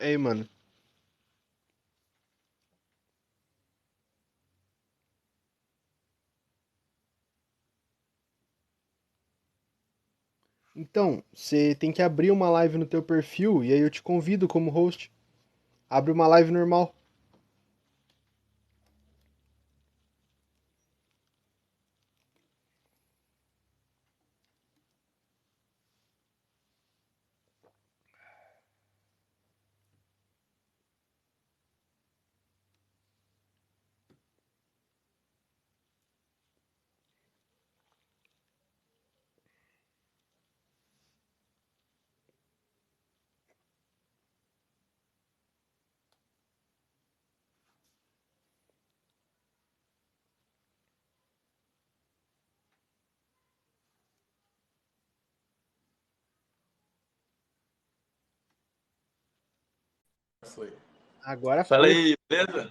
Ei, 0.00 0.16
mano. 0.18 0.46
Então, 10.74 11.22
você 11.32 11.76
tem 11.76 11.92
que 11.92 12.02
abrir 12.02 12.30
uma 12.32 12.50
live 12.50 12.76
no 12.78 12.84
teu 12.86 13.02
perfil 13.02 13.62
e 13.64 13.72
aí 13.72 13.78
eu 13.80 13.90
te 13.90 14.02
convido 14.02 14.48
como 14.48 14.68
host. 14.70 15.10
Abre 15.90 16.12
uma 16.12 16.26
live 16.28 16.50
normal. 16.52 16.94
Foi. 60.60 60.76
Agora 61.24 61.64
Fala 61.64 61.84
foi. 61.84 61.96
aí, 61.96 62.16
beleza? 62.28 62.70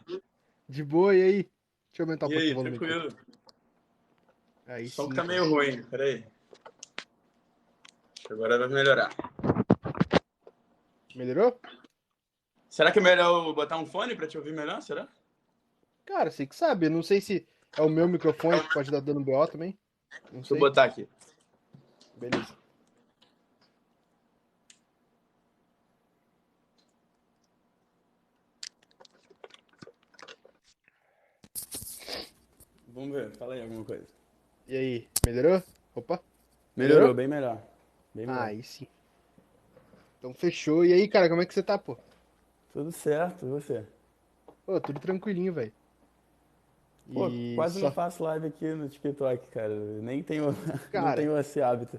De 0.68 0.84
boa, 0.84 1.16
e 1.16 1.24
aí? 1.24 1.34
Deixa 1.44 1.50
eu 1.98 2.06
aumentar 2.06 2.28
um 2.28 2.30
E 2.30 2.34
pouquinho 2.34 2.46
aí, 2.46 2.52
o 2.52 2.56
volume 2.56 2.76
aqui. 2.76 2.86
tranquilo? 2.86 3.18
Aí 4.68 4.86
O 4.86 4.90
som 4.92 5.10
sim. 5.10 5.16
tá 5.16 5.24
meio 5.24 5.50
ruim, 5.50 5.82
peraí. 5.86 6.24
Agora 8.30 8.60
vai 8.60 8.68
melhorar. 8.68 9.10
Melhorou? 11.16 11.60
Será 12.70 12.92
que 12.92 13.00
é 13.00 13.02
melhor 13.02 13.48
eu 13.48 13.54
botar 13.56 13.80
um 13.80 13.88
fone 13.88 14.16
pra 14.16 14.28
te 14.28 14.38
ouvir 14.38 14.54
melhor? 14.54 14.80
Será? 14.84 15.08
Cara, 16.06 16.30
você 16.30 16.46
que 16.46 16.56
sabe. 16.56 16.86
Eu 16.86 16.92
não 16.92 17.02
sei 17.02 17.20
se 17.20 17.48
é 17.76 17.82
o 17.82 17.90
meu 17.90 18.08
microfone 18.08 18.62
que 18.62 18.72
pode 18.72 18.92
dar 18.92 19.00
dando 19.02 19.20
BO 19.22 19.48
também. 19.48 19.76
Não 20.26 20.42
Deixa 20.42 20.54
eu 20.54 20.58
sei. 20.58 20.60
botar 20.60 20.84
aqui. 20.84 21.10
Beleza. 22.18 22.56
Vamos 33.00 33.16
ver, 33.16 33.32
fala 33.38 33.54
aí 33.54 33.62
alguma 33.62 33.86
coisa. 33.86 34.04
E 34.68 34.76
aí, 34.76 35.08
melhorou? 35.26 35.64
Opa. 35.96 36.20
Melhorou, 36.76 36.98
Melhorou? 36.98 37.14
bem 37.16 37.28
melhor. 37.30 37.58
Bem 38.14 38.26
melhor. 38.28 38.42
Ah, 38.42 38.46
aí 38.48 38.62
sim. 38.62 38.88
Então 40.18 40.34
fechou. 40.34 40.84
E 40.84 40.92
aí, 40.92 41.08
cara, 41.08 41.30
como 41.30 41.42
é 41.42 41.46
que 41.46 41.54
você 41.54 41.64
tá, 41.64 41.78
pô? 41.78 41.98
Tudo 42.74 42.92
certo, 42.92 43.46
e 43.46 43.50
você? 43.50 43.86
Pô, 44.66 44.82
tudo 44.82 45.00
tranquilinho, 45.00 45.54
velho. 45.54 45.72
Pô, 47.14 47.30
E 47.30 47.56
quase 47.56 47.80
só- 47.80 47.86
não 47.86 47.94
faço 47.94 48.22
live 48.22 48.48
aqui 48.48 48.66
no 48.74 48.90
TikTok, 48.90 49.48
cara. 49.48 49.74
Nem 50.02 50.22
tenho, 50.22 50.48
não 50.52 50.78
Cara. 50.92 51.16
tenho 51.16 51.38
esse 51.40 51.62
hábito. 51.62 51.98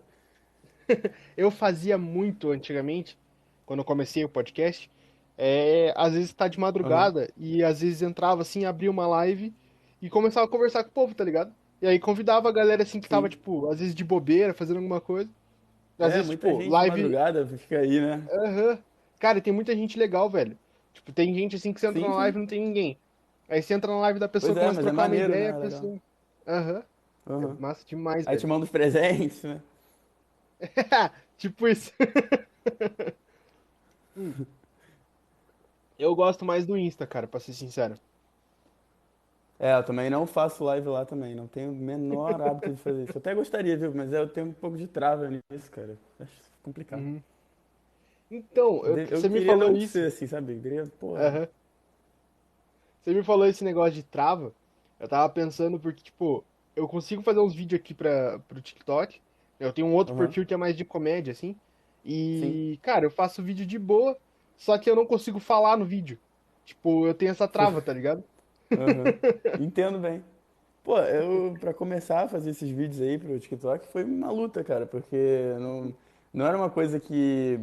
Eu 1.34 1.50
fazia 1.50 1.96
muito 1.96 2.50
antigamente, 2.50 3.16
quando 3.64 3.78
eu 3.80 3.84
comecei 3.86 4.22
o 4.22 4.28
podcast. 4.28 4.90
É, 5.38 5.94
às 5.96 6.12
vezes 6.12 6.34
tá 6.34 6.46
de 6.46 6.60
madrugada 6.60 7.30
e 7.38 7.64
às 7.64 7.80
vezes 7.80 8.02
entrava 8.02 8.42
assim, 8.42 8.66
abria 8.66 8.90
uma 8.90 9.06
live 9.06 9.54
e 10.00 10.08
começava 10.08 10.46
a 10.46 10.48
conversar 10.50 10.84
com 10.84 10.90
o 10.90 10.92
povo, 10.92 11.14
tá 11.14 11.24
ligado? 11.24 11.52
E 11.82 11.86
aí 11.86 11.98
convidava 11.98 12.48
a 12.48 12.52
galera 12.52 12.82
assim 12.82 13.00
que 13.00 13.08
tava, 13.08 13.26
Sim. 13.26 13.30
tipo, 13.30 13.68
às 13.70 13.78
vezes 13.80 13.94
de 13.94 14.04
bobeira, 14.04 14.52
fazendo 14.54 14.76
alguma 14.76 15.00
coisa. 15.00 15.28
Às 15.98 16.12
é, 16.12 16.16
vezes, 16.16 16.26
muita 16.26 16.46
tipo, 16.46 16.60
gente 16.60 16.70
live. 16.70 17.02
madrugada 17.02 17.46
fica 17.46 17.78
aí, 17.78 18.00
né? 18.00 18.22
Aham. 18.32 18.78
Cara, 19.18 19.38
e 19.38 19.42
tem 19.42 19.52
muita 19.52 19.74
gente 19.74 19.98
legal, 19.98 20.28
velho. 20.30 20.56
Tipo, 20.94 21.12
tem 21.12 21.34
gente 21.34 21.56
assim 21.56 21.72
que 21.72 21.80
você 21.80 21.86
entra 21.86 22.00
Sim, 22.00 22.08
na 22.08 22.14
live 22.16 22.36
e 22.36 22.40
não 22.40 22.46
tem 22.46 22.60
ninguém. 22.60 22.98
Aí 23.48 23.62
você 23.62 23.74
entra 23.74 23.92
na 23.92 24.00
live 24.00 24.18
da 24.18 24.28
pessoa, 24.28 24.54
Pois 24.54 24.64
é, 24.64 24.68
começa 24.68 24.80
a 24.80 24.84
mas 24.84 24.86
é 24.86 24.96
trocar 24.96 25.02
uma 25.02 25.08
maneiro, 25.08 25.34
ideia, 25.34 25.52
né? 25.52 25.58
a 25.58 25.60
pessoa. 25.60 25.98
Aham. 26.46 26.82
Uhum. 27.26 27.50
É 27.50 27.60
massa 27.60 27.84
demais, 27.86 28.26
Aí 28.26 28.36
te 28.36 28.40
velho. 28.40 28.48
manda 28.48 28.64
os 28.64 28.70
presentes, 28.70 29.42
né? 29.42 29.60
Tipo 31.38 31.68
isso. 31.68 31.92
Eu 35.98 36.14
gosto 36.14 36.44
mais 36.44 36.66
do 36.66 36.76
Insta, 36.76 37.06
cara, 37.06 37.26
pra 37.26 37.40
ser 37.40 37.52
sincero. 37.52 37.98
É, 39.60 39.74
eu 39.74 39.84
também 39.84 40.08
não 40.08 40.26
faço 40.26 40.64
live 40.64 40.88
lá 40.88 41.04
também, 41.04 41.34
não 41.34 41.46
tenho 41.46 41.70
o 41.70 41.74
menor 41.74 42.40
hábito 42.40 42.70
de 42.74 42.80
fazer 42.82 43.02
isso. 43.04 43.12
Eu 43.16 43.20
até 43.20 43.34
gostaria, 43.34 43.76
viu? 43.76 43.92
Mas 43.94 44.10
eu 44.10 44.26
tenho 44.26 44.46
um 44.46 44.52
pouco 44.54 44.76
de 44.76 44.86
trava 44.86 45.28
nisso, 45.28 45.70
cara. 45.70 45.98
Acho 46.18 46.32
complicado. 46.62 47.00
Uhum. 47.00 47.20
Então, 48.30 48.84
eu- 48.86 48.96
Eu 48.96 49.20
você 49.20 49.28
me 49.28 49.44
falou 49.44 49.68
não 49.70 49.76
isso. 49.76 49.92
ser 49.92 50.06
assim, 50.06 50.26
sabe? 50.26 50.54
Eu 50.54 50.62
queria, 50.62 50.86
porra. 50.98 51.26
Aham. 51.26 51.48
Você 53.02 53.14
me 53.14 53.22
falou 53.22 53.46
esse 53.46 53.64
negócio 53.64 53.92
de 53.94 54.02
trava. 54.02 54.52
Eu 54.98 55.08
tava 55.08 55.32
pensando 55.32 55.78
porque, 55.78 56.02
tipo, 56.02 56.44
eu 56.76 56.86
consigo 56.88 57.22
fazer 57.22 57.40
uns 57.40 57.54
vídeos 57.54 57.80
aqui 57.80 57.94
pra, 57.94 58.38
pro 58.40 58.62
TikTok. 58.62 59.20
Eu 59.58 59.72
tenho 59.72 59.88
um 59.88 59.94
outro 59.94 60.14
Aham. 60.14 60.24
perfil 60.24 60.46
que 60.46 60.54
é 60.54 60.56
mais 60.56 60.76
de 60.76 60.84
comédia, 60.84 61.32
assim. 61.32 61.54
E, 62.04 62.78
cara, 62.82 63.04
eu 63.04 63.10
faço 63.10 63.42
vídeo 63.42 63.66
de 63.66 63.78
boa, 63.78 64.16
só 64.56 64.78
que 64.78 64.88
eu 64.88 64.96
não 64.96 65.06
consigo 65.06 65.38
falar 65.38 65.76
no 65.76 65.84
vídeo. 65.84 66.18
Tipo, 66.64 67.06
eu 67.06 67.14
tenho 67.14 67.30
essa 67.30 67.48
trava, 67.48 67.82
tá 67.82 67.92
ligado? 67.92 68.24
Aham. 68.72 69.60
Entendo 69.60 69.98
bem. 69.98 70.22
Pô, 70.82 70.98
eu, 70.98 71.54
pra 71.60 71.74
começar 71.74 72.24
a 72.24 72.28
fazer 72.28 72.50
esses 72.50 72.70
vídeos 72.70 73.00
aí 73.00 73.18
pro 73.18 73.38
TikTok, 73.38 73.86
foi 73.88 74.02
uma 74.02 74.30
luta, 74.30 74.64
cara, 74.64 74.86
porque 74.86 75.54
não, 75.58 75.94
não 76.32 76.46
era 76.46 76.56
uma 76.56 76.70
coisa 76.70 76.98
que, 76.98 77.60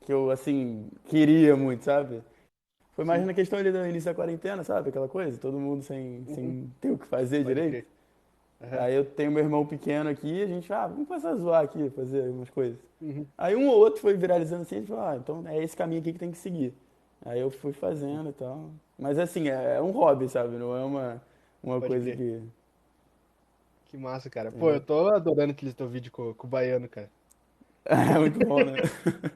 que 0.00 0.12
eu, 0.12 0.30
assim, 0.30 0.88
queria 1.06 1.56
muito, 1.56 1.84
sabe? 1.84 2.22
Foi 2.94 3.04
mais 3.04 3.24
na 3.24 3.32
questão 3.32 3.58
ali 3.58 3.70
do 3.70 3.86
início 3.86 4.10
da 4.10 4.14
quarentena, 4.14 4.64
sabe? 4.64 4.90
Aquela 4.90 5.08
coisa, 5.08 5.38
todo 5.38 5.58
mundo 5.58 5.82
sem, 5.82 6.24
sem 6.26 6.70
ter 6.80 6.90
o 6.90 6.98
que 6.98 7.06
fazer 7.06 7.38
Uhum. 7.38 7.44
Pode 7.44 7.60
direito. 7.60 7.88
Aí 8.78 8.94
eu 8.94 9.06
tenho 9.06 9.32
meu 9.32 9.42
irmão 9.42 9.64
pequeno 9.64 10.10
aqui, 10.10 10.42
a 10.42 10.46
gente, 10.46 10.70
ah, 10.70 10.86
vamos 10.86 11.08
começar 11.08 11.30
a 11.30 11.36
zoar 11.36 11.64
aqui, 11.64 11.88
fazer 11.90 12.26
algumas 12.26 12.50
coisas. 12.50 12.78
Uhum. 13.00 13.24
Aí 13.38 13.56
um 13.56 13.68
ou 13.68 13.78
outro 13.78 14.02
foi 14.02 14.14
viralizando 14.14 14.62
assim, 14.62 14.74
a 14.74 14.78
gente 14.80 14.88
falou, 14.88 15.04
ah, 15.04 15.16
então 15.16 15.42
é 15.46 15.62
esse 15.62 15.74
caminho 15.74 16.00
aqui 16.02 16.12
que 16.12 16.18
tem 16.18 16.30
que 16.30 16.36
seguir. 16.36 16.74
Aí 17.24 17.40
eu 17.40 17.50
fui 17.50 17.72
fazendo 17.72 18.28
e 18.28 18.32
tal. 18.32 18.70
Mas 19.00 19.18
assim, 19.18 19.48
é, 19.48 19.76
é 19.76 19.82
um 19.82 19.90
hobby, 19.92 20.28
sabe? 20.28 20.56
Não 20.56 20.76
é 20.76 20.84
uma, 20.84 21.22
uma 21.62 21.80
Pode 21.80 21.86
coisa 21.92 22.12
crer. 22.12 22.16
que. 22.16 22.42
Que 23.86 23.96
massa, 23.98 24.30
cara. 24.30 24.52
Pô, 24.52 24.70
eu 24.70 24.80
tô 24.80 25.08
adorando 25.14 25.52
aquele 25.52 25.72
teu 25.72 25.88
vídeo 25.88 26.12
com, 26.12 26.32
com 26.34 26.46
o 26.46 26.50
baiano, 26.50 26.88
cara. 26.88 27.10
É 27.86 28.18
muito 28.18 28.38
bom, 28.40 28.62
né? 28.64 28.82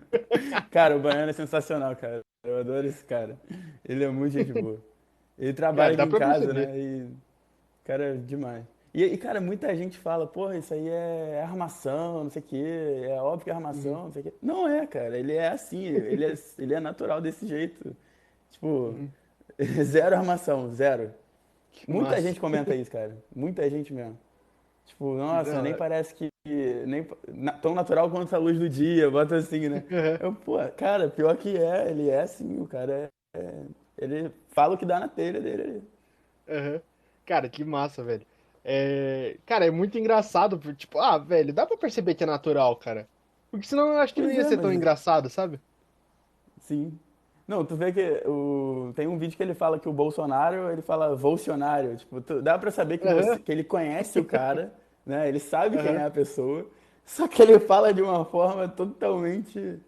Cara, 0.70 0.96
o 0.96 1.00
Baiano 1.00 1.30
é 1.30 1.32
sensacional, 1.32 1.96
cara. 1.96 2.22
Eu 2.44 2.58
adoro 2.58 2.86
esse 2.86 3.04
cara. 3.04 3.40
Ele 3.84 4.04
é 4.04 4.08
muito 4.10 4.32
gente 4.32 4.52
boa. 4.52 4.84
Ele 5.38 5.52
trabalha 5.54 5.96
Cara, 5.96 6.04
aqui 6.04 6.12
em 6.12 6.14
casa, 6.16 6.46
perceber. 6.46 6.66
né? 6.68 6.78
E, 6.78 7.08
cara, 7.84 8.04
é 8.14 8.16
demais. 8.16 8.64
E, 8.92 9.02
e, 9.04 9.18
cara, 9.18 9.40
muita 9.40 9.74
gente 9.74 9.98
fala, 9.98 10.26
porra, 10.26 10.56
isso 10.58 10.72
aí 10.74 10.88
é 10.88 11.42
armação, 11.42 12.24
não 12.24 12.30
sei 12.30 12.40
o 12.42 12.44
quê, 12.44 13.02
é 13.08 13.20
óbvio 13.20 13.44
que 13.44 13.50
é 13.50 13.54
armação, 13.54 14.04
não 14.04 14.12
sei 14.12 14.22
o 14.22 14.24
quê. 14.26 14.34
Não 14.42 14.68
é, 14.68 14.86
cara, 14.86 15.18
ele 15.18 15.32
é 15.32 15.48
assim, 15.48 15.82
ele 15.84 16.24
é, 16.24 16.34
ele 16.58 16.74
é 16.74 16.80
natural 16.80 17.20
desse 17.20 17.46
jeito. 17.46 17.96
Tipo, 18.50 18.96
zero 19.84 20.16
armação, 20.16 20.72
zero. 20.74 21.12
Muita 21.88 22.20
gente 22.20 22.40
comenta 22.40 22.74
isso, 22.74 22.90
cara. 22.90 23.16
Muita 23.34 23.68
gente 23.68 23.92
mesmo. 23.92 24.18
Tipo, 24.86 25.14
nossa, 25.16 25.62
nem 25.62 25.74
parece 25.74 26.14
que. 26.14 26.28
Nem, 26.86 27.06
na- 27.28 27.52
tão 27.52 27.74
natural 27.74 28.10
quanto 28.10 28.34
a 28.34 28.38
luz 28.38 28.58
do 28.58 28.68
dia, 28.68 29.10
bota 29.10 29.36
assim, 29.36 29.68
né? 29.68 29.82
Eu, 30.20 30.34
pô, 30.34 30.58
cara, 30.76 31.08
pior 31.08 31.36
que 31.36 31.56
é, 31.56 31.90
ele 31.90 32.10
é 32.10 32.20
assim, 32.20 32.60
o 32.60 32.66
cara 32.66 33.10
é, 33.34 33.38
é- 33.38 33.64
Ele 33.98 34.30
fala 34.50 34.74
o 34.74 34.78
que 34.78 34.84
dá 34.86 35.00
na 35.00 35.08
telha 35.08 35.40
dele 35.40 35.62
ali. 35.62 35.82
Aham. 36.48 36.80
Cara, 37.26 37.48
que 37.48 37.64
massa, 37.64 38.02
velho. 38.04 38.26
É, 38.64 39.36
Cara, 39.46 39.66
é 39.66 39.70
muito 39.70 39.98
engraçado, 39.98 40.58
tipo, 40.74 40.98
ah, 40.98 41.18
velho, 41.18 41.52
dá 41.52 41.66
pra 41.66 41.76
perceber 41.76 42.14
que 42.14 42.24
é 42.24 42.26
natural, 42.26 42.76
cara. 42.76 43.08
Porque 43.50 43.66
senão 43.66 43.92
eu 43.92 43.98
acho 43.98 44.14
que 44.14 44.20
não 44.22 44.28
Pois 44.28 44.36
ia 44.36 44.42
é, 44.42 44.44
ser 44.44 44.58
tão 44.58 44.72
engraçado, 44.72 45.28
sabe? 45.30 45.60
Sim. 46.58 46.98
Não, 47.46 47.64
tu 47.64 47.76
vê 47.76 47.92
que 47.92 48.22
o, 48.26 48.92
tem 48.96 49.06
um 49.06 49.18
vídeo 49.18 49.36
que 49.36 49.42
ele 49.42 49.54
fala 49.54 49.78
que 49.78 49.88
o 49.88 49.92
Bolsonaro, 49.92 50.70
ele 50.70 50.80
fala 50.82 51.14
Bolsonaro. 51.14 51.94
Tipo, 51.96 52.20
tu- 52.20 52.40
dá 52.40 52.58
pra 52.58 52.70
saber 52.70 52.98
que, 52.98 53.06
Aham. 53.06 53.22
você- 53.22 53.38
que 53.38 53.52
ele 53.52 53.62
conhece 53.64 54.18
o 54.18 54.24
cara, 54.24 54.72
né? 55.04 55.28
Ele 55.28 55.38
sabe 55.38 55.76
quem 55.76 55.88
Aham. 55.90 56.00
é 56.00 56.04
a 56.06 56.10
pessoa, 56.10 56.66
só 57.04 57.28
que 57.28 57.42
ele 57.42 57.58
fala 57.60 57.92
de 57.92 58.00
uma 58.00 58.24
forma 58.24 58.66
totalmente, 58.68 59.78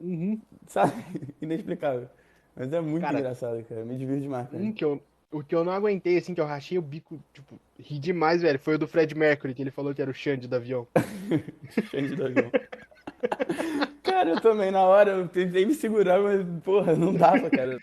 Uhum. 0.00 0.40
sabe, 0.66 0.92
inexplicável. 1.42 2.08
Mas 2.54 2.72
é 2.72 2.80
muito 2.80 3.02
Cara, 3.02 3.18
engraçado, 3.18 3.64
cara. 3.64 3.84
Me 3.84 3.96
divirto 3.96 4.22
demais, 4.22 4.48
cara. 4.48 4.62
Um 4.62 4.72
que 4.72 4.84
eu, 4.84 5.02
o 5.32 5.42
que 5.42 5.52
eu 5.56 5.64
não 5.64 5.72
aguentei, 5.72 6.16
assim, 6.16 6.32
que 6.32 6.40
eu 6.40 6.46
rachei 6.46 6.78
o 6.78 6.82
bico, 6.82 7.18
tipo, 7.32 7.58
ri 7.76 7.98
demais, 7.98 8.40
velho, 8.42 8.60
foi 8.60 8.76
o 8.76 8.78
do 8.78 8.86
Fred 8.86 9.12
Mercury, 9.16 9.52
que 9.52 9.62
ele 9.62 9.72
falou 9.72 9.92
que 9.92 10.00
era 10.00 10.08
o 10.12 10.14
Xande 10.14 10.46
do 10.46 10.54
avião. 10.54 10.86
Xande 11.90 12.14
do 12.14 12.24
avião. 12.26 12.52
Cara, 14.02 14.30
eu 14.30 14.40
também, 14.40 14.70
na 14.70 14.82
hora, 14.82 15.10
eu 15.12 15.28
tentei 15.28 15.64
me 15.66 15.74
segurar, 15.74 16.20
mas, 16.20 16.44
porra, 16.62 16.94
não 16.94 17.14
dava, 17.14 17.50
cara. 17.50 17.78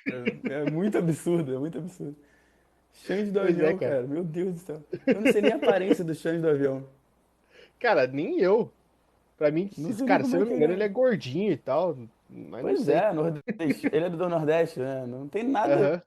É 0.49 0.69
muito 0.69 0.97
absurdo, 0.97 1.53
é 1.55 1.57
muito 1.57 1.77
absurdo. 1.77 2.15
Chance 2.93 3.31
do 3.31 3.39
Pois 3.39 3.57
é, 3.57 3.69
avião, 3.69 3.77
cara. 3.77 3.95
cara. 3.95 4.07
Meu 4.07 4.23
Deus 4.23 4.53
do 4.55 4.59
céu. 4.59 4.83
Eu 5.07 5.21
não 5.21 5.31
sei 5.31 5.41
nem 5.41 5.53
a 5.53 5.55
aparência 5.55 6.03
do 6.03 6.13
chance 6.13 6.39
do 6.41 6.49
avião. 6.49 6.85
Cara, 7.79 8.05
nem 8.07 8.39
eu. 8.39 8.71
Pra 9.38 9.49
mim, 9.49 9.69
Não 9.77 10.05
cara, 10.05 10.23
se 10.23 10.35
eu 10.35 10.41
não 10.41 10.45
é 10.45 10.49
me 10.49 10.55
engano, 10.55 10.73
é. 10.73 10.75
ele 10.75 10.83
é 10.83 10.89
gordinho 10.89 11.51
e 11.51 11.57
tal. 11.57 11.97
Mas 12.29 12.61
Pois 12.61 12.87
é, 12.87 13.11
Nordeste. 13.11 13.89
Ele 13.91 14.05
é 14.05 14.09
do 14.09 14.29
Nordeste, 14.29 14.79
né? 14.79 15.05
Não 15.07 15.27
tem 15.27 15.44
nada 15.44 15.73
Aham. 15.75 16.01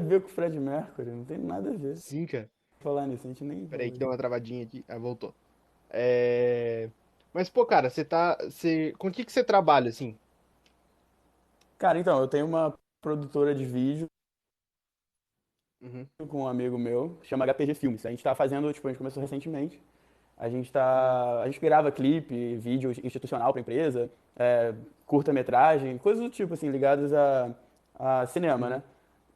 a 0.00 0.02
ver 0.02 0.20
com 0.22 0.26
o 0.28 0.30
Fred 0.30 0.58
Mercury, 0.58 1.10
não 1.10 1.24
tem 1.24 1.38
nada 1.38 1.70
a 1.70 1.74
ver. 1.74 1.96
Sim, 1.96 2.26
cara. 2.26 2.48
Falar 2.80 3.06
nisso, 3.06 3.26
a 3.26 3.28
gente 3.28 3.44
nem. 3.44 3.66
Peraí 3.66 3.90
que 3.90 3.98
deu 3.98 4.08
uma 4.08 4.16
travadinha 4.16 4.64
aqui. 4.64 4.84
Ah, 4.88 4.98
voltou. 4.98 5.34
É... 5.90 6.88
Mas, 7.34 7.50
pô, 7.50 7.66
cara, 7.66 7.90
você 7.90 8.04
tá. 8.04 8.38
Você... 8.40 8.94
Com 8.98 9.08
o 9.08 9.12
que 9.12 9.24
que 9.24 9.32
você 9.32 9.44
trabalha, 9.44 9.90
assim? 9.90 10.16
Cara, 11.78 11.98
então, 11.98 12.18
eu 12.20 12.28
tenho 12.28 12.46
uma 12.46 12.74
produtora 13.02 13.54
de 13.54 13.64
vídeo 13.64 14.06
Uhum. 15.82 16.06
com 16.28 16.42
um 16.44 16.48
amigo 16.48 16.78
meu, 16.78 17.18
chama 17.22 17.44
HPG 17.44 17.74
Filmes. 17.74 18.06
A 18.06 18.10
gente 18.10 18.22
tá 18.24 18.34
fazendo, 18.34 18.72
tipo, 18.72 18.88
a 18.88 18.90
gente 18.90 18.98
começou 18.98 19.20
recentemente. 19.20 19.78
A 20.36 20.48
gente 20.48 20.72
tá. 20.72 21.42
A 21.42 21.46
gente 21.46 21.60
grava 21.60 21.92
clipe, 21.92 22.56
vídeo 22.56 22.90
institucional 23.04 23.52
pra 23.52 23.60
empresa, 23.60 24.10
é, 24.36 24.74
curta-metragem, 25.06 25.98
coisas 25.98 26.22
do 26.22 26.30
tipo, 26.30 26.54
assim, 26.54 26.70
ligadas 26.70 27.12
a, 27.12 27.54
a 27.98 28.26
cinema, 28.26 28.68
né? 28.70 28.82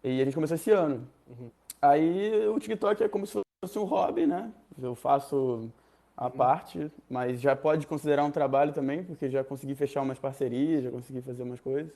E 0.02 0.20
a 0.22 0.24
gente 0.24 0.34
começou 0.34 0.54
esse 0.54 0.70
ano. 0.70 1.06
Uhum. 1.28 1.50
Aí 1.82 2.46
o 2.48 2.58
TikTok 2.58 3.02
é 3.04 3.08
como 3.08 3.26
se 3.26 3.40
fosse 3.64 3.78
um 3.78 3.84
hobby, 3.84 4.26
né? 4.26 4.50
Eu 4.80 4.94
faço 4.94 5.70
à 6.18 6.30
parte, 6.30 6.92
mas 7.10 7.40
já 7.40 7.56
pode 7.56 7.86
considerar 7.86 8.24
um 8.24 8.32
trabalho 8.32 8.74
também, 8.74 9.04
porque 9.04 9.30
já 9.30 9.44
consegui 9.44 9.76
fechar 9.76 10.02
umas 10.02 10.18
parcerias, 10.20 10.84
já 10.84 10.90
consegui 10.92 11.22
fazer 11.22 11.44
umas 11.44 11.60
coisas. 11.60 11.92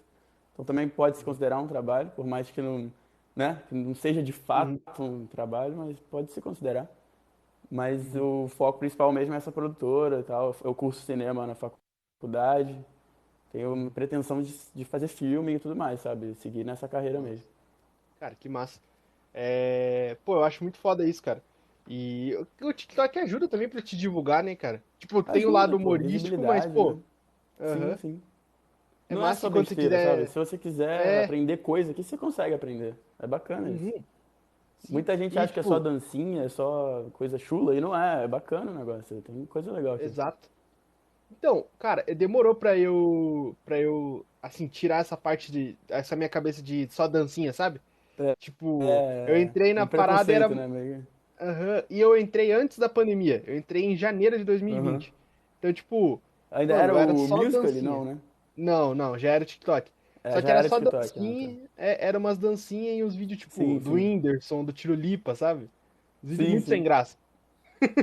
Então 0.55 0.65
também 0.65 0.89
pode 0.89 1.19
se 1.19 1.25
considerar 1.25 1.59
um 1.61 1.69
trabalho, 1.69 2.11
por 2.17 2.27
mais 2.27 2.51
que 2.51 2.63
não, 2.63 2.93
né, 3.37 3.63
que 3.69 3.75
não 3.77 3.95
seja 3.95 4.23
de 4.23 4.33
fato 4.33 4.81
um 5.01 5.27
trabalho, 5.27 5.77
mas 5.77 5.99
pode 6.11 6.33
se 6.33 6.41
considerar. 6.43 6.89
Mas 7.71 8.15
o 8.17 8.49
foco 8.49 8.79
principal 8.81 9.13
mesmo 9.13 9.35
é 9.35 9.39
essa 9.39 9.53
produtora 9.53 10.21
e 10.21 10.25
tal. 10.25 10.55
Eu 10.65 10.75
curso 10.75 11.03
cinema 11.03 11.47
na 11.47 11.55
faculdade. 11.57 12.85
Tenho 13.53 13.91
pretensão 13.93 14.43
de, 14.43 14.55
de 14.75 14.85
fazer 14.85 15.09
filme 15.09 15.55
e 15.55 15.61
tudo 15.61 15.77
mais, 15.77 16.01
sabe? 16.03 16.35
Seguir 16.37 16.65
nessa 16.65 16.89
carreira 16.89 17.21
mesmo. 17.21 17.47
Cara, 18.19 18.35
que 18.35 18.49
massa. 18.49 18.81
É... 19.35 20.17
Pô, 20.25 20.37
eu 20.37 20.45
acho 20.45 20.63
muito 20.65 20.79
foda 20.79 21.07
isso, 21.07 21.23
cara. 21.23 21.43
E 21.95 22.35
o 22.63 22.73
TikTok 22.73 23.19
ajuda 23.19 23.47
também 23.47 23.69
pra 23.69 23.83
te 23.83 23.95
divulgar, 23.99 24.43
né, 24.43 24.55
cara? 24.55 24.83
Tipo, 24.99 25.23
tem 25.23 25.35
o 25.45 25.49
Ajuda, 25.49 25.53
lado 25.53 25.71
pô, 25.73 25.77
humorístico, 25.77 26.39
mas, 26.39 26.65
visibilidade, 26.65 26.73
pô. 26.73 26.95
né? 27.59 27.97
Sim, 27.97 27.97
sim. 27.99 28.23
É 29.11 29.15
Não 29.15 29.21
massa 29.21 29.41
é 29.41 29.41
só 29.43 29.51
que 29.51 29.59
besteira, 29.59 29.83
quiser- 29.91 30.11
sabe? 30.11 30.27
Se 30.29 30.35
você 30.39 30.57
quiser 30.59 31.07
É. 31.07 31.25
aprender 31.25 31.59
coisa 31.59 31.91
aqui, 31.91 32.03
você 32.03 32.17
consegue 32.17 32.55
aprender. 32.55 32.95
É 33.19 33.27
bacana 33.27 33.69
isso. 33.71 33.85
Uhum. 33.85 33.91
Sim. 34.79 34.93
Muita 34.93 35.19
gente 35.19 35.35
E, 35.35 35.39
acha 35.39 35.53
que 35.53 35.61
é 35.61 35.63
tipo, 35.63 35.75
só 35.75 35.79
dancinha, 35.79 36.45
é 36.45 36.49
só 36.49 37.05
coisa 37.13 37.39
chula, 37.39 37.77
e 37.77 37.81
não 37.81 37.95
é. 37.95 38.25
É 38.25 38.29
bacana 38.29 38.71
o 38.71 38.75
negócio. 38.75 39.21
Tem 39.21 39.45
coisa 39.45 39.71
legal 39.71 39.97
aqui. 39.97 40.05
Exato. 40.05 40.49
Então, 41.31 41.67
cara, 41.79 42.03
demorou 42.17 42.55
pra 42.55 42.75
eu, 42.75 43.55
pra 43.67 43.79
eu, 43.79 44.25
assim, 44.43 44.67
tirar 44.67 45.01
essa 45.03 45.17
parte 45.17 45.53
de, 45.53 45.77
essa 45.91 46.17
minha 46.17 46.29
cabeça 46.31 46.63
de 46.63 46.89
só 46.91 47.07
dancinha, 47.07 47.53
sabe? 47.53 47.83
É. 48.19 48.35
Tipo, 48.37 48.83
É, 48.83 49.27
eu 49.31 49.37
entrei 49.43 49.75
na 49.75 49.87
parada 49.87 50.33
e 50.33 50.35
era, 50.35 50.49
né, 50.49 51.03
Aham, 51.43 51.85
e 51.91 52.01
eu 52.01 52.17
entrei 52.17 52.53
antes 52.53 52.79
da 52.79 52.89
pandemia. 52.89 53.43
Eu 53.47 53.57
entrei 53.57 53.85
em 53.85 53.97
janeiro 53.97 54.39
de 54.39 54.45
2020. 54.45 55.13
Então, 55.59 55.73
tipo, 55.73 56.21
Ainda 56.53 56.75
Mano, 56.75 56.95
era 56.95 56.95
era 56.97 57.13
o 57.13 57.27
musical, 57.27 57.49
dancinha. 57.49 57.83
não, 57.83 58.05
né? 58.05 58.19
não, 58.57 58.95
não, 58.95 59.19
já 59.19 59.31
era 59.31 59.45
TikTok. 59.45 59.91
É, 60.25 60.31
Só 60.31 60.41
que 60.43 60.51
era 60.51 60.63
era 60.63 60.69
só 60.69 60.79
TikTok, 60.79 61.19
dancinha, 61.19 61.21
ah, 61.21 61.53
é, 61.77 62.07
era 62.09 62.19
umas 62.19 62.39
dancinhas 62.39 62.99
e 62.99 63.05
uns 63.05 63.15
vídeos, 63.17 63.41
tipo, 63.41 63.79
Sim, 63.79 63.81
do 63.81 63.93
sim. 63.93 63.95
Whindersson, 63.95 64.65
do 64.65 64.73
Tirolipa, 64.73 65.35
sabe? 65.35 65.65
Uns 66.23 66.31
vídeos 66.31 66.49
Sim, 66.49 66.51
muito 66.51 66.67
sim. 66.67 66.69
sem 66.69 66.83
graça. 66.85 67.17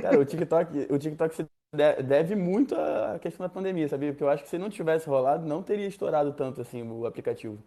Cara, 0.00 0.18
o 0.18 0.24
TikTok, 0.24 0.88
o 0.90 0.98
TikTok 0.98 1.34
se 1.34 1.42
de- 1.74 2.02
deve 2.02 2.34
muito 2.34 2.74
à 2.74 3.18
questão 3.18 3.46
da 3.46 3.52
pandemia, 3.52 3.88
sabia? 3.88 4.12
Porque 4.12 4.24
eu 4.24 4.28
acho 4.30 4.42
que 4.44 4.48
se 4.50 4.58
não 4.58 4.70
tivesse 4.70 5.08
rolado, 5.08 5.46
não 5.46 5.62
teria 5.62 5.86
estourado 5.86 6.32
tanto 6.32 6.60
assim 6.60 6.82
o 6.82 7.06
aplicativo. 7.06 7.58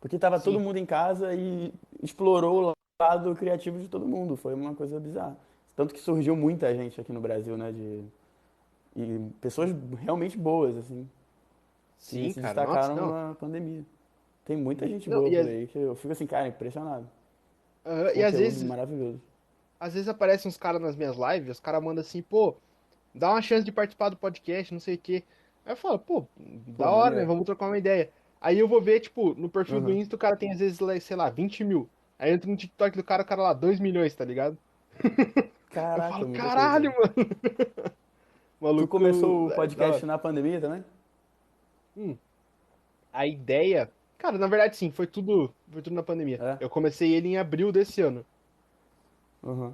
Porque 0.00 0.18
tava 0.18 0.40
todo 0.40 0.60
mundo 0.60 0.78
em 0.78 0.86
casa 0.86 1.34
e 1.34 1.72
explorou 2.02 2.72
o 2.72 2.72
lado 3.00 3.34
criativo 3.36 3.78
de 3.78 3.88
todo 3.88 4.06
mundo. 4.06 4.36
Foi 4.36 4.54
uma 4.54 4.74
coisa 4.74 4.98
bizarra. 5.00 5.36
Tanto 5.76 5.94
que 5.94 6.00
surgiu 6.00 6.34
muita 6.36 6.74
gente 6.74 7.00
aqui 7.00 7.12
no 7.12 7.20
Brasil, 7.20 7.56
né? 7.56 7.72
De... 7.72 8.04
E 8.96 9.30
pessoas 9.40 9.70
realmente 10.00 10.38
boas, 10.38 10.76
assim. 10.76 11.08
que 12.06 12.28
Sim, 12.28 12.28
se 12.28 12.40
cara, 12.40 12.64
destacaram 12.64 12.96
nossa, 12.96 13.28
na 13.28 13.34
pandemia. 13.36 13.84
Tem 14.44 14.56
muita 14.56 14.88
gente 14.88 15.10
Não, 15.10 15.20
boa 15.20 15.32
por 15.32 15.46
aí 15.46 15.66
que 15.68 15.78
eu 15.78 15.94
fico 15.96 16.12
assim, 16.12 16.26
cara, 16.26 16.48
impressionado. 16.48 17.08
Aham, 17.84 18.12
e 18.14 18.22
às 18.22 18.36
vezes, 18.38 18.62
maravilhoso. 18.62 19.20
às 19.80 19.94
vezes 19.94 20.08
aparecem 20.08 20.48
uns 20.48 20.56
caras 20.56 20.80
nas 20.80 20.96
minhas 20.96 21.16
lives, 21.16 21.52
os 21.52 21.60
caras 21.60 21.82
mandam 21.82 22.00
assim, 22.02 22.22
pô, 22.22 22.56
dá 23.14 23.30
uma 23.30 23.42
chance 23.42 23.64
de 23.64 23.72
participar 23.72 24.10
do 24.10 24.16
podcast, 24.18 24.72
não 24.72 24.80
sei 24.80 24.96
o 24.96 24.98
quê. 24.98 25.24
Aí 25.64 25.72
eu 25.72 25.76
falo, 25.76 25.98
pô, 25.98 26.26
da 26.36 26.90
hora, 26.90 27.16
né? 27.16 27.24
Vamos 27.26 27.44
trocar 27.44 27.66
uma 27.68 27.78
ideia. 27.78 28.12
Aí 28.40 28.58
eu 28.58 28.68
vou 28.68 28.80
ver, 28.82 29.00
tipo, 29.00 29.34
no 29.34 29.48
perfil 29.50 29.80
do 29.80 29.90
Uhum. 29.90 29.98
Insta, 29.98 30.16
o 30.16 30.18
cara 30.18 30.36
tem 30.36 30.52
às 30.52 30.60
vezes, 30.60 30.78
sei 31.04 31.16
lá, 31.16 31.30
20 31.30 31.64
mil. 31.64 31.88
Aí 32.18 32.32
entra 32.32 32.50
no 32.50 32.56
TikTok 32.56 32.96
do 32.96 33.04
cara, 33.04 33.22
o 33.22 33.26
cara 33.26 33.42
lá, 33.42 33.52
2 33.52 33.78
milhões, 33.78 34.14
tá 34.14 34.24
ligado? 34.24 34.58
Eu 35.02 35.50
Caraca, 35.70 36.10
falo, 36.10 36.28
muita 36.28 36.42
caralho, 36.42 36.92
coisa. 36.92 37.14
mano. 37.16 37.30
Maluco, 38.60 38.86
Tu 38.86 38.88
começou 38.88 39.46
o 39.46 39.52
é, 39.52 39.54
podcast 39.54 39.96
hora. 39.98 40.06
na 40.06 40.18
pandemia 40.18 40.60
também? 40.60 40.84
A 43.12 43.26
ideia, 43.26 43.90
cara, 44.16 44.36
na 44.36 44.48
verdade 44.48 44.76
sim, 44.76 44.90
foi 44.90 45.06
tudo, 45.06 45.54
foi 45.70 45.80
tudo 45.82 45.94
na 45.94 46.02
pandemia. 46.02 46.38
É? 46.60 46.64
Eu 46.64 46.68
comecei 46.68 47.12
ele 47.14 47.28
em 47.28 47.38
abril 47.38 47.70
desse 47.70 48.00
ano. 48.00 48.24
Uhum. 49.42 49.72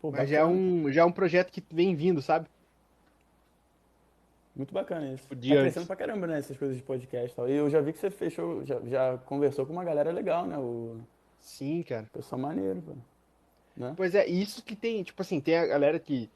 Pô, 0.00 0.12
Mas 0.12 0.28
já 0.28 0.38
é 0.40 0.44
um, 0.44 0.92
já 0.92 1.02
é 1.02 1.04
um 1.04 1.12
projeto 1.12 1.50
que 1.50 1.64
vem 1.72 1.96
vindo, 1.96 2.22
sabe? 2.22 2.46
Muito 4.54 4.72
bacana 4.72 5.12
isso. 5.12 5.26
Tá 5.28 5.34
crescendo 5.34 5.86
pra 5.86 5.96
caramba, 5.96 6.28
né? 6.28 6.38
Essas 6.38 6.56
coisas 6.56 6.76
de 6.76 6.82
podcast 6.82 7.32
e 7.32 7.34
tal. 7.34 7.48
E 7.48 7.56
eu 7.56 7.68
já 7.68 7.80
vi 7.80 7.92
que 7.92 7.98
você 7.98 8.10
fechou, 8.10 8.64
já, 8.64 8.78
já 8.82 9.18
conversou 9.18 9.66
com 9.66 9.72
uma 9.72 9.82
galera 9.82 10.12
legal, 10.12 10.46
né? 10.46 10.56
O 10.56 11.00
Sim, 11.44 11.82
cara. 11.84 12.10
pessoal 12.12 12.40
maneiro, 12.40 12.80
pô. 12.82 12.92
Né? 13.76 13.96
Pois 13.96 14.14
é, 14.14 14.26
isso 14.26 14.62
que 14.64 14.74
tem, 14.76 15.02
tipo 15.04 15.22
assim, 15.22 15.40
tem 15.40 15.56
a 15.56 15.66
galera 15.66 16.00
que 16.00 16.32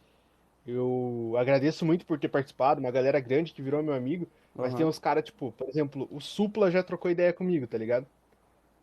eu 0.67 1.35
agradeço 1.39 1.87
muito 1.87 2.07
por 2.07 2.19
ter 2.21 2.29
participado, 2.29 2.81
uma 2.81 2.91
galera 2.93 3.21
grande 3.21 3.53
que 3.55 3.63
virou 3.63 3.83
meu 3.83 3.95
amigo, 3.95 4.31
mas 4.59 4.75
Aham. 4.75 4.75
tem 4.75 4.87
uns 4.87 4.99
caras, 4.99 5.25
tipo, 5.25 5.53
por 5.53 5.69
exemplo, 5.69 6.09
o 6.13 6.21
Supla 6.21 6.71
já 6.71 6.83
trocou 6.85 7.11
ideia 7.11 7.33
comigo, 7.33 7.67
tá 7.69 7.79
ligado? 7.79 8.09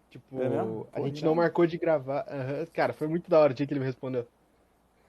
Tipo, 0.09 0.35
É 0.37 0.49
mesmo? 0.49 0.85
a 0.93 1.01
Pô, 1.01 1.01
gente 1.01 1.25
não 1.25 1.35
marcou 1.35 1.67
de 1.67 1.77
gravar. 1.77 2.25
Aham, 2.29 2.65
Cara, 2.67 2.93
foi 2.93 3.07
muito 3.07 3.29
da 3.29 3.39
hora 3.39 3.53
o 3.53 3.55
dia 3.55 3.67
que 3.67 3.73
ele 3.73 3.81
me 3.81 3.85
respondeu. 3.87 4.29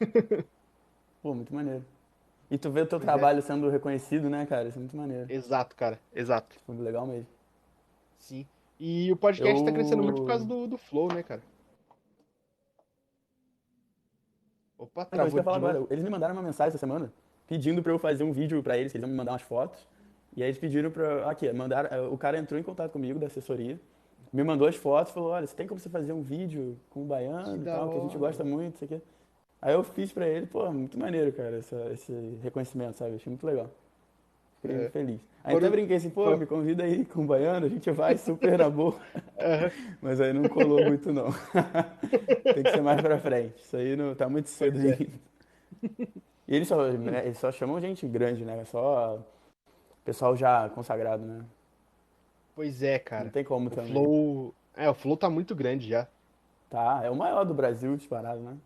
Pô, 1.22 1.34
muito 1.34 1.54
maneiro. 1.54 1.84
E 2.50 2.58
tu 2.58 2.70
vê 2.72 2.82
o 2.82 2.88
teu 2.88 2.98
Pois 2.98 3.14
é. 3.16 3.26
trabalho 3.26 3.42
sendo 3.42 3.68
reconhecido, 3.70 4.30
né, 4.30 4.46
cara? 4.46 4.68
Isso 4.68 4.78
é 4.78 4.80
muito 4.80 4.96
maneiro. 4.96 5.28
Exato, 5.28 5.76
cara, 5.76 6.00
exato. 6.12 6.56
Muito 6.66 6.82
legal 6.82 7.06
mesmo. 7.06 7.26
Sim. 8.18 8.50
E 8.78 9.10
o 9.10 9.16
podcast 9.16 9.64
tá 9.64 9.72
crescendo 9.72 10.02
muito 10.02 10.16
por 10.16 10.22
Eu- 10.22 10.26
causa 10.28 10.44
do, 10.44 10.66
do 10.66 10.76
Flow, 10.76 11.08
né, 11.12 11.22
cara? 11.22 11.40
Opa, 14.78 15.06
Então, 15.10 15.26
isso 15.26 15.36
que 15.36 15.38
travou 15.38 15.38
eu 15.38 15.38
ia 15.38 15.42
falar 15.44 15.56
agora. 15.56 15.86
Eles 15.90 16.04
me 16.04 16.10
mandaram 16.10 16.34
uma 16.34 16.42
mensagem 16.42 16.68
essa 16.68 16.78
semana 16.78 17.12
pedindo 17.46 17.82
pra 17.82 17.92
eu 17.92 17.98
fazer 17.98 18.24
um 18.24 18.32
vídeo 18.32 18.62
pra 18.62 18.76
eles, 18.76 18.92
que 18.92 18.98
eles 18.98 19.06
iam 19.06 19.10
me 19.10 19.16
mandar 19.16 19.32
umas 19.32 19.42
fotos. 19.42 19.86
E 20.36 20.42
aí 20.42 20.48
eles 20.50 20.58
pediram 20.58 20.90
pra. 20.90 21.30
Aqui, 21.30 21.50
mandaram. 21.52 22.12
O 22.12 22.18
cara 22.18 22.38
entrou 22.38 22.60
em 22.60 22.62
contato 22.62 22.92
comigo 22.92 23.18
da 23.18 23.26
assessoria, 23.26 23.80
me 24.30 24.44
mandou 24.44 24.68
as 24.68 24.76
fotos, 24.76 25.12
falou: 25.12 25.30
olha, 25.30 25.46
você 25.46 25.56
tem 25.56 25.66
como 25.66 25.80
você 25.80 25.88
fazer 25.88 26.12
um 26.12 26.20
vídeo 26.22 26.78
com 26.90 27.02
o 27.02 27.06
baiano 27.06 27.54
Que 27.54 27.60
e 27.60 27.64
tal, 27.64 27.88
que 27.88 27.96
a 27.96 28.00
gente 28.00 28.10
hora. 28.10 28.18
gosta 28.18 28.44
muito, 28.44 28.74
isso 28.74 28.84
aqui. 28.84 29.00
Aí 29.62 29.72
eu 29.72 29.82
fiz 29.82 30.12
pra 30.12 30.28
ele, 30.28 30.44
pô, 30.46 30.70
muito 30.70 30.98
maneiro, 30.98 31.32
cara, 31.32 31.56
essa- 31.56 31.90
esse 31.90 32.12
reconhecimento, 32.42 32.98
sabe? 32.98 33.14
Achei 33.16 33.30
muito 33.30 33.46
legal. 33.46 33.70
Fiquei 34.66 34.86
É. 34.86 34.90
feliz. 34.90 35.20
Aí 35.44 35.54
Quando- 35.54 35.64
até 35.66 35.70
brinquei 35.76 35.96
assim, 35.96 36.10
pô, 36.10 36.36
me 36.36 36.44
convida 36.46 36.82
aí 36.82 37.04
com 37.04 37.22
o 37.22 37.26
baiano, 37.26 37.66
a 37.66 37.68
gente 37.68 37.88
vai 37.92 38.16
super 38.18 38.58
na 38.58 38.68
boa. 38.68 38.96
Aham. 39.38 39.70
Mas 40.02 40.20
aí 40.20 40.32
não 40.32 40.48
colou 40.48 40.84
muito, 40.84 41.12
não. 41.12 41.26
Tem 42.54 42.62
que 42.64 42.70
ser 42.72 42.82
mais 42.82 43.00
pra 43.00 43.18
frente. 43.18 43.54
Isso 43.62 43.76
aí 43.76 43.94
não 43.96 44.14
tá 44.14 44.28
muito 44.28 44.48
cedo 44.48 44.78
Pois 44.80 45.00
é. 45.00 45.06
E 46.48 46.54
eles 46.56 46.68
só, 46.68 46.82
né, 46.90 47.24
eles 47.26 47.38
só 47.38 47.50
chamam 47.52 47.80
gente 47.80 48.06
grande, 48.06 48.44
né? 48.44 48.64
Só 48.66 49.18
pessoal 50.04 50.36
já 50.36 50.68
consagrado, 50.70 51.24
né? 51.24 51.44
Pois 52.54 52.82
é, 52.82 52.98
cara. 52.98 53.24
Não 53.24 53.30
tem 53.30 53.44
como 53.44 53.68
O 53.68 53.70
também. 53.70 53.92
Flow. 53.92 54.54
É, 54.76 54.88
o 54.90 54.94
Flow 54.94 55.16
tá 55.16 55.28
muito 55.30 55.54
grande 55.54 55.88
já. 55.88 56.06
Tá, 56.70 57.00
é 57.04 57.10
o 57.10 57.14
maior 57.16 57.44
do 57.44 57.54
Brasil 57.54 57.96
disparado, 57.96 58.40
né? 58.40 58.56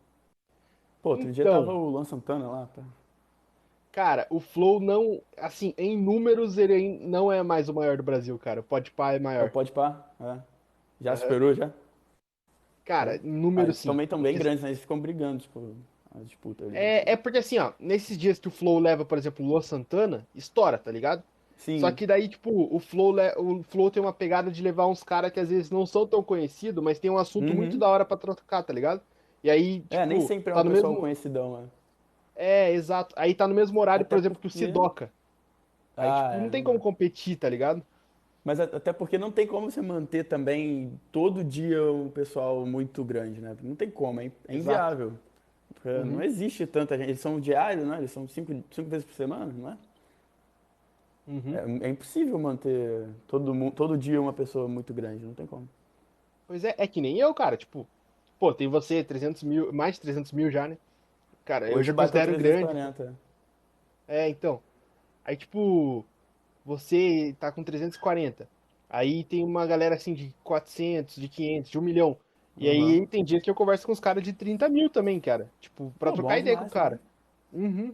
Pô, 1.02 1.10
outro 1.10 1.30
dia 1.32 1.44
Então. 1.44 1.60
tava 1.60 1.72
o 1.72 1.88
Luan 1.90 2.04
Santana 2.04 2.46
lá. 2.48 2.68
Pá. 2.74 2.82
Cara, 3.92 4.26
o 4.30 4.38
Flow 4.38 4.78
não. 4.80 5.20
Assim, 5.36 5.74
em 5.76 5.96
números, 5.98 6.56
ele 6.56 6.98
não 7.02 7.30
é 7.32 7.42
mais 7.42 7.68
o 7.68 7.74
maior 7.74 7.96
do 7.96 8.02
Brasil, 8.02 8.38
cara. 8.38 8.60
O 8.60 8.62
Podpah 8.62 9.12
é 9.12 9.16
É 9.16 9.18
o 9.18 9.22
maior. 9.22 9.50
Pode 9.50 9.72
Pá? 9.72 10.06
É. 10.20 10.38
Já 11.00 11.10
Aham. 11.12 11.16
superou, 11.16 11.54
já? 11.54 11.70
Cara, 12.84 13.16
em 13.16 13.30
números 13.30 13.78
sim. 13.78 13.88
também 13.88 14.06
tão 14.06 14.20
bem 14.22 14.32
Porque- 14.34 14.44
grandes, 14.44 14.62
né? 14.62 14.70
Eles 14.70 14.80
ficam 14.80 14.98
brigando, 14.98 15.38
tipo, 15.42 15.74
a 16.14 16.18
disputa 16.20 16.64
ali. 16.64 16.76
É, 16.76 17.12
é 17.12 17.16
porque 17.16 17.38
assim, 17.38 17.58
ó, 17.58 17.72
nesses 17.78 18.16
dias 18.18 18.38
que 18.38 18.48
o 18.48 18.50
Flow 18.50 18.78
leva, 18.78 19.04
por 19.04 19.16
exemplo, 19.18 19.44
o 19.44 19.48
Luan 19.48 19.60
Santana, 19.62 20.26
estoura, 20.34 20.78
tá 20.78 20.90
ligado? 20.90 21.22
Sim, 21.56 21.78
Só 21.78 21.90
que 21.92 22.06
daí, 22.06 22.26
tipo, 22.28 22.74
o 22.74 22.78
Flow, 22.78 23.14
o 23.36 23.62
Flow 23.64 23.90
tem 23.90 24.02
uma 24.02 24.12
pegada 24.14 24.50
de 24.50 24.62
levar 24.62 24.86
uns 24.86 25.02
caras 25.04 25.30
que 25.30 25.38
às 25.38 25.50
vezes 25.50 25.70
não 25.70 25.84
são 25.84 26.06
tão 26.06 26.22
conhecidos, 26.22 26.82
mas 26.82 26.98
tem 26.98 27.10
um 27.10 27.18
assunto 27.18 27.50
Uhum. 27.50 27.56
muito 27.56 27.76
da 27.76 27.86
hora 27.88 28.04
pra 28.04 28.16
trocar, 28.16 28.62
tá 28.62 28.72
ligado? 28.72 29.02
E 29.44 29.50
aí, 29.50 29.80
tipo, 29.80 29.94
é, 29.94 30.06
nem 30.06 30.20
sempre 30.22 30.50
é 30.52 30.54
tá 30.54 30.60
um 30.62 30.64
no 30.64 30.70
pessoal 30.70 30.92
mesmo... 30.92 31.00
conhecidão, 31.02 31.60
né? 31.60 31.68
É, 32.36 32.72
exato. 32.72 33.14
Aí 33.18 33.34
tá 33.34 33.46
no 33.46 33.54
mesmo 33.54 33.78
horário, 33.80 34.04
por 34.06 34.14
Até 34.14 34.20
exemplo, 34.20 34.38
que 34.40 34.46
o 34.46 34.50
porque- 34.50 34.66
Sidoca. 34.66 35.10
Aí, 35.96 36.08
Ah, 36.08 36.24
tipo, 36.28 36.38
não 36.40 36.46
é, 36.46 36.50
tem 36.50 36.64
como 36.64 36.78
competir, 36.78 37.36
tá 37.36 37.48
ligado? 37.48 37.82
Mas 38.42 38.58
até 38.58 38.92
porque 38.92 39.18
não 39.18 39.30
tem 39.30 39.46
como 39.46 39.70
você 39.70 39.82
manter 39.82 40.24
também 40.24 40.98
todo 41.12 41.44
dia 41.44 41.92
um 41.92 42.08
pessoal 42.08 42.64
muito 42.64 43.04
grande, 43.04 43.40
né? 43.40 43.54
Não 43.62 43.74
tem 43.76 43.90
como, 43.90 44.20
é 44.20 44.26
é 44.26 44.26
Exato. 44.26 44.54
inviável. 44.56 45.12
Porque 45.74 45.88
Uhum. 45.90 46.04
não 46.06 46.22
existe 46.22 46.66
tanta 46.66 46.96
gente. 46.96 47.08
Eles 47.10 47.20
são 47.20 47.38
diários, 47.38 47.86
né? 47.86 47.98
Eles 47.98 48.10
são 48.10 48.26
cinco, 48.26 48.52
cinco 48.70 48.88
vezes 48.88 49.04
por 49.06 49.14
semana, 49.14 49.52
não 49.54 49.70
é? 49.70 49.76
Uhum. 51.28 51.80
É, 51.82 51.86
é 51.86 51.90
impossível 51.90 52.38
manter 52.38 53.06
todo, 53.28 53.70
todo 53.72 53.96
dia 53.98 54.20
uma 54.20 54.32
pessoa 54.32 54.66
muito 54.66 54.92
grande, 54.92 55.24
não 55.24 55.34
tem 55.34 55.46
como. 55.46 55.68
Pois 56.48 56.64
é, 56.64 56.74
é 56.78 56.86
que 56.86 57.00
nem 57.00 57.18
eu, 57.18 57.32
cara. 57.34 57.56
Tipo, 57.56 57.86
pô, 58.38 58.52
tem 58.52 58.66
você, 58.68 59.04
300 59.04 59.42
mil, 59.42 59.72
mais 59.72 59.94
de 59.96 60.00
300 60.00 60.32
mil 60.32 60.50
já, 60.50 60.66
né? 60.66 60.76
Cara, 61.50 61.68
eu 61.68 61.78
Hoje 61.78 61.92
bateu 61.92 62.12
considero 62.12 62.38
grande. 62.38 62.66
340. 62.68 63.18
É, 64.06 64.28
então. 64.28 64.60
Aí, 65.24 65.36
tipo, 65.36 66.04
você 66.64 67.34
tá 67.40 67.50
com 67.50 67.64
340. 67.64 68.48
Aí 68.88 69.24
tem 69.24 69.42
uma 69.42 69.66
galera 69.66 69.96
assim 69.96 70.14
de 70.14 70.32
400, 70.44 71.16
de 71.16 71.28
500, 71.28 71.68
de 71.68 71.76
1 71.76 71.82
milhão. 71.82 72.16
E 72.56 72.68
aí 72.68 73.00
Uhum. 73.00 73.06
tem 73.06 73.24
dias 73.24 73.42
que 73.42 73.50
eu 73.50 73.54
converso 73.56 73.84
com 73.84 73.90
os 73.90 73.98
caras 73.98 74.22
de 74.22 74.32
30 74.32 74.68
mil 74.68 74.88
também, 74.88 75.18
cara. 75.18 75.50
Tipo, 75.60 75.92
pra 75.98 76.10
Pô, 76.12 76.18
trocar 76.18 76.38
ideia 76.38 76.56
com 76.56 76.66
o 76.66 76.68
demais, 76.68 76.72
cara. 76.84 77.00
Uhum. 77.52 77.92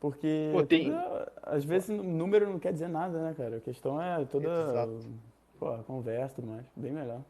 Porque 0.00 0.48
Pô, 0.54 0.62
tem- 0.64 0.90
toda- 0.92 1.32
às 1.42 1.64
vezes 1.64 1.90
o 1.90 2.02
número 2.02 2.48
não 2.50 2.58
quer 2.58 2.72
dizer 2.72 2.88
nada, 2.88 3.20
né, 3.22 3.34
cara? 3.36 3.58
A 3.58 3.60
questão 3.60 4.00
é 4.00 4.24
toda 4.24 4.48
Exato. 4.48 5.06
pô, 5.58 5.68
a 5.68 5.82
conversa 5.82 6.32
e 6.32 6.36
tudo 6.36 6.46
mais, 6.48 6.64
bem 6.74 6.92
melhor. 6.92 7.20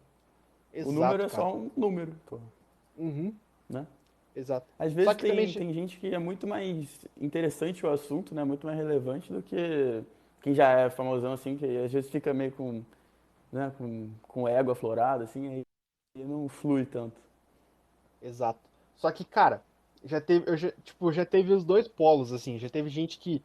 Exato, 0.73 0.91
o 0.91 0.93
número 0.93 1.23
é 1.25 1.29
cara. 1.29 1.43
só 1.43 1.57
um 1.57 1.71
número, 1.77 2.13
pô, 2.27 2.39
Uhum. 2.97 3.35
né? 3.69 3.85
Exato. 4.37 4.67
Às 4.79 4.93
vezes 4.93 5.17
tem, 5.17 5.31
também- 5.31 5.53
tem 5.53 5.73
gente 5.73 5.99
que 5.99 6.15
é 6.15 6.19
muito 6.19 6.47
mais 6.47 7.01
interessante 7.21 7.85
o 7.87 7.91
assunto, 7.91 8.35
né? 8.35 8.45
Muito 8.45 8.67
mais 8.67 8.79
relevante 8.79 9.33
do 9.33 9.43
que 9.43 10.03
quem 10.43 10.55
já 10.55 10.71
é 10.71 10.91
famosão, 10.91 11.33
assim, 11.33 11.57
que 11.57 11.65
às 11.79 11.93
vezes 11.93 12.11
fica 12.11 12.33
meio 12.35 12.53
com, 12.53 12.83
né, 13.53 13.73
com, 13.79 14.11
com 14.23 14.49
ego 14.49 14.73
aflorado, 14.73 15.25
assim, 15.25 15.49
aí 15.49 15.67
não 16.25 16.49
flui 16.49 16.87
tanto. 16.87 17.21
Exato. 18.23 18.61
Só 18.97 19.11
que, 19.13 19.25
cara, 19.25 19.63
já 20.05 20.21
teve, 20.21 20.51
eu 20.51 20.57
já, 20.57 20.71
tipo, 20.85 21.13
já 21.13 21.25
teve 21.25 21.53
os 21.53 21.65
dois 21.65 21.87
polos, 21.89 22.33
assim. 22.33 22.59
Já 22.59 22.69
teve 22.69 22.89
gente 22.89 23.19
que 23.19 23.43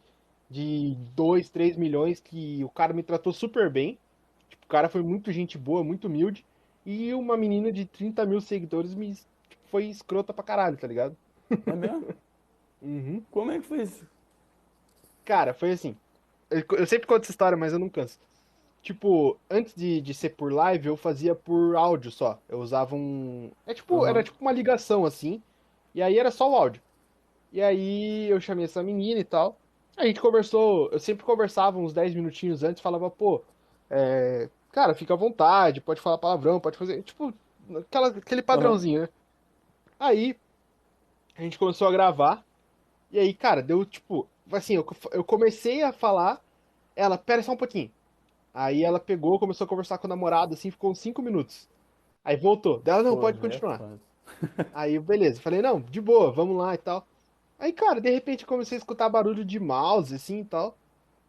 de 0.49 0.95
2, 1.15 1.49
3 1.49 1.75
milhões 1.77 2.19
que 2.19 2.63
o 2.63 2.69
cara 2.69 2.93
me 2.93 3.03
tratou 3.03 3.31
super 3.33 3.69
bem. 3.69 3.97
Tipo, 4.49 4.65
o 4.65 4.69
cara 4.69 4.89
foi 4.89 5.01
muito 5.01 5.31
gente 5.31 5.57
boa, 5.57 5.83
muito 5.83 6.07
humilde. 6.07 6.45
E 6.85 7.13
uma 7.13 7.37
menina 7.37 7.71
de 7.71 7.85
30 7.85 8.25
mil 8.25 8.41
seguidores 8.41 8.93
me 8.95 9.13
foi 9.71 9.85
escrota 9.85 10.33
pra 10.33 10.43
caralho, 10.43 10.77
tá 10.77 10.85
ligado? 10.87 11.15
É 11.65 11.73
mesmo? 11.75 12.07
Uhum. 12.83 13.21
Como 13.29 13.51
é 13.51 13.59
que 13.59 13.67
foi 13.67 13.83
isso? 13.83 14.03
Cara, 15.23 15.53
foi 15.53 15.71
assim. 15.71 15.95
Eu, 16.49 16.63
eu 16.79 16.87
sempre 16.87 17.05
conto 17.05 17.21
essa 17.21 17.31
história, 17.31 17.55
mas 17.55 17.71
eu 17.73 17.77
não 17.77 17.87
canso. 17.89 18.19
Tipo, 18.81 19.37
antes 19.47 19.75
de, 19.75 20.01
de 20.01 20.13
ser 20.15 20.29
por 20.31 20.51
live, 20.51 20.87
eu 20.87 20.97
fazia 20.97 21.35
por 21.35 21.75
áudio 21.75 22.09
só. 22.09 22.39
Eu 22.49 22.59
usava 22.59 22.95
um. 22.95 23.51
É 23.67 23.73
tipo, 23.75 23.97
Uhum. 23.97 24.07
era 24.07 24.23
tipo 24.23 24.37
uma 24.41 24.51
ligação 24.51 25.05
assim. 25.05 25.43
E 25.93 26.01
aí 26.01 26.17
era 26.17 26.31
só 26.31 26.49
o 26.49 26.55
áudio. 26.55 26.81
E 27.53 27.61
aí 27.61 28.27
eu 28.29 28.41
chamei 28.41 28.65
essa 28.65 28.81
menina 28.81 29.19
e 29.19 29.23
tal. 29.23 29.57
A 29.95 30.05
gente 30.07 30.19
conversou, 30.19 30.89
eu 30.91 30.99
sempre 30.99 31.23
conversava 31.23 31.77
uns 31.77 31.93
10 31.93 32.15
minutinhos 32.15 32.63
antes, 32.63 32.81
falava, 32.81 33.11
pô, 33.11 33.43
é, 33.91 34.49
cara, 34.71 34.95
fica 34.95 35.13
à 35.13 35.17
vontade, 35.17 35.81
pode 35.81 36.01
falar 36.01 36.17
palavrão, 36.17 36.59
pode 36.59 36.77
fazer. 36.77 37.03
Tipo, 37.03 37.31
aquela, 37.77 38.07
aquele 38.07 38.41
padrãozinho, 38.41 39.01
né? 39.03 39.09
Aí 40.01 40.35
a 41.37 41.43
gente 41.43 41.59
começou 41.59 41.87
a 41.87 41.91
gravar. 41.91 42.43
E 43.11 43.19
aí, 43.19 43.35
cara, 43.35 43.61
deu 43.61 43.85
tipo. 43.85 44.27
Assim, 44.51 44.73
eu, 44.73 44.85
eu 45.11 45.23
comecei 45.23 45.83
a 45.83 45.93
falar, 45.93 46.41
ela, 46.95 47.19
pera 47.19 47.43
só 47.43 47.51
um 47.51 47.57
pouquinho. 47.57 47.91
Aí 48.51 48.83
ela 48.83 48.99
pegou, 48.99 49.37
começou 49.37 49.63
a 49.63 49.67
conversar 49.67 49.99
com 49.99 50.07
o 50.07 50.09
namorado, 50.09 50.55
assim, 50.55 50.71
ficou 50.71 50.89
uns 50.89 50.99
5 50.99 51.21
minutos. 51.21 51.69
Aí 52.25 52.35
voltou. 52.35 52.79
Dela, 52.79 53.03
não, 53.03 53.13
Pô, 53.13 53.21
pode 53.21 53.37
é 53.37 53.41
continuar. 53.41 53.77
foda. 53.77 53.99
Aí, 54.73 54.97
beleza. 54.97 55.39
Falei, 55.39 55.61
não, 55.61 55.79
de 55.79 56.01
boa, 56.01 56.31
vamos 56.31 56.57
lá 56.57 56.73
e 56.73 56.77
tal. 56.79 57.05
Aí, 57.59 57.71
cara, 57.71 58.01
de 58.01 58.09
repente 58.09 58.41
eu 58.41 58.47
comecei 58.47 58.77
a 58.77 58.79
escutar 58.79 59.07
barulho 59.07 59.45
de 59.45 59.59
mouse, 59.59 60.15
assim 60.15 60.39
e 60.39 60.45
tal. 60.45 60.75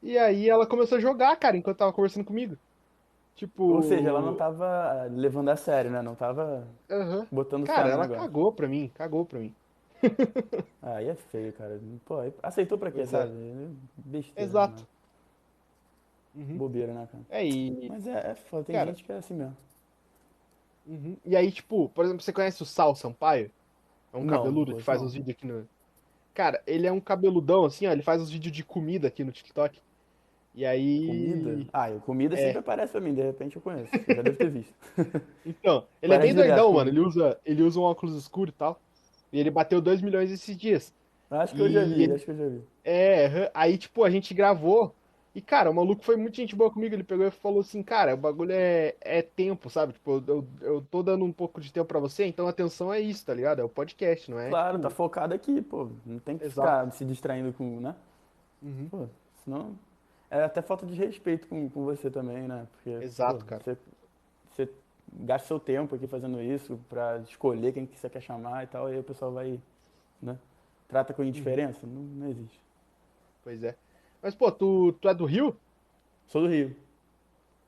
E 0.03 0.17
aí 0.17 0.49
ela 0.49 0.67
começou 0.67 0.97
a 0.97 1.01
jogar, 1.01 1.37
cara, 1.37 1.57
enquanto 1.59 1.77
tava 1.77 1.93
conversando 1.93 2.25
comigo. 2.25 2.57
Tipo. 3.35 3.65
Ou 3.65 3.83
seja, 3.83 4.09
ela 4.09 4.21
não 4.21 4.35
tava 4.35 5.05
levando 5.11 5.49
a 5.49 5.57
sério, 5.57 5.91
né? 5.91 6.03
Não 6.03 6.15
tava 6.15 6.67
Aham. 6.91 7.27
botando 7.31 7.67
Cara, 7.67 7.89
ela 7.89 8.03
negócio. 8.03 8.23
cagou 8.23 8.53
pra 8.53 8.69
mim, 8.69 8.91
cagou 8.95 9.25
pra 9.25 9.39
mim. 9.41 9.55
Aí 10.83 11.09
é 11.09 11.15
feio, 11.15 11.53
cara. 11.53 11.81
Pô, 12.05 12.19
aí 12.19 12.33
aceitou 12.43 12.77
pra 12.77 12.91
quê, 12.91 13.03
é. 13.03 13.07
sabe? 13.07 13.33
Besteira. 13.97 14.43
Exato. 14.43 14.83
Né? 16.35 16.45
Uhum. 16.45 16.57
Bobeira, 16.57 16.93
né, 16.95 17.09
cara? 17.11 17.25
É, 17.31 17.47
e. 17.47 17.89
Mas 17.89 18.07
é, 18.07 18.31
é 18.31 18.35
foda. 18.35 18.65
Tem 18.65 18.75
Cara. 18.75 18.91
gente 18.91 19.05
que 19.05 19.13
é 19.13 19.17
assim 19.17 19.35
mesmo. 19.35 19.57
Uhum. 20.87 21.17
E 21.25 21.37
aí, 21.37 21.53
tipo, 21.53 21.89
por 21.91 22.05
exemplo, 22.05 22.23
você 22.23 22.33
conhece 22.33 22.63
o 22.63 22.67
Sal 22.67 22.95
Sampaio? 22.97 23.51
É 24.13 24.17
um 24.17 24.25
Não, 24.25 24.37
cabeludo 24.37 24.73
não 24.73 24.79
que 24.79 24.85
faz 24.85 24.99
conheço 24.99 25.05
uns 25.05 25.15
vídeos 25.15 25.37
aqui 25.37 25.47
no. 25.47 25.69
Cara, 26.35 26.63
ele 26.67 26.87
é 26.87 26.93
um 26.93 27.01
cabeludão, 27.01 27.65
assim, 27.65 27.87
ó. 27.87 27.93
Ele 27.93 28.03
faz 28.03 28.21
uns 28.21 28.31
vídeos 28.31 28.55
de 28.55 28.65
comida 28.65 29.09
aqui 29.09 29.23
no 29.23 29.33
TikTok. 29.33 29.81
E 30.55 30.67
aí. 30.67 31.07
Comida? 31.07 31.67
Ah, 31.73 31.91
comida 32.05 32.35
É. 32.35 32.39
sempre 32.39 32.59
aparece 32.59 32.93
pra 32.93 33.01
mim, 33.01 33.15
de 33.15 33.23
repente 33.23 33.57
eu 33.57 33.63
conheço. 33.63 33.91
Eu 34.07 34.17
já 34.17 34.23
devo 34.23 34.37
ter 34.37 34.51
visto. 34.51 34.75
Então, 35.47 35.85
ele 36.03 36.15
é 36.15 36.19
bem 36.19 36.35
doidão, 36.35 36.73
mano. 36.73 36.91
Ele 36.91 37.01
usa, 37.01 37.39
ele 37.45 37.63
usa 37.63 37.81
um 37.81 37.85
óculos 37.85 38.15
escuro 38.17 38.51
e 38.51 38.53
tal. 38.53 38.81
E 39.33 39.41
ele 39.41 39.51
bateu 39.51 39.81
2 39.81 40.03
milhões 40.03 40.31
esses 40.31 40.57
dias. 40.57 40.93
Acho 41.31 41.55
que 41.55 41.63
eu 41.63 41.71
já 41.71 41.83
vi, 41.85 42.05
E- 42.07 42.13
acho 42.13 42.25
que 42.27 42.31
eu 42.31 42.37
já 42.37 42.49
vi. 42.49 42.63
É, 42.85 43.51
aí, 43.55 43.79
tipo, 43.79 44.05
a 44.05 44.11
gente 44.11 44.35
gravou. 44.35 44.95
E, 45.35 45.41
cara, 45.41 45.71
o 45.71 45.75
maluco 45.75 46.05
foi 46.05 46.15
muito 46.17 46.37
gente 46.37 46.55
boa 46.55 46.71
comigo. 46.71 46.95
Ele 46.95 47.03
pegou 47.03 47.27
e 47.27 47.31
falou 47.31 47.61
assim: 47.61 47.83
Cara, 47.83 48.13
o 48.13 48.19
bagulho 48.19 48.53
é, 48.53 48.95
é 49.01 49.23
tempo, 49.23 49.71
sabe? 49.71 49.95
Tipo, 49.95 50.23
eu, 50.29 50.47
eu 50.61 50.83
tô 50.91 51.03
dando 51.03 51.25
um 51.25 51.33
pouco 51.33 51.59
de 51.59 51.73
tempo 51.73 51.87
pra 51.87 51.99
você, 51.99 52.27
então 52.27 52.47
a 52.47 52.51
atenção 52.51 52.93
é 52.93 53.01
isso, 53.01 53.25
tá 53.25 53.33
ligado? 53.33 53.59
É 53.61 53.65
o 53.65 53.69
podcast, 53.71 54.31
não 54.31 54.39
é? 54.39 54.51
Claro, 54.51 54.77
tipo, 54.77 54.83
tá 54.83 54.91
focado 54.95 55.33
aqui, 55.33 55.63
pô. 55.63 55.89
Não 56.05 56.19
tem 56.19 56.37
que 56.37 56.45
Exato. 56.45 56.69
ficar 56.69 56.91
se 56.99 57.05
distraindo 57.07 57.51
com, 57.55 57.81
né? 57.81 57.95
uhum. 58.63 58.89
Pô, 58.91 59.07
senão. 59.43 59.75
É 60.33 60.45
até 60.45 60.63
falta 60.63 60.87
de 60.87 60.95
respeito 60.95 61.47
com, 61.47 61.69
com 61.69 61.85
você 61.85 62.11
também, 62.11 62.49
né? 62.49 62.67
Porque, 62.73 62.89
Exato, 63.05 63.41
pô, 63.41 63.45
cara. 63.45 63.63
Você, 63.63 63.77
você 64.51 64.69
gasta 65.13 65.47
seu 65.47 65.61
tempo 65.61 65.95
aqui 65.95 66.07
fazendo 66.07 66.41
isso 66.41 66.81
pra 66.89 67.19
escolher 67.19 67.71
quem 67.75 67.85
que 67.85 67.99
você 67.99 68.09
quer 68.09 68.23
chamar 68.23 68.65
e 68.65 68.67
tal, 68.67 68.89
e 68.89 68.95
aí 68.95 68.99
o 68.99 69.05
pessoal 69.05 69.31
vai, 69.31 69.61
né? 70.23 70.39
Trata 70.89 71.13
com 71.13 71.23
indiferença? 71.23 71.87
Não, 71.87 72.01
não 72.01 72.29
existe. 72.31 72.59
Pois 73.45 73.63
é. 73.63 73.77
Mas, 74.23 74.35
pô, 74.35 74.51
tu, 74.51 74.95
tu 74.95 75.07
é 75.07 75.13
do 75.13 75.27
Rio? 75.27 75.55
Sou 76.29 76.41
do 76.41 76.49
Rio. 76.49 76.75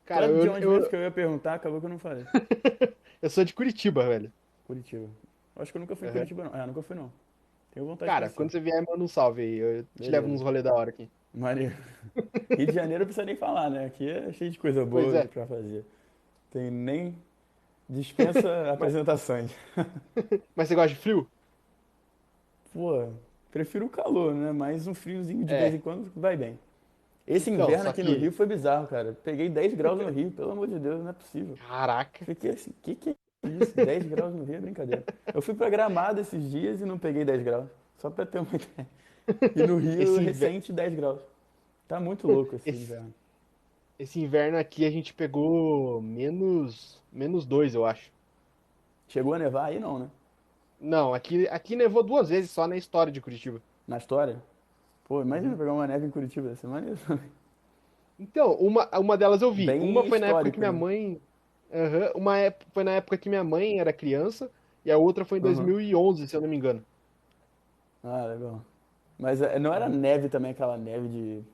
Cara, 0.06 0.24
eu, 0.24 0.40
de 0.40 0.48
onde 0.48 0.64
eu, 0.64 0.88
que 0.88 0.96
eu 0.96 1.00
ia 1.00 1.10
perguntar, 1.10 1.52
acabou 1.52 1.80
que 1.80 1.86
eu 1.86 1.90
não 1.90 1.98
falei. 1.98 2.24
eu 3.20 3.28
sou 3.28 3.44
de 3.44 3.52
Curitiba, 3.52 4.06
velho. 4.06 4.32
Curitiba. 4.66 5.04
Eu 5.54 5.62
Acho 5.62 5.70
que 5.70 5.76
eu 5.76 5.80
nunca 5.80 5.94
fui 5.94 6.08
em. 6.08 6.12
Curitiba, 6.12 6.44
não. 6.44 6.54
É, 6.54 6.66
nunca 6.66 6.80
fui, 6.82 6.96
não. 6.96 7.12
Tenho 7.72 7.84
vontade 7.84 8.10
Cara, 8.10 8.28
de 8.28 8.34
quando 8.34 8.50
você 8.50 8.60
vier, 8.60 8.82
manda 8.88 9.04
um 9.04 9.08
salve 9.08 9.42
aí. 9.42 9.56
Eu 9.58 9.82
te 9.82 9.88
Beleza. 9.96 10.12
levo 10.12 10.28
uns 10.28 10.40
rolê 10.40 10.62
da 10.62 10.72
hora 10.72 10.88
aqui. 10.88 11.10
Maneiro. 11.34 11.74
Rio 12.56 12.66
de 12.66 12.72
Janeiro 12.72 13.00
não 13.00 13.06
precisa 13.06 13.24
nem 13.26 13.34
falar, 13.36 13.68
né? 13.70 13.86
Aqui 13.86 14.08
é 14.08 14.32
cheio 14.32 14.50
de 14.50 14.58
coisa 14.58 14.84
boa 14.86 15.02
Pois 15.02 15.14
é. 15.14 15.24
pra 15.26 15.46
fazer. 15.46 15.84
Tem 16.50 16.70
nem 16.70 17.16
dispensa 17.88 18.70
apresentações. 18.72 19.50
Mas 20.54 20.68
você 20.68 20.74
gosta 20.74 20.90
de 20.90 20.96
frio? 20.96 21.26
Pô, 22.72 23.08
prefiro 23.50 23.86
o 23.86 23.90
calor, 23.90 24.34
né? 24.34 24.52
Mas 24.52 24.86
um 24.86 24.94
friozinho 24.94 25.44
de 25.44 25.52
É. 25.52 25.60
vez 25.62 25.74
em 25.74 25.78
quando 25.80 26.10
vai 26.14 26.36
bem. 26.36 26.58
Esse 27.26 27.50
Então, 27.50 27.66
inverno 27.66 27.88
aqui 27.90 28.02
no 28.02 28.12
Rio 28.12 28.30
foi 28.32 28.44
bizarro, 28.46 28.86
cara. 28.86 29.16
Peguei 29.24 29.48
10 29.48 29.74
graus 29.74 29.98
no 29.98 30.10
Rio, 30.10 30.30
pelo 30.30 30.50
amor 30.52 30.68
de 30.68 30.78
Deus, 30.78 31.00
não 31.02 31.10
é 31.10 31.12
possível. 31.14 31.56
Caraca. 31.66 32.24
Fiquei 32.24 32.50
assim, 32.50 32.70
que 32.82 32.94
que 32.94 33.10
é 33.10 33.48
isso? 33.48 33.74
10 33.74 34.04
graus 34.08 34.34
no 34.34 34.44
Rio 34.44 34.56
é 34.56 34.60
brincadeira. 34.60 35.04
Eu 35.32 35.40
fui 35.40 35.54
pra 35.54 35.70
Gramado 35.70 36.20
esses 36.20 36.50
dias 36.50 36.80
e 36.82 36.84
não 36.84 36.98
peguei 36.98 37.24
10 37.24 37.42
graus. 37.42 37.66
Só 37.96 38.10
pra 38.10 38.26
ter 38.26 38.40
uma 38.40 38.48
ideia. 38.54 38.86
E 39.56 39.62
no 39.66 39.78
Rio, 39.78 40.02
Esse 40.02 40.20
recente, 40.20 40.72
10 40.72 40.94
graus. 40.94 41.20
Tá 41.88 41.98
muito 42.00 42.26
louco 42.28 42.56
esse 42.56 42.68
Esse- 42.68 42.82
inverno. 42.82 43.14
Esse 43.98 44.20
inverno 44.20 44.58
aqui 44.58 44.84
a 44.84 44.90
gente 44.90 45.14
pegou 45.14 46.00
menos, 46.02 47.00
menos 47.12 47.46
dois, 47.46 47.74
eu 47.76 47.84
acho. 47.86 48.10
Chegou 49.06 49.34
a 49.34 49.38
nevar 49.38 49.66
aí, 49.66 49.78
não, 49.78 49.98
né? 50.00 50.10
Não, 50.80 51.14
aqui, 51.14 51.46
aqui 51.48 51.76
nevou 51.76 52.02
duas 52.02 52.28
vezes 52.28 52.50
só 52.50 52.66
na 52.66 52.76
história 52.76 53.12
de 53.12 53.20
Curitiba. 53.20 53.62
Na 53.86 53.96
história. 53.96 54.42
Pô, 55.04 55.16
Uhum. 55.16 55.22
imagina 55.22 55.56
pegar 55.56 55.72
uma 55.72 55.86
neve 55.86 56.06
em 56.06 56.10
Curitiba, 56.10 56.48
deve 56.48 56.60
ser 56.60 56.66
maneiro 56.66 56.98
também. 57.06 57.30
Então, 58.18 58.52
uma, 58.54 58.88
uma 58.98 59.16
delas 59.16 59.42
eu 59.42 59.52
vi. 59.52 59.66
Bem 59.66 59.80
uma 59.80 60.04
foi 60.04 60.18
na 60.18 60.26
época 60.28 60.50
que 60.50 60.58
minha 60.58 60.72
né? 60.72 60.78
mãe. 60.78 61.20
Aham, 61.72 62.12
uma 62.16 62.38
ép- 62.38 62.64
foi 62.72 62.82
na 62.84 62.92
época 62.92 63.16
que 63.16 63.28
minha 63.28 63.44
mãe 63.44 63.78
era 63.80 63.92
criança. 63.92 64.50
E 64.84 64.90
a 64.90 64.98
outra 64.98 65.24
foi 65.24 65.38
em 65.38 65.42
Aham. 65.42 65.54
2011, 65.54 66.26
se 66.26 66.34
eu 66.36 66.40
não 66.40 66.48
me 66.48 66.56
engano. 66.56 66.84
Ah, 68.02 68.26
legal. 68.26 68.60
Mas 69.18 69.40
é, 69.42 69.58
não 69.58 69.72
era 69.72 69.88
neve 69.88 70.28
também, 70.28 70.50
aquela 70.52 70.76
neve 70.76 71.08
de 71.08 71.44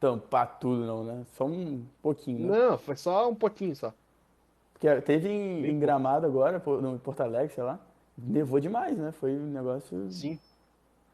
tampar 0.00 0.58
tudo, 0.58 0.86
não, 0.86 1.04
né? 1.04 1.24
Só 1.36 1.46
um 1.46 1.84
pouquinho, 2.02 2.48
né? 2.48 2.58
Não, 2.58 2.78
foi 2.78 2.96
só 2.96 3.28
um 3.30 3.34
pouquinho 3.34 3.74
só. 3.74 3.92
Porque 4.72 5.00
teve 5.02 5.28
em, 5.28 5.66
em 5.66 5.78
Gramado 5.78 6.26
agora, 6.26 6.58
no 6.58 6.98
Porto 6.98 7.20
Alegre, 7.22 7.54
sei 7.54 7.64
lá, 7.64 7.80
nevou 8.16 8.60
demais, 8.60 8.96
né? 8.98 9.12
Foi 9.12 9.32
um 9.34 9.46
negócio, 9.50 9.96
Sim. 10.08 10.38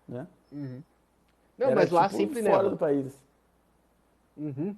né? 0.08 0.26
Uhum. 0.52 0.82
Não, 1.58 1.70
Era, 1.70 1.76
mas 1.76 1.90
lá 1.90 2.08
tipo, 2.08 2.16
sempre 2.16 2.42
fora 2.42 2.62
neva. 2.64 2.70
do 2.70 2.76
país. 2.78 3.18
Uhum. 4.36 4.76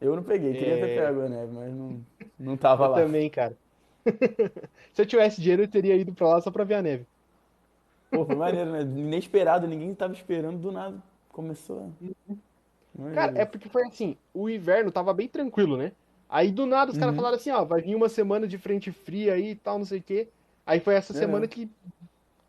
Eu 0.00 0.16
não 0.16 0.22
peguei, 0.22 0.54
queria 0.54 0.78
ter 0.78 0.88
É, 0.88 0.94
pego 1.06 1.20
a 1.22 1.28
neve, 1.28 1.52
mas 1.52 1.72
não, 1.74 2.04
não 2.38 2.56
tava 2.56 2.84
eu 2.84 2.90
lá. 2.90 2.96
também, 3.02 3.30
cara. 3.30 3.56
Se 4.92 5.02
eu 5.02 5.06
tivesse 5.06 5.40
dinheiro, 5.40 5.62
eu 5.64 5.68
teria 5.70 5.96
ido 5.96 6.14
pra 6.14 6.28
lá 6.28 6.40
só 6.40 6.50
pra 6.50 6.64
ver 6.64 6.74
a 6.74 6.82
neve. 6.82 7.06
Pô, 8.10 8.24
foi 8.24 8.34
maneiro, 8.34 8.70
né? 8.72 8.80
Inesperado, 8.82 9.66
ninguém 9.66 9.94
tava 9.94 10.12
esperando, 10.14 10.58
do 10.58 10.72
nada. 10.72 11.00
Começou 11.28 11.92
a... 12.98 13.14
Cara, 13.14 13.38
é 13.38 13.44
porque 13.44 13.68
foi 13.68 13.84
assim, 13.86 14.16
o 14.34 14.48
inverno 14.48 14.90
tava 14.90 15.12
bem 15.14 15.28
tranquilo, 15.28 15.76
né? 15.76 15.92
Aí 16.28 16.50
do 16.50 16.66
nada 16.66 16.90
os 16.92 16.98
caras 16.98 17.12
Uhum. 17.12 17.16
falaram 17.16 17.36
assim, 17.36 17.50
ó, 17.50 17.64
vai 17.64 17.80
vir 17.80 17.94
uma 17.94 18.08
semana 18.08 18.46
de 18.46 18.58
frente 18.58 18.92
fria 18.92 19.34
aí 19.34 19.50
e 19.50 19.54
tal, 19.54 19.78
não 19.78 19.84
sei 19.84 20.00
o 20.00 20.02
quê. 20.02 20.28
Aí 20.66 20.80
foi 20.80 20.94
essa 20.94 21.12
semana 21.12 21.44
É. 21.44 21.48
que, 21.48 21.70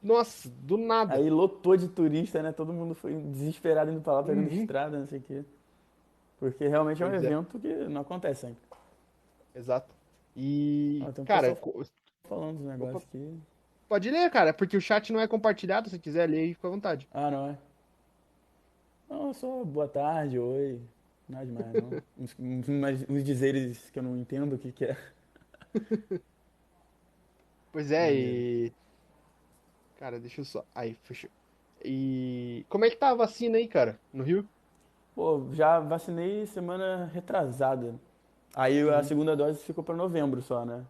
nossa, 0.01 0.49
do 0.49 0.77
nada. 0.77 1.13
Aí 1.15 1.29
lotou 1.29 1.77
de 1.77 1.87
turista, 1.87 2.41
né? 2.43 2.51
Todo 2.51 2.73
mundo 2.73 2.93
foi 2.95 3.13
desesperado 3.15 3.91
indo 3.91 4.01
pra 4.01 4.13
lá, 4.13 4.23
pegando 4.23 4.49
Uhum. 4.49 4.61
estrada, 4.61 4.99
não 4.99 5.07
sei 5.07 5.19
o 5.19 5.21
quê. 5.23 5.43
Porque 6.39 6.67
realmente 6.67 7.01
é 7.01 7.05
um 7.05 7.09
Pois 7.09 7.23
é. 7.23 7.27
evento 7.27 7.59
que 7.59 7.67
não 7.87 8.01
acontece 8.01 8.41
sempre. 8.41 8.57
Exato. 9.55 9.93
E, 10.35 10.99
um 11.19 11.25
cara, 11.25 11.55
falando 12.27 12.57
dos 12.57 12.65
negócios 12.65 13.03
aqui. 13.03 13.37
Pode 13.91 14.09
ler, 14.09 14.31
cara, 14.31 14.53
porque 14.53 14.77
o 14.77 14.81
chat 14.81 15.11
não 15.11 15.19
é 15.19 15.27
compartilhado, 15.27 15.89
se 15.89 15.99
quiser 15.99 16.29
ler 16.29 16.39
aí, 16.39 16.53
fica 16.53 16.65
à 16.69 16.71
vontade. 16.71 17.09
Ah, 17.11 17.29
não 17.31 17.47
é? 17.47 17.57
Não, 19.09 19.31
só 19.33 19.63
boa 19.63 19.87
tarde, 19.87 20.39
oi. 20.39 20.81
Nada 21.27 21.45
demais, 21.45 21.75
não. 21.75 22.01
Uns, 22.17 22.35
uns, 22.39 22.67
uns 23.09 23.23
dizeres 23.23 23.89
que 23.89 23.99
eu 23.99 24.03
não 24.03 24.17
entendo 24.17 24.55
o 24.55 24.59
que 24.59 24.71
que 24.71 24.85
é. 24.85 24.97
Pois 27.71 27.91
é, 27.91 28.13
e... 28.13 28.73
Cara, 29.95 30.19
deixa 30.19 30.41
eu 30.41 30.45
só... 30.45 30.65
Aí, 30.75 30.95
fechou. 31.03 31.29
E... 31.83 32.65
Como 32.69 32.85
é 32.85 32.89
que 32.89 32.95
tá 32.95 33.09
a 33.09 33.15
vacina 33.15 33.57
aí, 33.57 33.67
cara, 33.67 33.99
no 34.13 34.23
Rio? 34.23 34.47
Pô, 35.15 35.49
já 35.53 35.79
vacinei 35.79 36.45
semana 36.47 37.05
retrasada. 37.13 37.99
Aí 38.55 38.81
a 38.89 39.01
Uhum, 39.01 39.03
segunda 39.03 39.35
dose 39.35 39.63
ficou 39.63 39.83
pra 39.83 39.95
novembro 39.95 40.41
só, 40.41 40.65
né? 40.65 40.85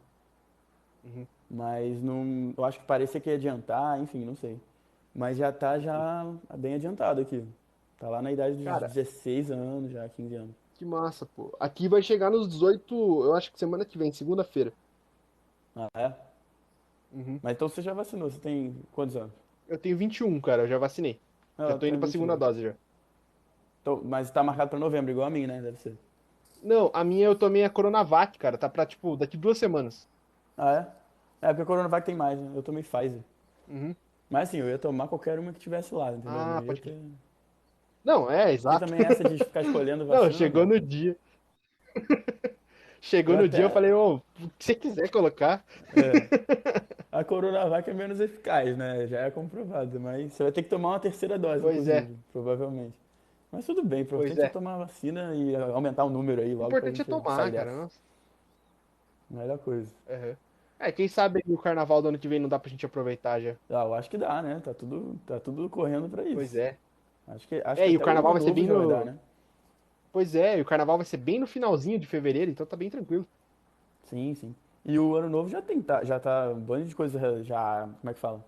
uhum. 1.03 1.27
Mas 1.53 2.01
não, 2.01 2.53
eu 2.57 2.63
acho 2.63 2.79
que 2.79 2.85
parecia 2.85 3.19
que 3.19 3.29
ia 3.29 3.35
adiantar, 3.35 3.99
enfim, 3.99 4.23
não 4.23 4.35
sei. 4.35 4.57
Mas 5.13 5.35
já 5.37 5.51
tá 5.51 5.77
já 5.77 6.25
bem 6.57 6.75
adiantado 6.75 7.19
aqui. 7.19 7.45
Tá 7.99 8.07
lá 8.07 8.21
na 8.21 8.31
idade 8.31 8.55
dos 8.55 8.63
Cara, 8.63 8.87
16 8.87 9.51
anos, 9.51 9.91
já 9.91 10.07
15 10.07 10.35
anos. 10.35 10.55
que 10.75 10.85
massa, 10.85 11.25
pô. 11.25 11.53
Aqui 11.59 11.89
vai 11.89 12.01
chegar 12.01 12.29
nos 12.31 12.47
18, 12.47 12.95
eu 13.25 13.33
acho 13.33 13.51
que 13.51 13.59
semana 13.59 13.83
que 13.83 13.97
vem, 13.97 14.11
segunda-feira. 14.13 14.71
Ah, 15.75 15.89
é? 15.95 16.13
Uhum. 17.11 17.39
Mas 17.43 17.51
então 17.53 17.67
você 17.67 17.81
já 17.81 17.93
vacinou, 17.93 18.29
você 18.29 18.39
tem 18.39 18.73
quantos 18.93 19.15
anos? 19.17 19.33
Eu 19.67 19.77
tenho 19.77 19.97
21, 19.97 20.39
cara, 20.39 20.63
eu 20.63 20.67
já 20.67 20.77
vacinei. 20.77 21.19
Ah, 21.57 21.63
Já 21.63 21.67
tô 21.67 21.73
indo 21.73 21.79
tenho 21.91 21.99
pra 21.99 22.09
segunda 22.09 22.33
21. 22.35 22.47
dose 22.47 22.61
já. 22.63 22.73
Então, 23.81 24.01
mas 24.05 24.31
tá 24.31 24.41
marcado 24.41 24.69
pra 24.69 24.79
novembro, 24.79 25.11
igual 25.11 25.27
a 25.27 25.29
mim, 25.29 25.45
né? 25.45 25.61
Deve 25.61 25.77
ser. 25.81 25.97
Não, 26.63 26.89
a 26.93 27.03
minha 27.03 27.25
eu 27.25 27.35
tomei 27.35 27.63
a 27.65 27.69
Coronavac, 27.69 28.37
cara. 28.39 28.57
Tá 28.57 28.69
pra, 28.69 28.85
tipo, 28.85 29.17
daqui 29.17 29.35
duas 29.35 29.57
semanas. 29.57 30.07
Ah, 30.57 30.71
é? 30.73 31.00
É, 31.41 31.47
porque 31.47 31.63
a 31.63 31.65
Coronavac 31.65 32.05
tem 32.05 32.15
mais, 32.15 32.39
né? 32.39 32.51
Eu 32.55 32.61
tomei 32.61 32.83
Pfizer. 32.83 33.21
Uhum. 33.67 33.95
Mas 34.29 34.49
assim, 34.49 34.59
eu 34.59 34.69
ia 34.69 34.77
tomar 34.77 35.07
qualquer 35.07 35.39
uma 35.39 35.51
que 35.51 35.59
tivesse 35.59 35.93
lá, 35.93 36.11
entendeu? 36.11 36.31
Ah, 36.31 36.55
Não 36.57 36.65
pode 36.65 36.81
ter... 36.81 36.97
Não, 38.03 38.31
é, 38.31 38.53
exato. 38.53 38.85
também 38.85 39.05
essa 39.05 39.23
de 39.23 39.37
ficar 39.37 39.61
escolhendo 39.61 40.03
Não, 40.05 40.11
vacina, 40.11 40.31
chegou 40.33 40.65
não. 40.65 40.75
no 40.75 40.79
dia. 40.79 41.15
Chegou 43.03 43.33
Eu 43.33 43.41
no 43.41 43.49
dia, 43.49 43.61
eu 43.61 43.65
até... 43.65 43.73
falei, 43.73 43.91
ô, 43.91 44.17
o 44.17 44.21
que 44.59 44.63
você 44.63 44.75
quiser 44.75 45.09
colocar. 45.09 45.65
É. 45.95 46.85
A 47.11 47.23
Coronavac 47.23 47.89
é 47.89 47.93
menos 47.93 48.19
eficaz, 48.19 48.77
né? 48.77 49.07
Já 49.07 49.21
é 49.21 49.31
comprovado, 49.31 49.99
mas 49.99 50.31
você 50.31 50.43
vai 50.43 50.51
ter 50.51 50.61
que 50.61 50.69
tomar 50.69 50.89
uma 50.89 50.99
terceira 50.99 51.37
dose, 51.37 51.61
Pois 51.61 51.87
é, 51.87 52.07
provavelmente. 52.31 52.93
Mas 53.51 53.65
tudo 53.65 53.83
bem, 53.83 54.01
o 54.01 54.03
importante 54.03 54.39
é 54.39 54.45
é. 54.45 54.49
tomar 54.49 54.75
a 54.75 54.77
vacina 54.77 55.35
e 55.35 55.53
aumentar 55.55 56.05
o 56.05 56.09
número 56.09 56.41
aí 56.41 56.53
O 56.53 56.59
logo 56.59 56.69
pra 56.69 56.77
importante 56.77 57.01
é 57.01 57.03
tomar, 57.03 57.51
cara. 57.51 57.75
Nossa. 57.75 57.99
Melhor 59.29 59.57
coisa. 59.57 59.91
Uhum. 60.07 60.35
É, 60.81 60.91
quem 60.91 61.07
sabe 61.07 61.43
o 61.47 61.57
carnaval 61.57 62.01
do 62.01 62.07
ano 62.09 62.17
que 62.19 62.27
vem 62.27 62.39
não 62.39 62.49
dá 62.49 62.57
pra 62.57 62.69
gente 62.69 62.85
aproveitar 62.85 63.39
já. 63.39 63.51
Ah, 63.69 63.83
eu 63.85 63.93
acho 63.93 64.09
que 64.09 64.17
dá, 64.17 64.41
né? 64.41 64.59
Tá 64.59 64.73
tudo, 64.73 65.15
tá 65.25 65.39
tudo 65.39 65.69
correndo 65.69 66.09
pra 66.09 66.23
Pois 66.23 66.47
isso. 66.47 66.57
é. 66.57 66.77
Acho 67.27 67.47
que, 67.47 67.55
acho 67.63 67.81
É, 67.81 67.85
que 67.85 67.91
e 67.91 67.97
o 67.97 67.99
o 67.99 68.03
carnaval 68.03 68.33
vai 68.33 68.41
ser 68.41 68.51
bem 68.51 68.67
vai 68.67 68.87
dar, 68.87 69.05
no. 69.05 69.05
né? 69.05 69.19
Pois 70.11 70.35
é, 70.35 70.57
e 70.57 70.61
o 70.61 70.65
carnaval 70.65 70.97
vai 70.97 71.05
ser 71.05 71.17
bem 71.17 71.39
no 71.39 71.47
finalzinho 71.47 71.99
de 71.99 72.05
fevereiro, 72.07 72.51
então 72.51 72.65
tá 72.65 72.75
bem 72.75 72.89
tranquilo. 72.89 73.25
Sim, 74.09 74.33
sim. 74.35 74.55
E 74.83 74.97
o 74.97 75.15
ano 75.15 75.29
novo 75.29 75.49
já 75.49 75.61
tem, 75.61 75.81
tá, 75.81 76.03
já 76.03 76.19
tá 76.19 76.49
um 76.49 76.59
bando 76.59 76.85
de 76.87 76.95
coisa 76.95 77.43
já, 77.43 77.87
como 77.99 78.09
é 78.09 78.13
que 78.13 78.19
fala? 78.19 78.43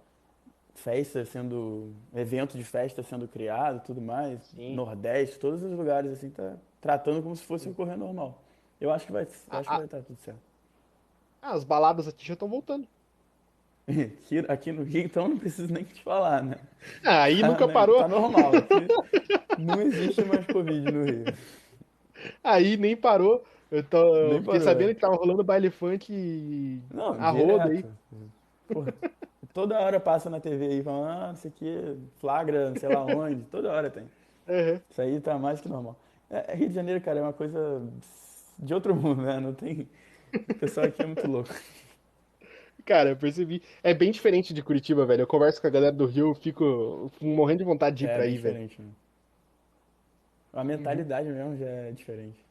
Festa 0.75 1.25
sendo, 1.25 1.93
evento 2.15 2.57
de 2.57 2.63
festa 2.63 3.03
sendo 3.03 3.27
criado, 3.27 3.83
tudo 3.85 4.01
mais. 4.01 4.41
Sim. 4.55 4.75
Nordeste, 4.75 5.39
todos 5.39 5.63
os 5.63 5.71
lugares 5.71 6.11
assim 6.13 6.29
tá 6.31 6.57
tratando 6.81 7.21
como 7.23 7.35
se 7.35 7.43
fosse 7.43 7.69
ocorrer 7.69 7.97
normal. 7.97 8.41
Eu 8.81 8.91
acho 8.91 9.05
que 9.05 9.11
vai, 9.11 9.23
eu 9.23 9.27
A- 9.49 9.59
acho 9.59 9.69
que 9.69 9.75
vai 9.75 9.85
estar 9.85 10.01
tudo 10.01 10.17
certo. 10.19 10.52
Ah, 11.43 11.53
as 11.53 11.63
baladas 11.65 12.07
aqui 12.07 12.25
já 12.25 12.33
estão 12.33 12.47
voltando. 12.47 12.87
Aqui, 13.85 14.39
aqui 14.47 14.71
no 14.71 14.81
Rio, 14.83 15.03
então 15.03 15.27
não 15.27 15.37
preciso 15.37 15.71
nem 15.73 15.83
te 15.83 16.01
falar, 16.03 16.41
né? 16.41 16.55
Ah, 17.03 17.23
aí 17.23 17.41
Tá, 17.41 17.47
nunca 17.49 17.67
né? 17.67 17.73
parou. 17.73 17.97
Tá 17.97 18.07
normal. 18.07 18.51
Aqui 18.55 19.61
não 19.61 19.81
existe 19.81 20.23
mais 20.23 20.45
Covid 20.47 20.89
no 20.89 21.03
Rio. 21.03 21.25
Aí 22.41 22.77
nem 22.77 22.95
parou. 22.95 23.43
Eu 23.69 23.83
tô, 23.83 23.97
eu 24.15 24.29
Nem 24.29 24.41
fiquei 24.43 24.59
parou, 24.59 24.61
sabendo 24.61 24.91
é. 24.91 24.93
que 24.93 25.01
tava 25.01 25.15
rolando 25.15 25.43
baile 25.43 25.69
funk 25.69 26.81
Não, 26.93 27.13
a 27.19 27.29
roda 27.31 27.65
aí. 27.65 27.85
Porra, 28.67 28.93
toda 29.53 29.79
hora 29.79 29.99
passa 29.99 30.29
na 30.29 30.39
TV 30.39 30.65
aí 30.67 30.83
falando, 30.83 31.09
ah, 31.09 31.27
não 31.29 31.35
sei 31.35 31.51
o 31.51 31.53
que, 31.53 31.97
flagra, 32.21 32.69
não 32.69 32.77
sei 32.77 32.89
lá 32.89 33.03
onde. 33.05 33.41
Toda 33.45 33.71
hora 33.71 33.89
tem. 33.89 34.03
Uhum. 34.47 34.79
Isso 34.89 35.01
aí 35.01 35.19
tá 35.19 35.37
mais 35.37 35.59
que 35.59 35.67
normal. 35.67 35.97
É, 36.29 36.55
Rio 36.55 36.69
de 36.69 36.75
Janeiro, 36.75 37.01
cara, 37.01 37.19
é 37.19 37.21
uma 37.21 37.33
coisa 37.33 37.81
de 38.59 38.73
outro 38.73 38.95
mundo, 38.95 39.23
né? 39.23 39.39
Não 39.39 39.53
tem. 39.53 39.89
O 40.49 40.53
pessoal 40.55 40.87
aqui 40.87 41.01
é 41.03 41.05
muito 41.05 41.27
louco. 41.27 41.53
Cara, 42.85 43.09
eu 43.11 43.17
percebi. 43.17 43.61
É 43.81 43.93
bem 43.93 44.11
diferente 44.11 44.53
de 44.53 44.61
Curitiba, 44.61 45.05
velho. 45.05 45.21
Eu 45.21 45.27
converso 45.27 45.61
com 45.61 45.67
a 45.67 45.69
galera 45.69 45.91
do 45.95 46.05
Rio, 46.05 46.33
fico 46.35 47.11
morrendo 47.21 47.59
de 47.59 47.63
vontade 47.65 47.95
de 47.97 48.05
ir 48.05 48.09
É 48.09 48.09
pra 48.09 48.23
aí, 48.23 48.37
velho. 48.37 48.59
diferente, 48.59 48.81
né? 48.81 48.91
A 50.53 50.63
Uhum. 50.63 50.63
mentalidade 50.63 51.29
mesmo 51.29 51.57
já 51.57 51.65
é 51.65 51.91
diferente. 51.91 52.45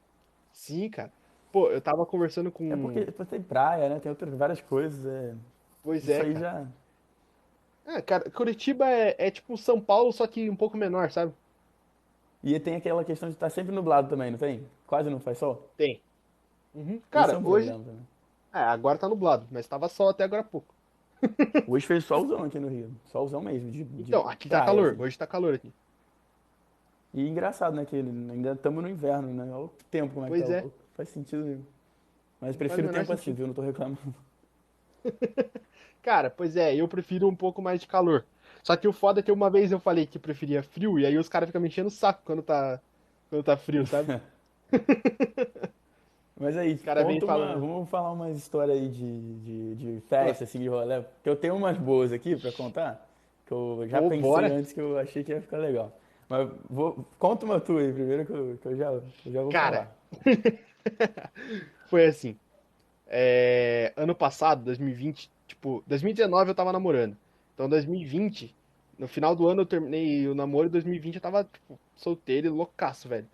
Sim, 0.53 0.89
cara. 0.91 1.13
Pô, 1.51 1.71
eu 1.71 1.81
tava 1.81 2.07
conversando 2.07 2.51
É 2.69 2.77
porque, 2.77 3.07
com. 3.07 3.13
porque 3.13 3.31
tem 3.31 3.43
praia, 3.43 3.89
né? 3.89 4.01
Tem 4.01 4.11
outras, 4.11 4.35
várias 4.35 4.61
coisas. 4.61 5.05
É... 5.07 5.35
Pois 5.83 6.09
Isso 6.09 6.11
é, 6.11 6.23
aí 6.23 6.35
cara. 6.35 6.41
já. 6.41 6.67
É, 7.85 8.01
cara, 8.03 8.31
Curitiba 8.31 8.89
é, 8.89 9.15
é 9.19 9.31
tipo 9.31 9.57
São 9.57 9.81
Paulo, 9.81 10.13
só 10.13 10.27
que 10.27 10.49
um 10.49 10.57
pouco 10.57 10.77
menor, 10.77 11.11
sabe? 11.11 11.33
E 12.43 12.59
tem 12.61 12.77
aquela 12.77 13.05
questão 13.05 13.29
de 13.29 13.35
estar 13.35 13.51
sempre 13.51 13.75
nublado 13.75 14.09
também, 14.09 14.31
não 14.31 14.39
tem? 14.39 14.69
Quase 14.87 15.09
não 15.11 15.21
faz 15.21 15.39
sol? 15.39 15.69
Tem. 15.77 16.03
Uhum. 16.75 16.95
Isso 16.95 16.97
é 16.97 17.11
Cara, 17.11 17.39
um 17.39 17.47
hoje. 17.47 17.67
problema 17.69 17.85
também. 17.85 18.07
É, 18.55 18.59
agora 18.59 18.99
tá 18.99 19.09
nublado, 19.09 19.47
mas 19.51 19.67
tava 19.67 19.89
sol 19.89 20.09
até 20.11 20.25
agora 20.25 20.43
há 20.43 20.45
pouco. 20.45 20.75
Hoje 21.69 21.87
fez 21.87 22.05
solzão 22.05 22.43
aqui 22.45 22.59
no 22.59 22.69
Rio. 22.69 22.91
Solzão 23.11 23.41
mesmo, 23.41 23.71
de, 23.71 23.85
de 23.85 24.03
Então, 24.03 24.29
aqui 24.29 24.49
tá 24.49 24.57
praia, 24.59 24.67
calor. 24.67 24.93
assim. 24.93 25.03
Hoje 25.03 25.19
tá 25.19 25.27
calor 25.27 25.55
aqui. 25.55 25.73
E 27.15 27.29
engraçado, 27.29 27.75
né? 27.77 27.85
Que 27.85 27.97
ainda 27.97 28.53
estamos 28.53 28.83
no 28.83 28.89
inverno, 28.91 29.29
né? 29.33 29.45
Olha 29.53 29.65
o 29.67 29.71
tempo 29.91 30.15
como 30.15 30.27
é 30.27 30.31
que 30.31 30.37
Pois 30.37 30.49
tá. 30.49 30.55
é. 30.57 30.71
Faz 30.97 31.09
sentido 31.11 31.45
nenhum. 31.45 31.63
Mas 32.41 32.57
prefiro 32.57 32.89
o 32.89 32.93
tempo 32.93 33.13
assim, 33.13 33.23
sentido. 33.25 33.37
viu? 33.37 33.47
Não 33.47 33.55
tô 33.55 33.63
reclamando. 33.63 33.99
Cara, 36.03 36.29
pois 36.29 36.57
é, 36.57 36.75
eu 36.75 36.89
prefiro 36.89 37.29
um 37.29 37.37
pouco 37.37 37.63
mais 37.63 37.81
de 37.81 37.87
calor. 37.87 38.25
Só 38.63 38.77
que 38.77 38.89
o 38.89 38.93
foda 38.93 39.21
é 39.21 39.23
que 39.23 39.31
uma 39.33 39.49
vez 39.49 39.71
eu 39.71 39.79
falei 39.79 40.07
que 40.07 40.19
preferia 40.19 40.63
frio, 40.63 40.99
e 40.99 41.07
aí 41.07 41.17
os 41.17 41.29
caras 41.29 41.49
ficam 41.49 41.61
me 41.61 41.69
enchendo 41.69 41.89
o 41.89 41.91
saco 41.93 42.23
quando 42.25 42.43
tá, 42.43 42.81
quando 43.31 43.45
tá 43.45 43.57
frio, 43.57 43.87
sabe? 43.87 44.21
Mas 46.43 46.57
aí, 46.57 46.77
caras 46.77 47.07
vêm 47.07 47.21
conta 47.21 47.27
uma, 47.37 47.57
vamos 47.57 47.89
falar 47.89 48.11
uma 48.13 48.31
história 48.31 48.75
aí 48.75 48.89
de, 48.89 49.39
de, 49.41 49.75
de 49.77 50.01
festa, 50.09 50.43
assim, 50.45 50.59
de 50.59 50.69
rolê. 50.69 51.01
Porque 51.03 51.29
eu 51.29 51.37
tenho 51.37 51.55
umas 51.55 51.79
boas 51.79 52.13
aqui 52.13 52.35
pra 52.37 52.51
contar, 52.53 53.09
que 53.47 53.53
eu 53.53 53.87
já 53.89 54.03
Pô, 54.03 54.09
pensei 54.09 54.21
bora. 54.21 54.49
antes 54.49 54.73
que 54.73 54.81
eu 54.81 54.99
achei 54.99 55.23
que 55.23 55.31
ia 55.33 55.41
ficar 55.41 55.59
legal. 55.59 55.97
Mas 56.29 56.49
vou, 56.69 57.07
conta 57.19 57.45
uma 57.47 57.61
tua 57.61 57.81
aí 57.81 57.93
primeiro 57.93 58.27
que 58.27 58.33
eu, 58.33 58.59
que 58.61 58.67
eu 58.67 58.77
já, 58.77 58.87
eu 58.93 59.05
já 59.27 59.43
vou 59.43 59.51
Cara, 59.51 59.87
falar. 59.87 59.97
foi 61.87 62.07
assim. 62.07 62.37
é, 63.07 63.93
ano 63.97 64.15
passado, 64.15 64.65
2020, 64.65 65.31
tipo, 65.47 65.83
2019 65.87 66.51
eu 66.51 66.55
tava 66.55 66.73
namorando. 66.73 67.17
Então 67.55 67.69
2020, 67.69 68.55
no 68.99 69.07
final 69.09 69.37
do 69.37 69.47
ano 69.49 69.63
eu 69.63 69.67
terminei 69.67 70.27
o 70.29 70.35
namoro 70.35 70.67
e 70.69 70.71
2020 70.71 71.17
eu 71.17 71.21
tava, 71.21 71.45
tipo, 71.45 71.79
solteiro 71.97 72.47
e 72.47 72.51
loucaço, 72.51 73.09
velho. 73.09 73.29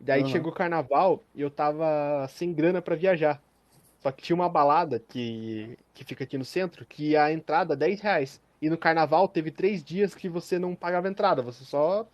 Daí 0.00 0.22
Aham. 0.22 0.30
chegou 0.30 0.50
o 0.50 0.54
carnaval 0.54 1.22
e 1.34 1.42
eu 1.42 1.50
tava 1.50 2.26
sem 2.28 2.52
grana 2.52 2.80
pra 2.80 2.96
viajar. 2.96 3.40
Só 4.00 4.10
que 4.10 4.22
tinha 4.22 4.34
uma 4.34 4.48
balada 4.48 4.98
que, 4.98 5.78
que 5.92 6.04
fica 6.04 6.24
aqui 6.24 6.38
no 6.38 6.44
centro 6.44 6.86
que 6.86 7.16
a 7.16 7.30
entrada 7.30 7.74
é 7.74 7.76
10 7.76 8.00
reais. 8.00 8.40
E 8.62 8.70
no 8.70 8.78
carnaval 8.78 9.28
teve 9.28 9.50
três 9.50 9.84
dias 9.84 10.14
que 10.14 10.28
você 10.28 10.58
não 10.58 10.74
pagava 10.74 11.08
entrada, 11.08 11.42
você 11.42 11.64
só, 11.64 12.06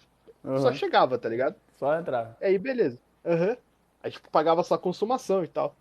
Aham. 0.45 0.59
só 0.59 0.73
chegava, 0.73 1.17
tá 1.19 1.29
ligado? 1.29 1.57
Só 1.77 1.97
entrar. 1.97 2.37
Aí, 2.41 2.59
beleza. 2.59 2.99
Aham. 3.25 3.57
Aí, 4.03 4.11
tipo, 4.11 4.29
pagava 4.31 4.63
só 4.63 4.77
consumação 4.77 5.45
e 5.45 5.49
tal. 5.49 5.75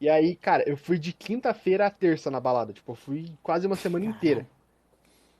E 0.00 0.08
aí, 0.08 0.34
cara, 0.36 0.66
eu 0.66 0.76
fui 0.76 0.98
de 0.98 1.12
quinta-feira 1.12 1.86
a 1.86 1.90
terça 1.90 2.30
na 2.30 2.40
balada. 2.40 2.72
Tipo, 2.72 2.92
eu 2.92 2.96
fui 2.96 3.32
quase 3.42 3.66
uma 3.66 3.76
semana 3.76 4.04
inteira. 4.06 4.46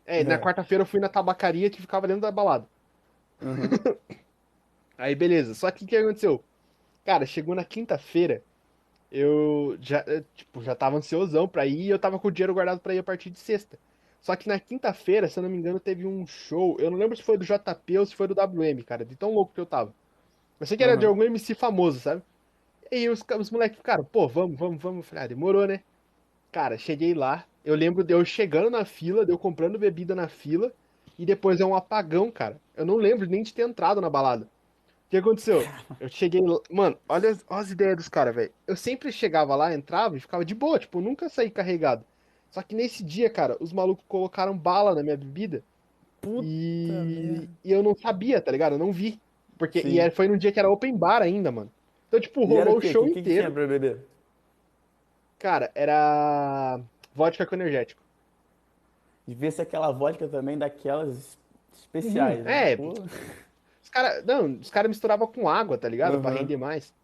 É, 0.07 0.21
e 0.21 0.25
na 0.25 0.35
É. 0.35 0.39
quarta-feira 0.39 0.83
eu 0.83 0.87
fui 0.87 1.01
na 1.01 1.09
tabacaria 1.09 1.71
que 1.71 1.81
ficava 1.81 2.07
dentro 2.07 2.23
da 2.23 2.31
balada. 2.31 2.67
Uhum. 3.43 3.55
Aí, 5.01 5.15
beleza. 5.15 5.55
Só 5.55 5.71
que 5.71 5.85
o 5.85 5.87
que 5.87 5.97
aconteceu? 5.97 6.45
Cara, 7.05 7.27
chegou 7.27 7.55
na 7.55 7.65
quinta-feira, 7.65 8.45
eu 9.11 9.77
já, 9.81 10.05
eh, 10.09 10.25
tipo, 10.35 10.63
já 10.63 10.75
tava 10.77 10.97
ansiosão 10.99 11.49
pra 11.49 11.67
ir 11.67 11.83
e 11.87 11.91
eu 11.91 11.99
tava 11.99 12.19
com 12.19 12.29
o 12.29 12.31
dinheiro 12.31 12.55
guardado 12.55 12.81
pra 12.81 12.95
ir 12.95 12.99
a 12.99 13.03
partir 13.03 13.31
de 13.31 13.39
sexta. 13.39 13.79
Só 14.21 14.37
que 14.37 14.49
na 14.49 14.61
quinta-feira, 14.61 15.29
se 15.29 15.39
eu 15.39 15.43
não 15.43 15.51
me 15.51 15.57
engano, 15.59 15.81
teve 15.81 16.07
um 16.07 16.27
show. 16.27 16.77
Eu 16.81 16.91
não 16.91 16.99
lembro 16.99 17.17
se 17.17 17.23
foi 17.23 17.39
do 17.39 17.45
JP 17.45 17.99
ou 17.99 18.07
se 18.07 18.15
foi 18.15 18.29
do 18.29 18.35
WM, 18.35 18.83
cara, 18.85 19.05
de 19.05 19.17
tão 19.17 19.35
louco 19.35 19.55
que 19.55 19.61
eu 19.61 19.67
tava. 19.67 19.95
Eu 20.61 20.67
sei 20.67 20.77
que 20.77 20.85
era 20.85 20.97
de 20.97 21.07
Aham. 21.07 21.11
algum 21.11 21.23
MC 21.25 21.55
famoso, 21.55 22.01
sabe? 22.01 22.23
E 22.91 22.97
aí 22.97 23.09
os, 23.09 23.25
os 23.39 23.51
moleques 23.51 23.79
ficaram, 23.79 24.05
pô, 24.05 24.29
vamos, 24.29 24.59
vamos, 24.59 24.83
vamos. 24.83 24.99
Eu 24.99 25.05
falei, 25.05 25.25
ah, 25.25 25.29
demorou, 25.29 25.67
né? 25.67 25.83
Cara, 26.53 26.79
cheguei 26.79 27.15
lá. 27.15 27.47
Eu 27.65 27.75
lembro 27.75 28.05
de 28.05 28.15
eu 28.15 28.25
chegando 28.25 28.71
na 28.71 28.85
fila, 28.85 29.27
de 29.27 29.33
eu 29.33 29.39
comprando 29.39 29.79
bebida 29.79 30.15
na 30.15 30.29
fila. 30.29 30.73
E 31.19 31.27
depois 31.27 31.61
é 31.61 31.65
um 31.65 31.75
apagão, 31.75 32.31
cara. 32.31 32.61
Eu 32.77 32.87
não 32.87 32.97
lembro 32.97 33.29
nem 33.29 33.43
de 33.43 33.55
ter 33.55 33.63
entrado 33.63 34.01
na 34.01 34.11
balada. 34.11 34.49
O 35.11 35.13
que 35.13 35.17
aconteceu? 35.17 35.61
Eu 35.99 36.09
cheguei. 36.09 36.41
Mano, 36.71 36.97
olha, 37.09 37.31
as- 37.31 37.45
olha 37.49 37.61
as 37.63 37.71
ideias 37.73 37.97
dos 37.97 38.09
caras, 38.09 38.33
velho. 38.33 38.53
Eu 38.65 38.77
sempre 38.77 39.11
chegava 39.11 39.57
lá, 39.57 39.75
entrava 39.75 40.17
e 40.17 40.21
ficava 40.21 40.45
de 40.45 40.55
boa, 40.55 40.79
tipo, 40.79 40.99
eu 40.99 41.03
nunca 41.03 41.29
saí 41.29 41.51
carregado. 41.51 42.05
Só 42.49 42.63
que 42.63 42.77
nesse 42.77 43.03
dia, 43.03 43.29
cara, 43.29 43.57
os 43.61 43.73
malucos 43.73 44.05
colocaram 44.07 44.57
bala 44.57 44.95
na 44.95 45.03
minha 45.03 45.17
bebida 45.17 45.65
Puta 46.21 46.47
e, 46.47 47.49
e 47.65 47.73
eu 47.73 47.83
não 47.83 47.95
sabia, 47.97 48.41
tá 48.41 48.53
ligado? 48.53 48.75
Eu 48.75 48.79
não 48.79 48.93
vi. 48.93 49.21
Porque, 49.59 49.83
Sim. 49.83 49.89
e 49.89 49.99
era- 49.99 50.13
foi 50.13 50.29
num 50.29 50.37
dia 50.39 50.53
que 50.53 50.61
era 50.61 50.71
open 50.71 50.97
bar 50.97 51.23
ainda, 51.23 51.51
mano. 51.51 51.73
Então, 52.09 52.21
tipo, 52.21 52.43
era 52.45 52.71
rolou 52.71 52.75
o 52.75 52.79
o 52.79 52.83
show 52.83 53.03
O 53.03 53.07
que 53.09 53.15
que 53.15 53.21
inteiro. 53.21 53.43
tinha 53.43 53.51
pra 53.53 53.67
beber? 53.67 53.99
Cara, 55.41 55.73
era 55.75 56.81
vodka 57.15 57.45
com 57.47 57.57
energético. 57.57 58.01
Devia 59.27 59.51
ser 59.51 59.63
aquela 59.63 59.91
vodka 59.91 60.29
também 60.29 60.57
daquelas 60.57 61.37
especiais, 61.73 62.39
Uhum, 62.39 62.45
né? 62.45 62.73
é. 62.73 62.77
Pô, 62.77 62.95
Os 63.91 63.93
caras, 63.93 64.25
não, 64.25 64.47
os 64.61 64.71
caras 64.71 64.89
misturavam 64.89 65.27
com 65.27 65.49
água, 65.49 65.77
tá 65.77 65.89
ligado? 65.89 66.21
Pra 66.21 66.31
Aham. 66.31 66.39
render 66.39 66.57
mais. 66.57 66.95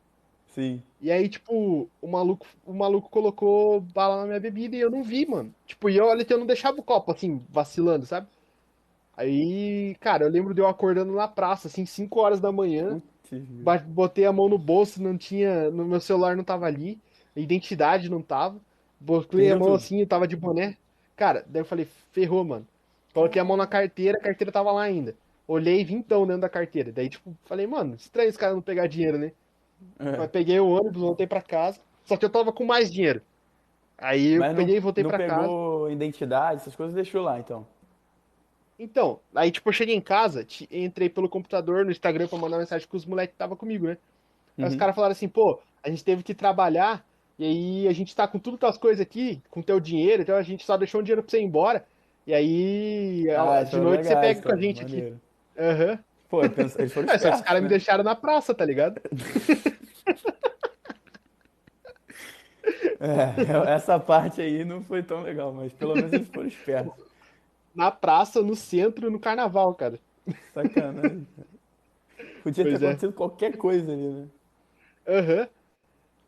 sim. 0.55 0.81
E 1.01 1.11
aí, 1.11 1.29
tipo, 1.29 1.90
o 2.01 2.07
maluco, 2.07 2.46
o 2.64 2.72
maluco 2.72 3.11
colocou 3.11 3.81
bala 3.81 4.20
na 4.20 4.27
minha 4.27 4.40
bebida 4.40 4.77
e 4.77 4.81
eu 4.81 4.90
não 4.90 5.03
vi, 5.03 5.27
mano. 5.27 5.53
Tipo, 5.66 5.90
e 5.90 5.96
eu, 5.96 6.07
olha 6.07 6.25
eu 6.29 6.38
não 6.38 6.46
deixava 6.46 6.79
o 6.79 6.83
copo, 6.83 7.11
assim, 7.11 7.44
vacilando, 7.51 8.07
sabe? 8.07 8.29
Aí, 9.16 9.96
cara, 9.99 10.25
eu 10.25 10.31
lembro 10.31 10.55
de 10.55 10.61
eu 10.61 10.68
acordando 10.68 11.12
na 11.12 11.27
praça, 11.27 11.66
assim, 11.66 11.85
5 11.85 12.20
horas 12.20 12.40
da 12.40 12.53
manhã, 12.53 13.03
botei 13.88 14.25
a 14.25 14.33
mão 14.33 14.49
no 14.49 14.57
bolso, 14.57 15.03
não 15.03 15.18
tinha, 15.18 15.70
no 15.70 15.85
meu 15.85 16.01
celular 16.01 16.37
não 16.37 16.44
tava 16.44 16.66
ali, 16.66 16.99
a 17.35 17.40
identidade 17.40 18.09
não 18.09 18.22
tava, 18.22 18.59
botei 19.01 19.51
a 19.51 19.59
mão 19.59 19.75
assim, 19.75 20.01
eu 20.01 20.07
tava 20.07 20.27
de 20.27 20.37
boné. 20.37 20.77
Cara, 21.16 21.44
daí 21.49 21.62
eu 21.62 21.66
falei, 21.66 21.87
ferrou, 22.12 22.44
mano. 22.44 22.66
Coloquei 23.12 23.40
a 23.40 23.44
mão 23.44 23.57
na 23.57 23.66
carteira, 23.66 24.18
a 24.18 24.22
carteira 24.22 24.53
tava 24.53 24.70
lá 24.70 24.83
ainda. 24.83 25.16
Olhei 25.48 25.85
vintão 25.85 26.26
dentro 26.26 26.42
da 26.42 26.48
carteira. 26.48 26.92
Daí, 26.92 27.09
tipo, 27.09 27.35
falei, 27.44 27.66
mano, 27.66 27.94
estranho 27.94 28.28
esse 28.28 28.38
cara 28.38 28.54
não 28.54 28.62
pegar 28.62 28.87
dinheiro, 28.87 29.18
né? 29.18 29.32
É. 29.98 30.16
Mas 30.16 30.30
peguei 30.30 30.59
o 30.59 30.68
ônibus, 30.68 31.00
voltei 31.02 31.26
pra 31.26 31.42
casa. 31.42 31.80
Só 32.04 32.16
que 32.16 32.24
eu 32.24 32.30
tava 32.30 32.52
com 32.52 32.64
mais 32.64 32.92
dinheiro. 32.92 33.22
Aí 33.98 34.32
eu 34.35 34.40
Mas 34.40 34.50
não, 34.50 34.56
peguei 34.59 34.76
e 34.76 34.80
voltei 34.80 35.04
não 35.04 35.11
pra 35.11 35.18
casa. 35.18 35.40
pegou 35.42 35.90
identidade, 35.90 36.61
essas 36.61 36.76
coisas, 36.76 36.94
deixou 36.94 37.22
lá, 37.22 37.38
então. 37.38 37.66
Então, 38.78 39.20
aí 39.35 39.50
tipo, 39.50 39.68
eu 39.68 39.72
cheguei 39.72 39.94
em 39.94 40.00
casa, 40.00 40.44
ti- 40.44 40.68
entrei 40.70 41.09
pelo 41.09 41.28
computador 41.28 41.85
no 41.85 41.90
Instagram 41.90 42.28
pra 42.28 42.38
mandar 42.38 42.59
mensagem 42.59 42.87
com 42.87 42.96
os 42.96 43.06
moleques 43.06 43.32
que 43.32 43.38
tava 43.38 43.56
comigo, 43.56 43.87
né? 43.87 43.96
Aí 44.61 44.68
os 44.68 44.74
Uhum. 44.74 44.78
caras 44.78 44.94
falaram 44.94 45.12
assim, 45.12 45.28
pô, 45.28 45.61
a 45.82 45.90
gente 45.90 46.04
teve 46.04 46.22
que 46.22 46.35
trabalhar, 46.35 47.04
e 47.38 47.44
aí 47.44 47.88
a 47.88 47.92
gente 47.92 48.14
tá 48.14 48.28
com 48.28 48.38
tudo 48.38 48.59
tuas 48.59 48.78
coisas 48.78 49.00
aqui, 49.00 49.42
com 49.50 49.62
teu 49.62 49.80
dinheiro, 49.80 50.22
então 50.22 50.37
a 50.37 50.42
gente 50.42 50.64
só 50.64 50.76
deixou 50.76 51.00
um 51.00 51.04
dinheiro 51.04 51.22
pra 51.22 51.30
você 51.30 51.40
ir 51.40 51.44
embora. 51.44 51.87
E 52.26 52.35
aí, 52.35 53.24
Ah, 53.30 53.62
de 53.62 53.68
então 53.68 53.85
noite 53.85 54.04
você 54.06 54.14
legais, 54.14 54.20
pega 54.20 54.42
com 54.42 54.52
a 54.52 54.52
cara, 54.52 54.62
gente 54.62 54.82
aqui. 54.82 55.14
Aham. 55.58 55.98
Pô, 56.28 56.42
eu 56.42 56.50
penso- 56.50 56.78
eles 56.78 56.92
foram 56.92 57.06
É, 57.08 57.18
só 57.18 57.28
que 57.30 57.36
os 57.36 57.40
espertos, 57.40 57.40
caras 57.40 57.62
me 57.62 57.68
né? 57.68 57.68
deixaram 57.68 58.04
na 58.04 58.14
praça, 58.14 58.54
tá 58.54 58.64
ligado? 58.64 59.00
É, 63.00 63.74
essa 63.74 63.98
parte 63.98 64.40
aí 64.40 64.64
não 64.64 64.82
foi 64.82 65.02
tão 65.02 65.22
legal, 65.22 65.52
mas 65.52 65.72
pelo 65.72 65.94
menos 65.96 66.12
eles 66.12 66.28
foram 66.28 66.48
espertos. 66.48 66.92
Na 67.74 67.90
praça, 67.90 68.42
no 68.42 68.56
centro, 68.56 69.10
no 69.10 69.20
carnaval, 69.20 69.74
cara. 69.74 70.00
Sacanagem. 70.54 71.26
Podia 72.42 72.64
ter 72.64 72.70
Pois 72.70 72.82
é. 72.82 72.86
acontecido 72.86 73.12
qualquer 73.12 73.56
coisa 73.56 73.92
ali, 73.92 74.08
né? 74.08 74.28
Aham. 75.06 75.48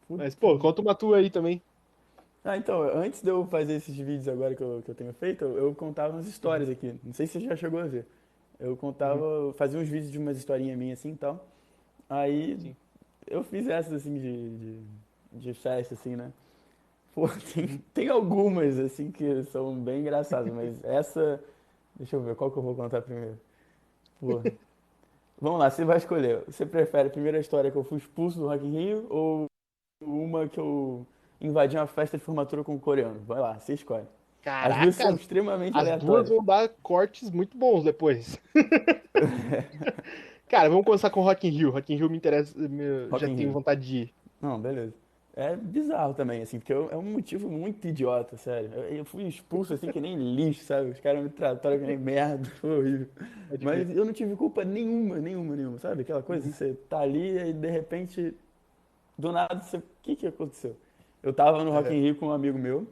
Mas, 0.08 0.34
pô, 0.34 0.58
conta 0.58 0.80
uma 0.80 0.94
tua 0.94 1.18
aí 1.18 1.30
também. 1.30 1.60
Ah, 2.44 2.56
então, 2.56 2.82
antes 2.82 3.20
de 3.22 3.30
eu 3.30 3.44
fazer 3.46 3.74
esses 3.74 3.94
vídeos 3.96 4.28
agora 4.28 4.54
que 4.54 4.62
eu, 4.62 4.80
que 4.82 4.90
eu 4.90 4.94
tenho 4.94 5.12
feito, 5.12 5.44
eu, 5.44 5.58
eu 5.58 5.74
contava 5.74 6.14
umas 6.14 6.26
histórias 6.26 6.68
aqui. 6.68 6.94
Não 7.04 7.12
sei 7.12 7.26
se 7.26 7.34
você 7.34 7.40
já 7.46 7.56
chegou 7.56 7.80
a 7.80 7.86
ver. 7.86 8.06
Eu 8.58 8.76
contava, 8.76 9.24
eu 9.24 9.52
fazia 9.52 9.78
uns 9.78 9.88
vídeos 9.88 10.10
de 10.10 10.18
umas 10.18 10.36
historinhas 10.36 10.76
minhas 10.76 10.98
assim 10.98 11.12
e 11.12 11.16
tal. 11.16 11.46
Aí 12.08 12.58
Sim. 12.60 12.76
eu 13.26 13.44
fiz 13.44 13.68
essas 13.68 13.92
assim 13.92 14.18
de, 14.18 14.58
de, 14.58 14.80
de 15.32 15.54
festa, 15.54 15.94
assim, 15.94 16.16
né? 16.16 16.32
Pô, 17.14 17.28
tem, 17.54 17.78
tem 17.94 18.08
algumas 18.08 18.78
assim 18.78 19.10
que 19.10 19.44
são 19.44 19.74
bem 19.76 20.00
engraçadas, 20.00 20.52
mas 20.52 20.82
essa. 20.84 21.42
Deixa 21.94 22.16
eu 22.16 22.22
ver, 22.22 22.34
qual 22.34 22.50
que 22.50 22.58
eu 22.58 22.62
vou 22.62 22.74
contar 22.74 23.02
primeiro? 23.02 23.38
Pô. 24.20 24.40
Vamos 25.40 25.60
lá, 25.60 25.70
você 25.70 25.84
vai 25.84 25.98
escolher. 25.98 26.42
Você 26.46 26.66
prefere 26.66 27.08
a 27.08 27.10
primeira 27.12 27.38
história 27.38 27.70
que 27.70 27.76
eu 27.76 27.84
fui 27.84 27.98
expulso 27.98 28.40
do 28.40 28.48
Rock 28.48 28.66
in 28.66 28.72
Rio 28.72 29.06
ou 29.08 29.46
uma 30.02 30.48
que 30.48 30.58
eu 30.58 31.06
invadi 31.40 31.76
uma 31.76 31.86
festa 31.86 32.18
de 32.18 32.24
formatura 32.24 32.64
com 32.64 32.74
um 32.74 32.78
coreano? 32.78 33.20
Vai 33.20 33.38
lá, 33.38 33.58
você 33.58 33.74
escolhe. 33.74 34.06
As 34.48 34.82
duas 34.82 34.94
são 34.94 35.04
Caraca, 35.06 35.20
extremamente 35.22 35.76
as 35.76 35.84
duas 35.84 35.88
aleatórias. 36.02 36.28
vão 36.30 36.44
dar 36.44 36.68
cortes 36.82 37.30
muito 37.30 37.56
bons 37.56 37.84
depois. 37.84 38.38
Cara, 40.48 40.68
vamos 40.70 40.84
começar 40.84 41.10
com 41.10 41.20
Rock 41.20 41.46
in 41.46 41.50
Rio. 41.50 41.70
Rock 41.70 41.92
in 41.92 41.96
Rio 41.96 42.08
me 42.10 42.16
interessa, 42.16 42.56
me- 42.58 43.08
já 43.12 43.26
tenho 43.26 43.36
Rio. 43.36 43.52
vontade 43.52 43.86
de 43.86 43.96
ir. 43.98 44.14
Não, 44.40 44.58
beleza. 44.58 44.94
É 45.36 45.54
bizarro 45.54 46.14
também, 46.14 46.42
assim, 46.42 46.58
porque 46.58 46.72
eu- 46.72 46.88
é 46.90 46.96
um 46.96 47.02
motivo 47.02 47.48
muito 47.48 47.86
idiota, 47.86 48.36
sério. 48.36 48.70
Eu, 48.74 48.82
eu 48.96 49.04
fui 49.04 49.22
expulso 49.24 49.72
assim 49.74 49.92
que 49.92 50.00
nem 50.00 50.16
lixo, 50.34 50.64
sabe? 50.64 50.90
Os 50.90 50.98
caras 50.98 51.22
me 51.22 51.28
trataram 51.28 51.78
que 51.78 51.84
nem 51.84 51.96
merda, 51.98 52.48
foi 52.60 52.78
horrível. 52.78 53.06
Mas 53.62 53.94
eu 53.96 54.04
não 54.04 54.12
tive 54.12 54.34
culpa 54.34 54.64
nenhuma, 54.64 55.18
nenhuma, 55.20 55.54
nenhuma, 55.54 55.78
sabe? 55.78 56.02
Aquela 56.02 56.22
coisa, 56.22 56.50
você 56.50 56.74
tá 56.88 57.00
ali 57.00 57.38
e 57.38 57.52
de 57.52 57.68
repente, 57.70 58.34
do 59.16 59.30
nada, 59.30 59.60
você... 59.62 59.76
o 59.76 59.82
que 60.02 60.16
que 60.16 60.26
aconteceu? 60.26 60.74
Eu 61.22 61.32
tava 61.32 61.62
no 61.62 61.70
Rock 61.70 61.94
in 61.94 62.00
Rio 62.00 62.14
com 62.16 62.26
um 62.28 62.32
amigo 62.32 62.58
meu, 62.58 62.86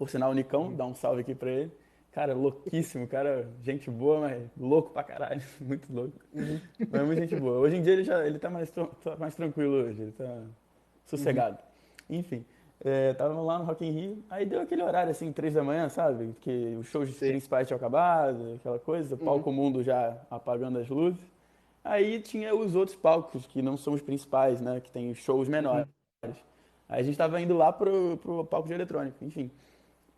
por 0.00 0.08
sinal, 0.08 0.30
o 0.30 0.34
Nicão, 0.34 0.74
dá 0.74 0.86
um 0.86 0.94
salve 0.94 1.20
aqui 1.20 1.34
pra 1.34 1.50
ele. 1.50 1.70
Cara, 2.10 2.32
louquíssimo, 2.32 3.06
cara, 3.06 3.46
gente 3.62 3.90
boa, 3.90 4.20
mas 4.20 4.42
louco 4.58 4.94
pra 4.94 5.04
caralho, 5.04 5.42
muito 5.60 5.92
louco. 5.92 6.18
Mas 6.90 7.02
muito 7.04 7.20
gente 7.20 7.36
boa. 7.36 7.58
Hoje 7.58 7.76
em 7.76 7.82
dia 7.82 7.92
ele 7.92 8.02
já 8.02 8.26
ele 8.26 8.38
tá 8.38 8.48
mais, 8.48 8.70
tá 8.70 8.88
mais 9.18 9.34
tranquilo 9.34 9.74
hoje, 9.74 10.00
ele 10.00 10.12
tá 10.12 10.42
sossegado. 11.04 11.58
Enfim, 12.08 12.46
é, 12.82 13.12
tava 13.12 13.38
lá 13.42 13.58
no 13.58 13.66
Rock 13.66 13.84
in 13.84 13.90
Rio, 13.90 14.24
aí 14.30 14.46
deu 14.46 14.62
aquele 14.62 14.82
horário 14.82 15.10
assim, 15.10 15.30
três 15.32 15.52
da 15.52 15.62
manhã, 15.62 15.86
sabe? 15.90 16.34
Que 16.40 16.74
os 16.80 16.86
shows 16.86 17.14
Sei. 17.16 17.32
principais 17.32 17.68
tinham 17.68 17.76
acabado, 17.76 18.54
aquela 18.54 18.78
coisa, 18.78 19.16
o 19.16 19.18
palco 19.18 19.52
mundo 19.52 19.82
já 19.82 20.16
apagando 20.30 20.78
as 20.78 20.88
luzes. 20.88 21.20
Aí 21.84 22.20
tinha 22.22 22.54
os 22.54 22.74
outros 22.74 22.96
palcos, 22.96 23.46
que 23.46 23.60
não 23.60 23.76
são 23.76 23.92
os 23.92 24.00
principais, 24.00 24.62
né? 24.62 24.80
Que 24.80 24.90
tem 24.90 25.12
shows 25.14 25.46
menores. 25.46 25.86
Aí 26.88 27.00
a 27.00 27.02
gente 27.02 27.18
tava 27.18 27.38
indo 27.38 27.54
lá 27.54 27.70
pro, 27.70 28.16
pro 28.16 28.46
palco 28.46 28.66
de 28.66 28.72
eletrônica, 28.72 29.22
enfim. 29.22 29.50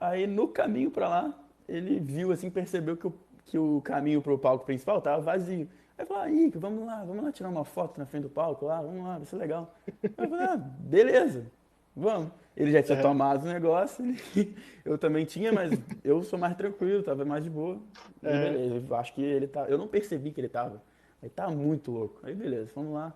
Aí 0.02 0.26
no 0.26 0.48
caminho 0.48 0.90
pra 0.90 1.08
lá, 1.08 1.34
ele 1.68 2.00
viu 2.00 2.32
assim, 2.32 2.50
percebeu 2.50 2.96
que 2.96 3.06
o, 3.06 3.14
que 3.44 3.56
o 3.56 3.80
caminho 3.82 4.20
pro 4.20 4.36
palco 4.36 4.64
principal 4.66 5.00
tava 5.00 5.20
vazio. 5.22 5.68
Aí 5.96 6.04
falou, 6.04 6.22
aí, 6.24 6.50
vamos 6.56 6.84
lá, 6.84 7.04
vamos 7.04 7.22
lá 7.22 7.30
tirar 7.30 7.48
uma 7.48 7.64
foto 7.64 7.98
na 7.98 8.06
frente 8.06 8.24
do 8.24 8.28
palco 8.28 8.66
lá, 8.66 8.82
vamos 8.82 9.04
lá, 9.04 9.16
vai 9.18 9.26
ser 9.26 9.36
legal. 9.36 9.72
Aí 9.86 10.10
eu 10.18 10.28
falei, 10.28 10.44
ah, 10.46 10.56
beleza, 10.56 11.46
vamos. 11.94 12.30
Ele 12.56 12.72
já 12.72 12.82
tinha 12.82 12.98
É. 12.98 13.02
tomado 13.02 13.44
o 13.44 13.46
negócio, 13.52 14.04
ele- 14.04 14.56
eu 14.84 14.98
também 14.98 15.24
tinha, 15.24 15.52
mas 15.52 15.70
eu 16.02 16.22
sou 16.24 16.36
mais 16.38 16.56
tranquilo, 16.56 17.02
tava 17.04 17.24
mais 17.24 17.44
de 17.44 17.50
boa. 17.50 17.78
É. 18.22 18.50
beleza, 18.50 18.84
eu 18.88 18.96
acho 18.96 19.14
que 19.14 19.22
ele 19.22 19.46
tá, 19.46 19.66
eu 19.68 19.78
não 19.78 19.86
percebi 19.86 20.32
que 20.32 20.40
ele 20.40 20.48
tava. 20.48 20.82
Aí 21.22 21.28
tá 21.28 21.48
muito 21.48 21.92
louco. 21.92 22.18
Aí 22.24 22.34
beleza, 22.34 22.72
vamos 22.74 22.92
lá. 22.94 23.14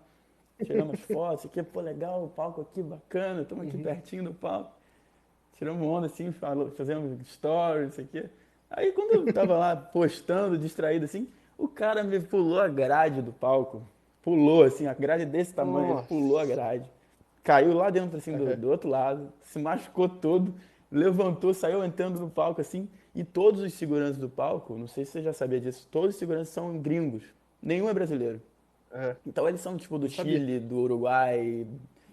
Tiramos 0.65 1.01
fotos, 1.11 1.47
aqui, 1.47 1.61
pô, 1.65 1.81
legal, 1.81 2.25
o 2.25 2.29
palco 2.29 2.61
aqui, 2.61 2.81
bacana, 2.83 3.43
estamos 3.43 3.65
Uhum. 3.65 3.71
aqui 3.71 3.83
pertinho 3.83 4.23
do 4.23 4.33
palco. 4.33 4.76
Tiramos 5.57 5.87
onda 5.87 6.07
assim, 6.07 6.33
falou, 6.33 6.71
fazemos 6.71 7.19
stories, 7.29 7.93
isso 7.93 8.01
aqui. 8.03 8.25
Aí 8.71 8.93
quando 8.93 9.13
eu 9.27 9.33
tava 9.33 9.57
lá 9.57 9.75
postando, 9.77 10.59
distraído 10.59 11.05
assim, 11.05 11.29
o 11.57 11.67
cara 11.69 12.03
me 12.05 12.21
pulou 12.21 12.61
a 12.61 12.69
grade 12.69 13.23
do 13.23 13.33
palco. 13.33 13.83
Pulou, 14.23 14.65
assim, 14.65 14.87
a 14.87 14.95
grade 14.95 15.25
desse 15.25 15.55
tamanho, 15.55 15.99
ele 15.99 16.03
pulou 16.03 16.39
a 16.39 16.45
grade. 16.45 16.91
Caiu 17.45 17.73
lá 17.73 17.91
dentro, 17.91 18.19
assim, 18.19 18.37
do, 18.37 18.45
Uhum. 18.45 18.57
do 18.57 18.69
outro 18.71 18.89
lado, 18.89 19.33
se 19.43 19.59
machucou 19.59 20.09
todo. 20.09 20.53
levantou, 20.91 21.53
saiu 21.53 21.85
entrando 21.85 22.19
no 22.21 22.31
palco 22.31 22.61
assim, 22.61 22.89
e 23.15 23.25
todos 23.25 23.61
os 23.61 23.73
seguranças 23.75 24.19
do 24.19 24.29
palco, 24.29 24.79
não 24.79 24.87
sei 24.87 25.05
se 25.05 25.13
você 25.13 25.23
já 25.23 25.33
sabia 25.33 25.61
disso, 25.61 25.87
todos 25.91 26.11
os 26.11 26.17
seguranças 26.17 26.51
são 26.55 26.79
gringos. 26.79 27.25
Nenhum 27.61 27.89
é 27.89 27.95
brasileiro. 27.95 28.41
É. 28.93 29.17
Então 29.27 29.49
eles 29.49 29.61
são 29.61 29.77
tipo 29.77 29.99
do. 29.99 30.09
Chile, 30.09 30.61
do 30.61 30.77
Uruguai, 30.79 31.67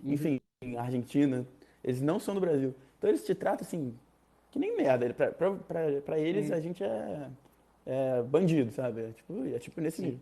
enfim, 0.03 0.41
Argentina. 0.77 1.45
Eles 1.83 2.01
não 2.01 2.19
são 2.19 2.33
do 2.33 2.41
Brasil. 2.41 2.73
Então 3.03 3.11
eles 3.11 3.25
te 3.25 3.35
tratam 3.35 3.67
assim, 3.67 3.93
que 4.49 4.57
nem 4.57 4.77
merda. 4.77 5.13
Pra, 5.13 5.29
pra, 5.29 5.51
pra, 5.51 6.01
pra 6.05 6.17
eles 6.17 6.49
a 6.53 6.61
gente 6.61 6.81
é, 6.81 7.27
é 7.85 8.21
bandido, 8.21 8.71
sabe? 8.71 9.01
É 9.01 9.07
tipo, 9.09 9.45
é 9.45 9.59
tipo 9.59 9.81
nesse 9.81 10.01
nível. 10.01 10.19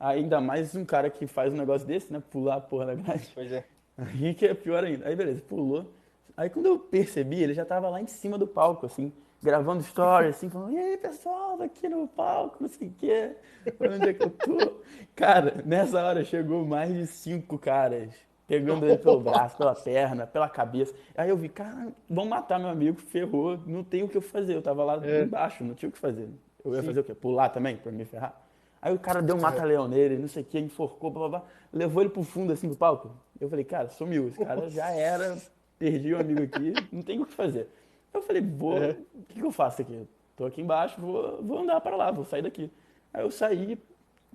Ainda 0.00 0.40
mais 0.40 0.74
um 0.74 0.82
cara 0.82 1.10
que 1.10 1.26
faz 1.26 1.52
um 1.52 1.58
negócio 1.58 1.86
desse, 1.86 2.10
né? 2.10 2.22
Pular 2.30 2.54
a 2.54 2.60
porra 2.62 2.86
da 2.86 2.94
grade. 2.94 3.30
Pois 3.34 3.52
é. 3.52 3.66
Aí 3.98 4.32
que 4.32 4.46
é 4.46 4.54
pior 4.54 4.82
ainda. 4.82 5.06
Aí 5.06 5.14
beleza, 5.14 5.42
pulou. 5.42 5.92
Aí 6.34 6.48
quando 6.48 6.64
eu 6.64 6.78
percebi, 6.78 7.42
ele 7.42 7.52
já 7.52 7.66
tava 7.66 7.90
lá 7.90 8.00
em 8.00 8.06
cima 8.06 8.38
do 8.38 8.46
palco, 8.46 8.86
assim, 8.86 9.12
gravando 9.42 9.82
story, 9.82 10.28
assim, 10.28 10.48
falando, 10.48 10.72
e 10.72 10.78
aí 10.78 10.96
pessoal, 10.96 11.58
tô 11.58 11.64
aqui 11.64 11.86
no 11.86 12.08
palco, 12.08 12.56
não 12.62 12.68
sei 12.70 12.88
o 12.88 12.92
quê, 12.92 13.36
onde 13.78 14.08
é 14.08 14.14
que 14.14 14.22
eu 14.22 14.30
tô? 14.30 14.80
Cara, 15.14 15.62
nessa 15.66 16.02
hora 16.02 16.24
chegou 16.24 16.64
mais 16.64 16.94
de 16.94 17.06
cinco 17.06 17.58
caras, 17.58 18.14
pegando 18.52 18.84
ele 18.84 18.98
pelo 18.98 19.18
braço, 19.18 19.56
pela 19.56 19.74
perna, 19.74 20.26
pela 20.26 20.46
cabeça. 20.46 20.94
Aí 21.16 21.30
eu 21.30 21.36
vi, 21.38 21.48
cara, 21.48 21.88
vão 22.08 22.26
matar 22.26 22.58
meu 22.60 22.68
amigo, 22.68 23.00
ferrou, 23.00 23.58
não 23.66 23.82
tem 23.82 24.02
o 24.02 24.08
que 24.08 24.16
eu 24.16 24.20
fazer. 24.20 24.54
Eu 24.54 24.60
tava 24.60 24.84
lá 24.84 25.00
É. 25.02 25.22
embaixo, 25.22 25.64
não 25.64 25.74
tinha 25.74 25.88
o 25.88 25.92
que 25.92 25.96
fazer. 25.98 26.28
Eu 26.62 26.74
ia 26.74 26.82
fazer 26.82 27.00
o 27.00 27.04
quê? 27.04 27.14
Pular 27.14 27.48
também, 27.48 27.78
pra 27.78 27.90
me 27.90 28.04
ferrar? 28.04 28.38
Aí 28.82 28.92
o 28.92 28.98
cara 28.98 29.22
deu 29.22 29.36
um 29.36 29.40
mata-leão 29.40 29.88
nele, 29.88 30.18
não 30.18 30.28
sei 30.28 30.42
o 30.42 30.44
que, 30.44 30.58
enforcou, 30.58 31.10
blá, 31.10 31.28
blá, 31.28 31.38
blá, 31.38 31.48
levou 31.72 32.02
ele 32.02 32.10
pro 32.10 32.22
fundo, 32.22 32.52
assim, 32.52 32.68
do 32.68 32.76
palco. 32.76 33.12
Eu 33.40 33.48
falei, 33.48 33.64
cara, 33.64 33.88
sumiu, 33.88 34.28
esse 34.28 34.44
cara 34.44 34.68
já 34.68 34.90
era, 34.90 35.38
perdi 35.78 36.12
o 36.12 36.20
amigo 36.20 36.42
aqui, 36.42 36.74
não 36.92 37.00
tem 37.00 37.18
o 37.20 37.24
que 37.24 37.32
fazer. 37.32 37.68
Eu 38.12 38.20
falei, 38.20 38.42
vou, 38.42 38.76
É. 38.76 38.90
o 39.14 39.22
que, 39.28 39.34
que 39.40 39.46
eu 39.46 39.50
faço 39.52 39.80
aqui? 39.80 40.06
Tô 40.36 40.44
aqui 40.44 40.60
embaixo, 40.60 41.00
vou, 41.00 41.42
vou 41.42 41.60
andar 41.60 41.80
para 41.80 41.96
lá, 41.96 42.10
vou 42.10 42.24
sair 42.26 42.42
daqui. 42.42 42.70
Aí 43.14 43.22
eu 43.24 43.30
saí, 43.30 43.78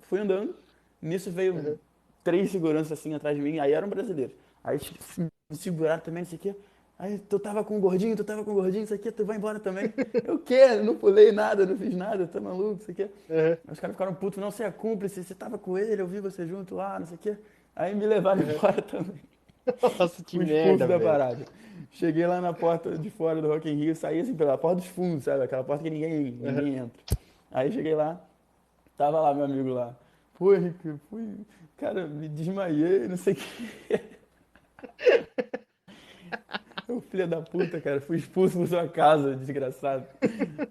fui 0.02 0.18
andando, 0.18 0.56
nisso 1.00 1.30
veio 1.30 1.78
três 2.28 2.50
seguranças 2.50 2.92
assim 2.92 3.14
atrás 3.14 3.34
de 3.36 3.42
mim, 3.42 3.58
aí 3.58 3.72
eram 3.72 3.88
brasileiros. 3.88 4.34
Aí 4.62 4.78
se- 4.78 5.22
me 5.22 5.56
seguraram 5.56 6.02
também, 6.02 6.22
não 6.24 6.28
sei 6.28 6.36
o 6.38 6.40
quê. 6.42 6.54
Aí 6.98 7.16
tu 7.16 7.38
tava 7.38 7.64
com 7.64 7.76
o 7.76 7.80
gordinho, 7.80 8.14
tu 8.16 8.24
tava 8.24 8.44
com 8.44 8.50
o 8.50 8.54
gordinho, 8.54 8.84
isso 8.84 8.92
aqui, 8.92 9.10
tu 9.10 9.24
vai 9.24 9.36
embora 9.36 9.58
também. 9.58 9.92
Eu 10.26 10.38
quê? 10.40 10.74
Não 10.84 10.94
pulei 10.96 11.32
nada, 11.32 11.64
não 11.64 11.76
fiz 11.78 11.94
nada, 11.94 12.26
tá 12.26 12.40
maluco, 12.40 12.82
isso 12.82 12.90
aqui. 12.90 13.04
Uhum. 13.04 13.08
Aí 13.30 13.58
Os 13.72 13.80
caras 13.80 13.94
ficaram 13.94 14.14
putos, 14.14 14.38
não, 14.38 14.50
você 14.50 14.64
é 14.64 14.70
cúmplice, 14.70 15.22
você 15.24 15.34
tava 15.34 15.56
com 15.56 15.78
ele, 15.78 16.02
eu 16.02 16.06
vi 16.06 16.20
você 16.20 16.46
junto 16.46 16.74
lá, 16.74 16.98
não 16.98 17.06
sei 17.06 17.14
o 17.16 17.18
quê. 17.18 17.36
Aí 17.74 17.94
me 17.94 18.04
levaram 18.04 18.42
embora 18.42 18.82
também. 18.82 19.20
Nossa, 19.82 20.22
que 20.24 20.36
expulso 20.38 20.52
merda, 20.52 20.86
da 20.88 20.98
parada. 21.00 21.44
Cheguei 21.92 22.26
lá 22.26 22.40
na 22.40 22.52
porta 22.52 22.98
de 22.98 23.08
fora 23.10 23.40
do 23.40 23.48
Rock 23.48 23.70
in 23.70 23.74
Rio, 23.76 23.94
saí 23.96 24.20
assim 24.20 24.34
pela 24.34 24.58
porta 24.58 24.76
dos 24.76 24.86
fundos, 24.86 25.24
sabe? 25.24 25.44
Aquela 25.44 25.62
porta 25.64 25.84
que 25.84 25.90
ninguém, 25.90 26.32
ninguém 26.32 26.76
entra. 26.76 27.02
Aí 27.52 27.70
cheguei 27.70 27.94
lá, 27.94 28.20
tava 28.96 29.20
lá 29.20 29.32
meu 29.32 29.44
amigo 29.44 29.70
lá. 29.70 29.94
Pô, 30.38 30.54
Henrique, 30.54 30.94
fui, 31.08 31.34
cara, 31.78 32.06
me 32.06 32.28
desmaiei, 32.28 33.08
não 33.08 33.16
sei 33.16 33.32
o 33.32 33.36
que. 33.36 34.00
Ô 36.88 37.00
filho 37.02 37.28
da 37.28 37.40
puta, 37.42 37.80
cara, 37.80 38.00
fui 38.00 38.16
expulso 38.16 38.56
por 38.56 38.66
sua 38.66 38.88
casa, 38.88 39.36
desgraçado. 39.36 40.06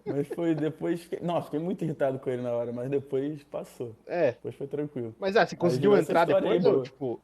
Mas 0.04 0.28
foi 0.30 0.56
depois. 0.56 1.08
Não, 1.22 1.42
fiquei 1.44 1.60
muito 1.60 1.84
irritado 1.84 2.18
com 2.18 2.30
ele 2.30 2.42
na 2.42 2.52
hora, 2.52 2.72
mas 2.74 2.90
depois 2.90 3.44
passou. 3.44 3.96
É. 4.08 4.32
Depois 4.32 4.56
foi 4.56 4.66
tranquilo. 4.68 5.16
Mas 5.20 5.36
ah, 5.36 5.46
você 5.46 5.56
conseguiu 5.56 5.96
essa 5.96 6.12
entrar 6.12 6.28
história 6.28 6.52
aí, 6.52 6.58
depois? 6.58 6.76
ou, 6.76 6.84
tipo, 6.84 7.22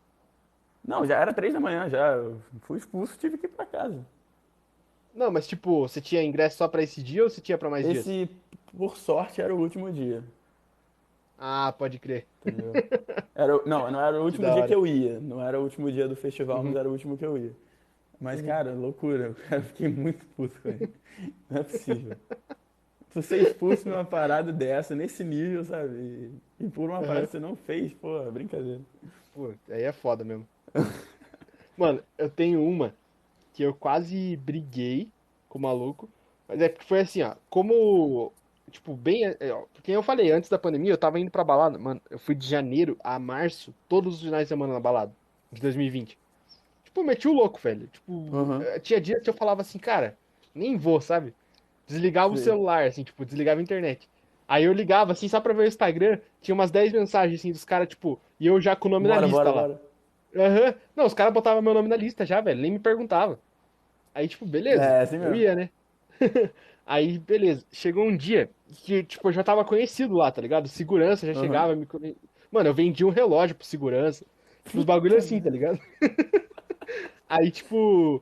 Não, 0.88 1.06
já 1.08 1.20
era 1.20 1.34
três 1.34 1.54
da 1.54 1.60
manhã, 1.60 1.90
já. 1.90 2.14
Eu 2.14 2.40
fui 2.62 2.78
expulso, 2.78 3.18
tive 3.18 3.38
que 3.38 3.48
ir 3.48 3.50
pra 3.50 3.66
casa. 3.66 4.06
não, 5.14 5.32
mas 5.32 5.48
tipo, 5.48 5.88
você 5.88 6.00
tinha 6.00 6.22
ingresso 6.24 6.58
só 6.58 6.68
pra 6.68 6.84
esse 6.84 7.02
dia 7.02 7.24
ou 7.24 7.30
você 7.32 7.42
tinha 7.42 7.58
pra 7.58 7.70
mais 7.72 7.88
dias? 7.88 8.06
Esse, 8.06 8.30
por 8.78 8.96
sorte, 8.96 9.42
era 9.42 9.56
o 9.56 9.60
último 9.60 9.92
dia. 9.92 10.24
Ah, 11.38 11.74
pode 11.78 12.00
crer. 12.00 12.26
Entendeu? 12.46 12.74
Era, 13.36 13.54
não, 13.66 13.90
não 13.92 14.00
era 14.00 14.22
o 14.22 14.26
último 14.26 14.44
dia 14.46 14.54
hora. 14.54 14.68
que 14.68 14.76
eu 14.76 14.86
ia. 14.86 15.20
Não 15.20 15.42
era 15.42 15.60
o 15.60 15.64
último 15.64 15.92
dia 15.92 16.08
do 16.08 16.16
festival, 16.16 16.58
Uhum. 16.58 16.64
mas 16.66 16.76
era 16.76 16.88
o 16.88 16.92
último 16.92 17.18
que 17.18 17.26
eu 17.26 17.38
ia. 17.38 17.52
Mas, 18.22 18.42
cara, 18.42 18.74
loucura. 18.74 19.36
Eu 19.52 19.62
fiquei 19.64 19.88
muito 19.90 20.24
puto 20.38 20.56
com 20.62 20.70
ele. 20.70 20.94
Não 21.50 21.60
é 21.62 21.64
possível. 21.64 22.16
Tu 23.12 23.22
ser 23.22 23.42
expulso 23.42 23.90
numa 23.90 24.06
parada 24.06 24.54
dessa, 24.54 24.96
nesse 24.96 25.24
nível, 25.24 25.66
sabe? 25.66 25.96
E, 25.96 26.32
e 26.66 26.70
por 26.70 26.90
uma 26.90 27.00
parada 27.02 27.22
Uhum. 27.22 27.26
que 27.26 27.32
você 27.32 27.40
não 27.40 27.56
fez, 27.56 27.92
pô, 27.94 28.22
é 28.22 28.32
brincadeira. 28.32 28.82
Pô, 29.34 29.52
aí 29.70 29.84
é 29.84 29.92
foda 29.92 30.24
mesmo. 30.24 30.48
Mano, 31.78 32.02
eu 32.18 32.30
tenho 32.30 32.64
uma 32.64 32.94
que 33.54 33.64
eu 33.64 33.74
quase 33.74 34.38
briguei 34.38 35.10
com 35.50 35.58
o 35.58 35.62
maluco. 35.62 36.08
Mas 36.48 36.62
é 36.62 36.70
porque 36.70 36.86
foi 36.88 37.00
assim, 37.02 37.22
ó. 37.24 37.36
Como. 37.50 38.32
Tipo, 38.74 38.96
bem. 38.96 39.24
é, 39.40 39.52
ó, 39.54 39.62
porque 39.72 39.92
eu 39.92 40.02
falei, 40.02 40.32
antes 40.32 40.50
da 40.50 40.58
pandemia, 40.58 40.92
eu 40.92 40.98
tava 40.98 41.20
indo 41.20 41.30
pra 41.30 41.44
balada. 41.44 41.78
Mano, 41.78 42.02
eu 42.10 42.18
fui 42.18 42.34
de 42.34 42.48
janeiro 42.48 42.98
a 43.04 43.20
março, 43.20 43.74
todos 43.88 44.16
os 44.16 44.22
finais 44.24 44.46
de 44.46 44.50
semana 44.50 44.74
na 44.74 44.80
balada. 44.80 45.14
De 45.52 45.62
2020. 45.62 46.18
Tipo, 46.84 47.02
eu 47.02 47.06
meti 47.06 47.28
o 47.28 47.34
louco, 47.34 47.60
velho. 47.62 47.88
Tipo, 47.88 48.12
Uhum. 48.12 48.60
tinha 48.82 49.00
dias 49.00 49.22
que 49.22 49.30
eu 49.30 49.34
falava 49.34 49.62
assim, 49.62 49.78
cara, 49.78 50.18
nem 50.56 50.76
vou, 50.76 51.00
sabe? 51.00 51.34
Desligava 51.88 52.34
o 52.34 52.38
Sim. 52.38 52.46
celular, 52.46 52.86
assim, 52.88 53.04
tipo, 53.04 53.24
desligava 53.24 53.60
a 53.60 53.64
internet. 53.64 54.10
Aí 54.48 54.64
eu 54.64 54.74
ligava, 54.74 55.12
assim, 55.12 55.28
só 55.28 55.40
pra 55.40 55.54
ver 55.54 55.64
o 55.64 55.68
Instagram, 55.68 56.20
tinha 56.42 56.56
umas 56.56 56.72
10 56.72 56.92
mensagens, 56.92 57.40
assim, 57.40 57.52
dos 57.52 57.64
caras, 57.64 57.88
tipo, 57.88 58.20
e 58.40 58.48
eu 58.48 58.60
já 58.60 58.76
com 58.76 58.88
o 58.88 58.92
nome 58.92 59.08
na 59.08 59.16
Bora, 59.16 59.28
lista 59.28 59.44
bora, 59.44 59.52
lá. 59.52 59.80
Aham. 60.36 60.76
Não, 60.96 61.06
os 61.06 61.14
caras 61.14 61.34
botavam 61.34 61.62
meu 61.62 61.74
nome 61.76 61.88
na 61.88 61.96
lista 61.96 62.26
já, 62.26 62.42
velho. 62.42 62.60
Nem 62.60 62.72
me 62.72 62.80
perguntavam. 62.80 63.38
Aí, 64.16 64.28
tipo, 64.28 64.46
beleza. 64.46 64.82
É, 64.84 65.02
assim 65.02 65.18
eu 65.18 65.22
mesmo. 65.22 65.36
ia, 65.36 65.56
né? 65.56 65.70
Aí, 66.86 67.18
beleza. 67.18 67.66
Chegou 67.72 68.06
um 68.06 68.16
dia 68.16 68.50
que, 68.68 69.04
tipo, 69.04 69.28
eu 69.28 69.32
já 69.32 69.44
tava 69.44 69.64
conhecido 69.64 70.16
lá, 70.16 70.32
tá 70.32 70.42
ligado? 70.42 70.68
Segurança 70.68 71.26
já 71.26 71.34
Aham. 71.34 71.42
chegava. 71.42 71.76
Me... 71.76 71.88
Mano, 72.52 72.70
eu 72.70 72.74
vendi 72.74 73.06
um 73.06 73.10
relógio 73.10 73.56
pro 73.56 73.66
segurança. 73.66 74.26
Uns 74.74 74.84
bagulho 74.84 75.18
assim, 75.18 75.42
tá 75.42 75.50
ligado? 75.50 75.80
Aí, 77.28 77.52
tipo. 77.52 78.22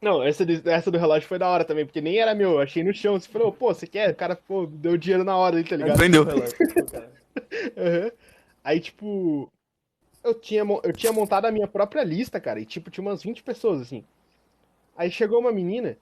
Não, 0.00 0.22
essa, 0.22 0.44
essa 0.64 0.90
do 0.90 0.98
relógio 0.98 1.28
foi 1.28 1.38
da 1.38 1.48
hora 1.48 1.64
também, 1.64 1.84
porque 1.84 2.00
nem 2.00 2.18
era 2.18 2.34
meu. 2.34 2.52
Eu 2.52 2.60
achei 2.60 2.84
no 2.84 2.94
chão. 2.94 3.18
Você 3.18 3.28
falou, 3.28 3.52
pô, 3.52 3.74
você 3.74 3.86
quer? 3.86 4.10
O 4.10 4.14
cara, 4.14 4.36
pô, 4.36 4.66
deu 4.66 4.96
dinheiro 4.96 5.24
na 5.24 5.36
hora 5.36 5.56
ali, 5.56 5.68
tá 5.68 5.76
ligado? 5.76 5.98
Vendeu 5.98 6.22
o 6.22 6.24
relógio. 6.24 6.56
Pô, 6.74 6.84
cara. 6.86 7.12
Aham. 7.76 8.12
Aí, 8.64 8.80
tipo, 8.80 9.50
eu 10.22 10.34
tinha, 10.34 10.62
eu 10.82 10.92
tinha 10.92 11.12
montado 11.12 11.46
a 11.46 11.50
minha 11.50 11.66
própria 11.66 12.04
lista, 12.04 12.40
cara, 12.40 12.60
e, 12.60 12.66
tipo, 12.66 12.90
tinha 12.90 13.02
umas 13.02 13.22
20 13.22 13.42
pessoas, 13.42 13.80
assim. 13.80 14.04
Aí 14.96 15.10
chegou 15.10 15.40
uma 15.40 15.52
menina 15.52 15.96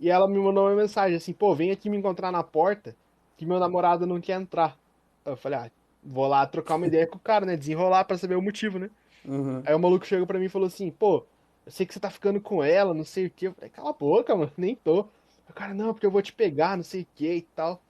e 0.00 0.08
ela 0.08 0.26
me 0.26 0.38
mandou 0.38 0.66
uma 0.66 0.74
mensagem 0.74 1.16
assim, 1.16 1.32
pô, 1.32 1.54
vem 1.54 1.70
aqui 1.70 1.90
me 1.90 1.96
encontrar 1.96 2.32
na 2.32 2.42
porta 2.42 2.96
que 3.36 3.44
meu 3.44 3.58
namorado 3.60 4.06
não 4.06 4.20
quer 4.20 4.40
entrar. 4.40 4.76
Eu 5.24 5.36
falei, 5.36 5.58
ah, 5.58 5.70
vou 6.02 6.26
lá 6.26 6.46
trocar 6.46 6.76
uma 6.76 6.86
ideia 6.86 7.06
com 7.06 7.16
o 7.16 7.20
cara, 7.20 7.44
né, 7.44 7.56
desenrolar 7.56 8.04
pra 8.04 8.16
saber 8.16 8.34
o 8.34 8.42
motivo, 8.42 8.78
né. 8.78 8.90
Uhum. 9.24 9.62
Aí 9.64 9.74
o 9.74 9.78
maluco 9.78 10.06
chegou 10.06 10.26
pra 10.26 10.38
mim 10.38 10.46
e 10.46 10.50
falou 10.50 10.66
assim, 10.66 10.90
pô, 10.90 11.24
eu 11.66 11.72
sei 11.72 11.84
que 11.84 11.92
você 11.92 12.00
tá 12.00 12.10
ficando 12.10 12.40
com 12.40 12.64
ela, 12.64 12.94
não 12.94 13.04
sei 13.04 13.26
o 13.26 13.30
quê. 13.30 13.48
Eu 13.48 13.52
falei, 13.54 13.70
cala 13.70 13.90
a 13.90 13.92
boca, 13.92 14.34
mano, 14.34 14.50
nem 14.56 14.74
tô. 14.74 15.06
O 15.48 15.52
cara, 15.52 15.74
não, 15.74 15.92
porque 15.92 16.06
eu 16.06 16.10
vou 16.10 16.22
te 16.22 16.32
pegar, 16.32 16.76
não 16.76 16.84
sei 16.84 17.02
o 17.02 17.06
quê 17.14 17.36
e 17.36 17.42
tal. 17.42 17.80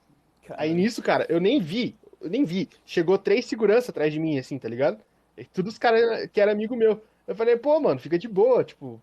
Aí 0.57 0.75
nisso, 0.75 1.01
cara, 1.03 1.27
eu 1.29 1.41
nem 1.41 1.61
vi, 1.61 1.95
eu 2.21 2.29
nem 2.29 2.45
vi. 2.45 2.69
Chegou 2.85 3.17
três 3.17 3.47
seguranças 3.47 3.91
atrás 3.91 4.13
de 4.13 4.19
mim, 4.19 4.39
assim, 4.39 4.59
tá 4.59 4.69
ligado? 4.69 4.99
E 5.37 5.45
todos 5.45 5.75
os 5.75 5.79
caras 5.79 6.29
que 6.33 6.41
era 6.41 6.51
amigo 6.51 6.75
meu. 6.75 7.01
Eu 7.27 7.37
falei, 7.37 7.57
pô, 7.57 7.79
mano, 7.79 8.01
fica 8.01 8.19
de 8.19 8.27
boa, 8.27 8.65
tipo, 8.65 9.01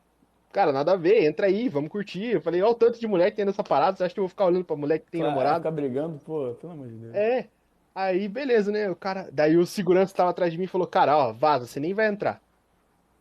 cara, 0.58 0.72
nada 0.72 0.94
a 0.94 0.96
ver, 0.96 1.24
entra 1.24 1.46
aí, 1.46 1.70
vamos 1.70 1.90
curtir. 1.92 2.32
Eu 2.34 2.42
falei, 2.42 2.64
ó, 2.64 2.72
o 2.72 2.74
tanto 2.74 3.00
de 3.00 3.06
mulher 3.06 3.30
que 3.30 3.38
tem 3.38 3.46
nessa 3.46 3.64
parada, 3.64 3.96
você 3.96 4.04
acha 4.04 4.14
que 4.14 4.20
eu 4.20 4.24
vou 4.24 4.30
ficar 4.30 4.46
olhando 4.46 4.66
pra 4.66 4.76
mulher 4.76 4.98
que 4.98 5.12
tem 5.12 5.22
Claro, 5.22 5.36
namorado? 5.36 5.60
Ficar 5.60 5.72
brigando, 5.72 6.20
pô, 6.26 6.56
pelo 6.60 6.74
amor 6.74 6.88
de 6.88 6.96
Deus. 6.96 7.14
É. 7.16 7.48
Aí, 7.94 8.28
beleza, 8.28 8.72
né? 8.72 8.90
O 8.90 8.96
cara. 8.96 9.30
Daí 9.32 9.56
o 9.56 9.66
segurança 9.68 10.16
tava 10.16 10.32
atrás 10.32 10.52
de 10.52 10.58
mim 10.58 10.64
e 10.64 10.68
falou, 10.68 10.88
cara, 10.88 11.16
ó, 11.16 11.32
vaza, 11.32 11.68
você 11.68 11.80
nem 11.80 11.94
vai 11.94 12.08
entrar. 12.08 12.42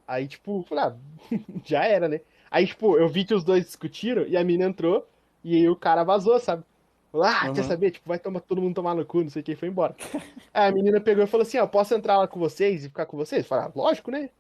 Aí, 0.09 0.27
tipo, 0.27 0.62
falei, 0.62 0.85
ah, 0.85 0.96
já 1.64 1.85
era, 1.85 2.09
né? 2.09 2.20
Aí, 2.51 2.66
tipo, 2.66 2.96
eu 2.96 3.07
vi 3.09 3.25
que 3.25 3.35
os 3.35 3.44
dois 3.44 3.64
discutiram 3.66 4.22
e 4.27 4.35
a 4.37 4.42
mina 4.44 4.64
entrou 4.64 5.07
e 5.44 5.57
aí 5.57 5.68
o 5.68 5.77
cara 5.77 6.05
vazou, 6.05 6.38
sabe? 6.40 6.64
Falou, 7.12 7.27
ah, 7.27 7.51
quer 7.55 7.62
Uhum. 7.62 7.68
saber? 7.68 7.90
Tipo, 7.90 8.09
vai 8.09 8.18
tomar, 8.18 8.40
todo 8.40 8.62
mundo 8.62 8.75
tomar 8.75 8.94
no 8.94 9.05
cu, 9.05 9.22
não 9.22 9.29
sei 9.31 9.42
o 9.42 9.44
que, 9.44 9.53
e 9.53 9.57
foi 9.57 9.68
embora. 9.68 9.94
Aí 10.55 10.68
a 10.70 10.72
menina 10.72 11.01
pegou 11.01 11.25
e 11.25 11.27
falou 11.27 11.42
assim, 11.42 11.59
ó, 11.59 11.66
posso 11.66 11.94
entrar 11.94 12.16
lá 12.18 12.27
com 12.29 12.38
vocês 12.40 12.85
e 12.85 12.88
ficar 12.88 13.07
com 13.07 13.16
vocês? 13.16 13.46
Falei, 13.46 13.66
ah, 13.66 13.72
lógico, 13.75 14.11
né? 14.11 14.31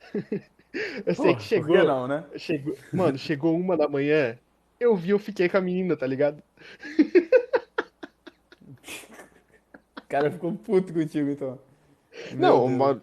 Eu 1.06 1.14
sei 1.14 1.34
Pô, 1.34 1.36
que 1.36 1.42
chegou, 1.42 1.82
não, 1.84 2.06
né? 2.08 2.24
chegou, 2.36 2.76
mano, 2.92 3.18
chegou 3.18 3.56
uma 3.58 3.76
da 3.76 3.88
manhã, 3.88 4.38
eu 4.78 4.96
vi, 4.96 5.10
eu 5.10 5.18
fiquei 5.18 5.48
com 5.48 5.56
a 5.56 5.60
menina, 5.60 5.96
tá 5.96 6.06
ligado? 6.06 6.42
O 10.04 10.08
cara 10.08 10.30
ficou 10.30 10.56
puto 10.56 10.92
contigo, 10.92 11.30
então. 11.30 11.58
Meu 12.30 12.38
Não, 12.38 12.68
mano, 12.68 13.02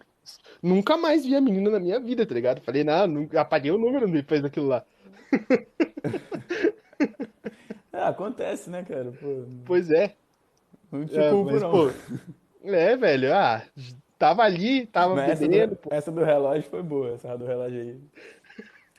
nunca 0.62 0.96
mais 0.96 1.24
vi 1.24 1.34
a 1.36 1.40
menina 1.40 1.70
na 1.70 1.80
minha 1.80 2.00
vida, 2.00 2.26
tá 2.26 2.34
ligado? 2.34 2.62
Falei, 2.62 2.84
não, 2.84 3.06
nunca, 3.06 3.40
apaguei 3.40 3.70
o 3.70 3.78
número 3.78 4.10
depois 4.10 4.42
daquilo 4.42 4.68
lá. 4.68 4.84
É, 7.92 8.02
acontece, 8.02 8.70
né, 8.70 8.84
cara? 8.84 9.12
Pô, 9.12 9.46
Pois 9.64 9.90
é. 9.90 10.16
não 10.90 11.06
te 11.06 11.18
É, 11.18 11.30
culpo, 11.30 11.52
mas, 11.52 11.60
não. 11.60 11.70
pô, 11.70 11.90
é, 12.64 12.96
velho, 12.96 13.34
ah, 13.34 13.62
tava 14.18 14.42
ali, 14.42 14.86
tava 14.86 15.14
Mas 15.14 15.30
essa 15.32 15.48
bebendo, 15.48 15.74
do, 15.74 15.80
essa 15.94 16.12
do 16.12 16.24
relógio 16.24 16.68
foi 16.70 16.82
boa, 16.82 17.14
essa 17.14 17.36
do 17.36 17.44
relógio 17.44 17.80
aí. 17.80 18.00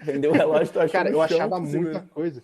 Vendeu 0.02 0.32
o 0.32 0.34
relógio, 0.36 0.72
tu 0.74 0.80
achou 0.80 0.92
Cara, 0.92 1.10
eu 1.10 1.16
chão 1.16 1.22
achava 1.24 1.60
muita 1.60 2.02
coisa. 2.14 2.44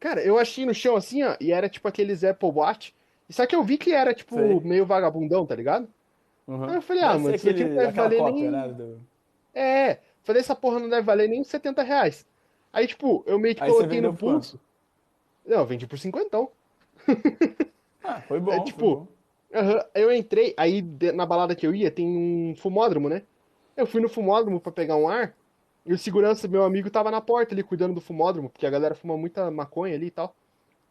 Cara, 0.00 0.20
eu 0.22 0.38
achei 0.38 0.66
no 0.66 0.74
chão 0.74 0.96
assim, 0.96 1.22
ó, 1.22 1.36
e 1.40 1.52
era 1.52 1.68
tipo 1.68 1.86
aqueles 1.88 2.24
Apple 2.24 2.50
Watch. 2.50 2.94
Só 3.30 3.46
que 3.46 3.54
eu 3.56 3.62
vi 3.64 3.78
que 3.78 3.92
era, 3.92 4.12
tipo, 4.12 4.34
Sei. 4.34 4.60
meio 4.60 4.84
vagabundão, 4.84 5.46
tá 5.46 5.54
ligado? 5.54 5.88
Uhum. 6.46 6.64
Aí 6.64 6.74
eu 6.74 6.82
falei, 6.82 7.02
ah, 7.04 7.18
mano, 7.18 7.34
isso 7.34 7.48
aqui 7.48 7.64
não 7.64 7.74
deve 7.76 7.92
valer 7.92 8.18
cópia, 8.18 8.34
nem. 8.34 8.50
né, 8.50 8.68
do- 8.68 9.00
É, 9.54 9.98
falei, 10.22 10.40
essa 10.40 10.56
porra 10.56 10.80
não 10.80 10.88
deve 10.88 11.02
valer 11.02 11.28
nem 11.28 11.40
uns 11.40 11.46
70 11.48 11.82
reais. 11.82 12.26
Aí, 12.72 12.86
tipo, 12.86 13.22
eu 13.26 13.38
meio 13.38 13.54
que 13.54 13.62
Aí 13.62 13.70
coloquei 13.70 14.00
no 14.00 14.12
por 14.12 14.18
quanto? 14.20 14.32
pulso. 14.34 14.60
Não, 15.46 15.58
eu 15.58 15.66
vendi 15.66 15.86
por 15.86 15.98
cinquentão. 15.98 16.50
Ah, 18.02 18.20
foi 18.22 18.38
bom. 18.40 18.52
É, 18.52 18.64
tipo, 18.64 18.96
bom. 18.96 19.06
Aham, 19.54 19.84
Eu 19.94 20.12
entrei, 20.12 20.54
aí 20.56 20.82
na 21.14 21.26
balada 21.26 21.54
que 21.54 21.66
eu 21.66 21.74
ia 21.74 21.90
tem 21.90 22.06
um 22.06 22.54
fumódromo, 22.56 23.08
né? 23.08 23.22
Eu 23.76 23.86
fui 23.86 24.00
no 24.00 24.08
fumódromo 24.08 24.60
pra 24.60 24.72
pegar 24.72 24.96
um 24.96 25.08
ar, 25.08 25.34
e 25.84 25.92
o 25.92 25.98
segurança, 25.98 26.48
meu 26.48 26.62
amigo, 26.64 26.90
tava 26.90 27.10
na 27.10 27.20
porta 27.20 27.54
ali 27.54 27.62
cuidando 27.62 27.94
do 27.94 28.00
fumódromo, 28.00 28.48
porque 28.50 28.66
a 28.66 28.70
galera 28.70 28.94
fuma 28.94 29.16
muita 29.16 29.50
maconha 29.50 29.94
ali 29.94 30.06
e 30.06 30.10
tal. 30.10 30.34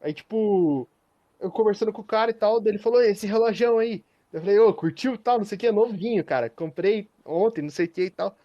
Aí, 0.02 0.14
tipo, 0.14 0.88
eu 1.40 1.52
conversando 1.52 1.94
com 1.94 2.02
o 2.02 2.06
cara 2.06 2.32
e 2.32 2.34
tal, 2.36 2.62
ele 2.68 2.80
falou, 2.80 3.02
esse 3.04 3.28
relojão 3.28 3.80
aí. 3.80 4.04
Eu 4.34 4.42
falei, 4.42 4.60
ô, 4.60 4.74
curtiu 4.74 5.16
e 5.16 5.18
tal, 5.20 5.40
não 5.40 5.46
sei 5.46 5.58
o 5.58 5.60
que, 5.60 5.68
é 5.68 5.72
novinho, 5.74 6.24
cara. 6.26 6.50
Comprei 6.50 7.10
ontem, 7.26 7.62
não 7.64 7.70
sei 7.72 7.86
o 7.88 7.90
que 7.90 8.04
e 8.06 8.12
tal. 8.12 8.36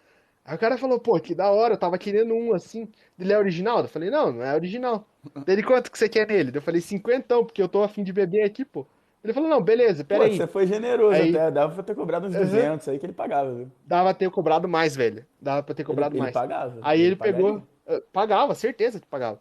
Aí 0.45 0.55
o 0.55 0.59
cara 0.59 0.77
falou, 0.77 0.99
pô, 0.99 1.19
que 1.21 1.35
da 1.35 1.51
hora, 1.51 1.75
eu 1.75 1.79
tava 1.79 1.97
querendo 1.99 2.33
um 2.35 2.53
assim. 2.55 2.89
Ele 3.19 3.33
é 3.33 3.37
original? 3.39 3.79
Eu 3.81 3.89
falei, 3.89 4.09
não, 4.11 4.33
não 4.33 4.43
é 4.43 4.55
original. 4.55 5.05
Daí 5.45 5.55
ele, 5.55 5.63
quanto 5.63 5.91
que 5.91 5.97
você 5.99 6.09
quer 6.09 6.27
nele? 6.27 6.51
Eu 6.57 6.61
falei, 6.61 6.81
cinquentão, 6.81 7.45
porque 7.45 7.61
eu 7.61 7.69
tô 7.69 7.83
afim 7.83 8.03
de 8.03 8.13
beber 8.13 8.43
aqui, 8.45 8.65
pô. 8.65 8.85
Ele 9.23 9.33
falou, 9.33 9.49
não, 9.49 9.61
beleza, 9.61 10.03
Pô, 10.03 10.09
peraí. 10.09 10.37
você 10.37 10.47
foi 10.47 10.65
generoso 10.67 11.15
Aí- 11.15 11.35
até. 11.35 11.51
Dava 11.51 11.73
pra 11.73 11.83
ter 11.83 11.95
cobrado 11.95 12.27
uns 12.27 12.35
Aham. 12.35 12.45
200 12.45 12.87
aí 12.87 12.99
que 12.99 13.05
ele 13.05 13.13
pagava, 13.13 13.51
viu? 13.53 13.69
Dava 13.85 14.03
pra 14.05 14.13
ter 14.13 14.29
cobrado 14.31 14.67
mais, 14.67 14.95
velho. 14.95 15.25
Dava 15.41 15.63
pra 15.63 15.75
ter 15.75 15.83
cobrado 15.83 16.13
ele, 16.15 16.21
mais. 16.21 16.33
Ele 16.35 16.41
pagava. 16.47 16.77
Aí 16.81 17.01
ele 17.01 17.15
pegou. 17.15 17.53
pagaria. 17.61 17.67
eh, 17.87 18.03
Pagava, 18.13 18.55
certeza 18.55 18.99
que 18.99 19.07
pagava. 19.07 19.39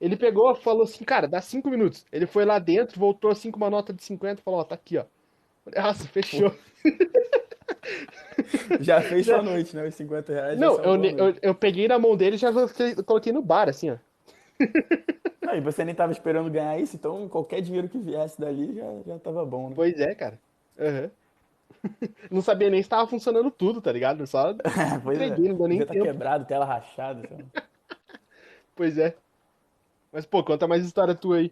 Ele 0.00 0.16
pegou 0.16 0.54
falou 0.54 0.82
assim, 0.84 1.04
cara, 1.04 1.26
dá 1.26 1.40
cinco 1.40 1.68
minutos. 1.70 2.04
Ele 2.12 2.26
foi 2.26 2.44
lá 2.44 2.58
dentro, 2.58 2.98
voltou 3.00 3.30
assim 3.30 3.50
com 3.50 3.56
uma 3.58 3.70
nota 3.70 3.92
de 3.92 4.02
50 4.02 4.40
e 4.40 4.44
falou, 4.44 4.60
ó, 4.60 4.64
tá 4.64 4.74
aqui, 4.74 4.96
ó. 4.98 5.04
Nossa, 5.74 6.06
fechou. 6.08 6.54
Já 8.80 9.00
fez 9.00 9.26
sua 9.26 9.42
noite, 9.42 9.74
né? 9.74 9.86
Os 9.86 9.94
50 9.94 10.32
reais. 10.32 10.58
já 10.58 10.66
Não, 10.66 10.74
eu, 10.80 11.04
eu, 11.04 11.34
eu 11.42 11.54
peguei 11.54 11.88
na 11.88 11.98
mão 11.98 12.16
dele 12.16 12.36
e 12.36 12.38
já 12.38 12.50
coloquei 13.04 13.32
no 13.32 13.42
bar, 13.42 13.68
assim, 13.68 13.90
ó. 13.90 13.96
Não, 15.42 15.54
e 15.54 15.60
você 15.60 15.84
nem 15.84 15.94
tava 15.94 16.12
esperando 16.12 16.50
ganhar 16.50 16.78
isso, 16.78 16.96
então 16.96 17.28
qualquer 17.28 17.60
dinheiro 17.60 17.88
que 17.88 17.98
viesse 17.98 18.40
dali 18.40 18.74
já, 18.74 18.84
já 19.06 19.18
tava 19.18 19.44
bom, 19.44 19.68
né? 19.68 19.74
Pois 19.76 19.98
é, 20.00 20.14
cara. 20.14 20.38
Aham. 20.78 21.10
Não 22.30 22.40
sabia 22.42 22.70
nem 22.70 22.82
se 22.82 22.88
tava 22.88 23.06
funcionando 23.06 23.50
tudo, 23.50 23.80
tá 23.80 23.92
ligado? 23.92 24.26
Só. 24.26 24.54
pois 25.04 25.20
é. 25.20 25.26
entreguei, 25.26 25.48
não 25.50 25.56
deu 25.56 25.68
nem 25.68 25.78
tá 25.80 25.92
tempo. 25.92 26.04
quebrado, 26.04 26.44
tela 26.46 26.64
rachada. 26.64 27.22
Pois 28.74 28.98
é. 28.98 29.16
Mas, 30.12 30.26
pô, 30.26 30.44
conta 30.44 30.66
mais 30.68 30.84
história 30.84 31.14
tua 31.14 31.38
aí. 31.38 31.50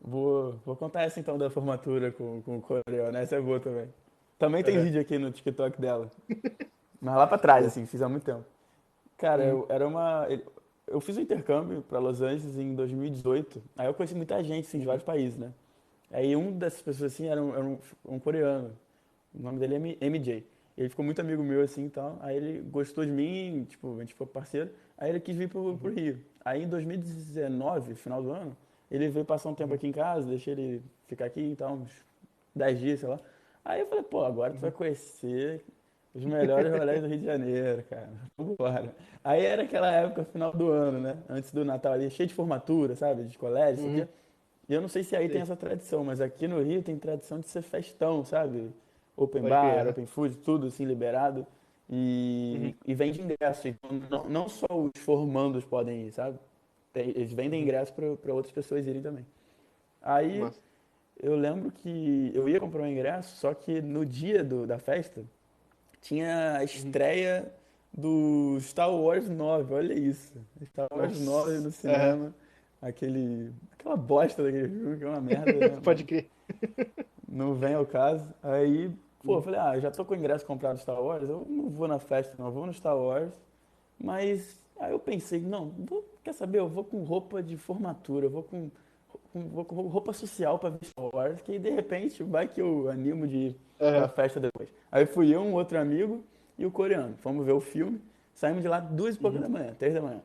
Vou, 0.00 0.52
vou 0.64 0.76
contar 0.76 1.02
essa 1.02 1.18
então 1.18 1.36
da 1.36 1.50
formatura 1.50 2.12
com, 2.12 2.40
com 2.42 2.58
o 2.58 2.62
coreano, 2.62 3.10
né? 3.10 3.22
Essa 3.24 3.34
é 3.36 3.40
boa 3.40 3.58
também. 3.58 3.92
Também 4.38 4.62
tem 4.62 4.76
É. 4.76 4.80
vídeo 4.80 5.00
aqui 5.00 5.18
no 5.18 5.32
TikTok 5.32 5.80
dela. 5.80 6.08
Mas 7.00 7.16
lá 7.16 7.26
pra 7.26 7.38
trás, 7.38 7.66
assim, 7.66 7.86
fiz 7.86 8.00
há 8.02 8.08
muito 8.08 8.22
tempo. 8.24 8.44
Cara, 9.18 9.42
Hum. 9.42 9.48
eu, 9.48 9.66
era 9.68 9.88
uma. 9.88 10.28
Eu 10.86 11.00
fiz 11.00 11.16
um 11.16 11.20
intercâmbio 11.20 11.82
pra 11.82 11.98
Los 11.98 12.22
Angeles 12.22 12.56
em 12.56 12.74
2018. 12.74 13.62
Aí 13.76 13.86
eu 13.86 13.94
conheci 13.94 14.14
muita 14.14 14.42
gente, 14.44 14.66
assim, 14.66 14.78
de 14.78 14.86
vários 14.86 15.04
países, 15.04 15.36
né? 15.36 15.52
Aí 16.10 16.36
um 16.36 16.52
dessas 16.52 16.80
pessoas, 16.80 17.12
assim, 17.12 17.26
era 17.26 17.42
um, 17.42 17.54
era 17.54 17.64
um, 17.64 17.78
um 18.04 18.18
coreano. 18.18 18.72
O 19.34 19.42
nome 19.42 19.58
dele 19.58 19.96
é 20.00 20.06
MJ. 20.06 20.46
Ele 20.78 20.88
ficou 20.88 21.04
muito 21.04 21.20
amigo 21.20 21.42
meu, 21.42 21.62
assim, 21.62 21.86
e 21.86 21.90
tal. 21.90 22.18
Aí 22.20 22.36
ele 22.36 22.60
gostou 22.60 23.04
de 23.04 23.10
mim, 23.10 23.66
tipo, 23.68 23.96
a 23.96 24.00
gente 24.00 24.12
ficou 24.12 24.26
parceiro. 24.26 24.70
Aí 24.96 25.10
ele 25.10 25.20
quis 25.20 25.36
vir 25.36 25.48
pro, 25.48 25.76
pro 25.76 25.92
Rio. 25.92 26.20
Aí 26.44 26.62
em 26.62 26.68
2019, 26.68 27.94
final 27.96 28.22
do 28.22 28.30
ano, 28.30 28.56
ele 28.90 29.08
veio 29.08 29.24
passar 29.24 29.48
um 29.48 29.54
tempo 29.54 29.74
aqui 29.74 29.88
em 29.88 29.92
casa, 29.92 30.28
deixei 30.28 30.54
ele 30.54 30.82
ficar 31.06 31.24
aqui 31.24 31.40
e 31.40 31.56
tal, 31.56 31.74
uns 31.74 31.90
10 32.54 32.78
dias, 32.78 33.00
sei 33.00 33.08
lá. 33.08 33.20
Aí 33.64 33.80
eu 33.80 33.86
falei, 33.86 34.04
pô, 34.04 34.24
agora 34.24 34.52
tu 34.52 34.60
vai 34.60 34.70
conhecer 34.70 35.64
os 36.16 36.24
melhores 36.24 36.72
rolês 36.72 37.02
do 37.02 37.08
Rio 37.08 37.18
de 37.18 37.24
Janeiro, 37.24 37.84
cara. 37.88 38.10
Vambora. 38.36 38.94
Aí 39.22 39.44
era 39.44 39.62
aquela 39.62 39.90
época, 39.90 40.24
final 40.24 40.52
do 40.52 40.70
ano, 40.70 40.98
né? 41.00 41.16
Antes 41.28 41.52
do 41.52 41.64
Natal 41.64 41.92
ali, 41.92 42.08
cheio 42.10 42.26
de 42.26 42.34
formatura, 42.34 42.94
sabe? 42.96 43.24
De 43.24 43.36
colégio, 43.36 43.86
isso 43.86 44.02
aqui. 44.02 44.10
E 44.68 44.74
eu 44.74 44.80
não 44.80 44.88
sei 44.88 45.04
se 45.04 45.14
aí 45.14 45.28
tem 45.28 45.40
essa 45.40 45.54
tradição, 45.54 46.02
mas 46.02 46.20
aqui 46.20 46.48
no 46.48 46.60
Rio 46.62 46.82
tem 46.82 46.98
tradição 46.98 47.38
de 47.38 47.48
ser 47.48 47.62
festão, 47.62 48.24
sabe? 48.24 48.70
Open 49.16 49.42
Pode 49.42 49.54
bar, 49.54 49.88
open 49.88 50.06
food, 50.06 50.36
tudo 50.38 50.66
assim 50.66 50.84
liberado. 50.84 51.46
E, 51.88 52.74
e 52.84 52.94
vende 52.94 53.20
ingresso. 53.20 53.68
Então, 53.68 53.90
não, 54.10 54.28
não 54.28 54.48
só 54.48 54.66
os 54.70 55.00
formandos 55.02 55.64
podem 55.64 56.06
ir, 56.06 56.12
sabe? 56.12 56.38
Tem- 56.92 57.10
eles 57.10 57.32
vendem 57.32 57.62
ingresso 57.62 57.92
para 57.92 58.34
outras 58.34 58.52
pessoas 58.52 58.86
irem 58.86 59.02
também. 59.02 59.24
Aí 60.02 60.40
Massa. 60.40 60.60
eu 61.22 61.36
lembro 61.36 61.70
que 61.70 62.32
eu 62.34 62.48
ia 62.48 62.58
comprar 62.58 62.82
um 62.82 62.86
ingresso, 62.88 63.36
só 63.36 63.54
que 63.54 63.80
no 63.80 64.04
dia 64.04 64.42
do, 64.42 64.66
da 64.66 64.78
festa 64.78 65.22
tinha 66.06 66.56
a 66.58 66.64
estreia 66.64 67.52
do 67.92 68.58
Star 68.60 68.90
Wars 68.94 69.28
9, 69.28 69.74
olha 69.74 69.92
isso. 69.94 70.32
Star 70.66 70.86
Wars 70.92 71.18
Nossa. 71.20 71.50
9 71.50 71.64
no 71.64 71.72
cinema. 71.72 72.34
Aquele, 72.80 73.52
aquela 73.72 73.96
bosta 73.96 74.42
daquele 74.42 74.68
filme, 74.68 74.98
que 74.98 75.04
é 75.04 75.08
uma 75.08 75.20
merda. 75.20 75.52
né? 75.52 75.80
Pode 75.82 76.04
crer. 76.04 76.28
Não 77.28 77.54
vem 77.54 77.74
ao 77.74 77.84
caso. 77.86 78.24
Aí, 78.42 78.90
pô, 79.24 79.38
eu 79.38 79.42
falei, 79.42 79.58
ah, 79.58 79.78
já 79.80 79.90
tô 79.90 80.04
com 80.04 80.14
o 80.14 80.16
ingresso 80.16 80.46
comprado 80.46 80.74
no 80.74 80.80
Star 80.80 81.02
Wars, 81.02 81.28
eu 81.28 81.44
não 81.48 81.68
vou 81.68 81.88
na 81.88 81.98
festa, 81.98 82.34
não, 82.38 82.46
eu 82.46 82.52
vou 82.52 82.66
no 82.66 82.72
Star 82.72 82.96
Wars. 82.96 83.32
Mas 83.98 84.60
aí 84.78 84.92
eu 84.92 84.98
pensei, 85.00 85.40
não, 85.40 85.70
vou- 85.70 86.04
quer 86.22 86.34
saber, 86.34 86.58
eu 86.60 86.68
vou 86.68 86.84
com 86.84 87.02
roupa 87.02 87.42
de 87.42 87.56
formatura, 87.56 88.26
eu 88.26 88.30
vou 88.30 88.42
com, 88.44 88.70
com- 89.32 89.48
vou 89.48 89.64
com 89.64 89.74
roupa 89.88 90.12
social 90.12 90.58
pra 90.58 90.68
ver 90.70 90.84
Star 90.84 91.10
Wars, 91.12 91.40
que 91.40 91.58
de 91.58 91.70
repente 91.70 92.22
vai 92.22 92.46
que 92.46 92.60
eu 92.60 92.88
animo 92.90 93.26
de 93.26 93.36
ir 93.38 93.56
pra 93.78 93.88
Aham. 93.88 94.08
festa 94.08 94.40
depois. 94.40 94.68
Aí 94.90 95.06
fui 95.06 95.34
eu, 95.34 95.40
um 95.40 95.54
outro 95.54 95.78
amigo 95.78 96.24
e 96.58 96.64
o 96.66 96.70
coreano. 96.70 97.16
Fomos 97.18 97.44
ver 97.44 97.52
o 97.52 97.60
filme, 97.60 98.00
saímos 98.34 98.62
de 98.62 98.68
lá 98.68 98.80
duas 98.80 99.16
e 99.16 99.18
pouca 99.18 99.38
da 99.38 99.48
manhã, 99.48 99.74
três 99.78 99.94
da 99.94 100.00
manhã. 100.00 100.20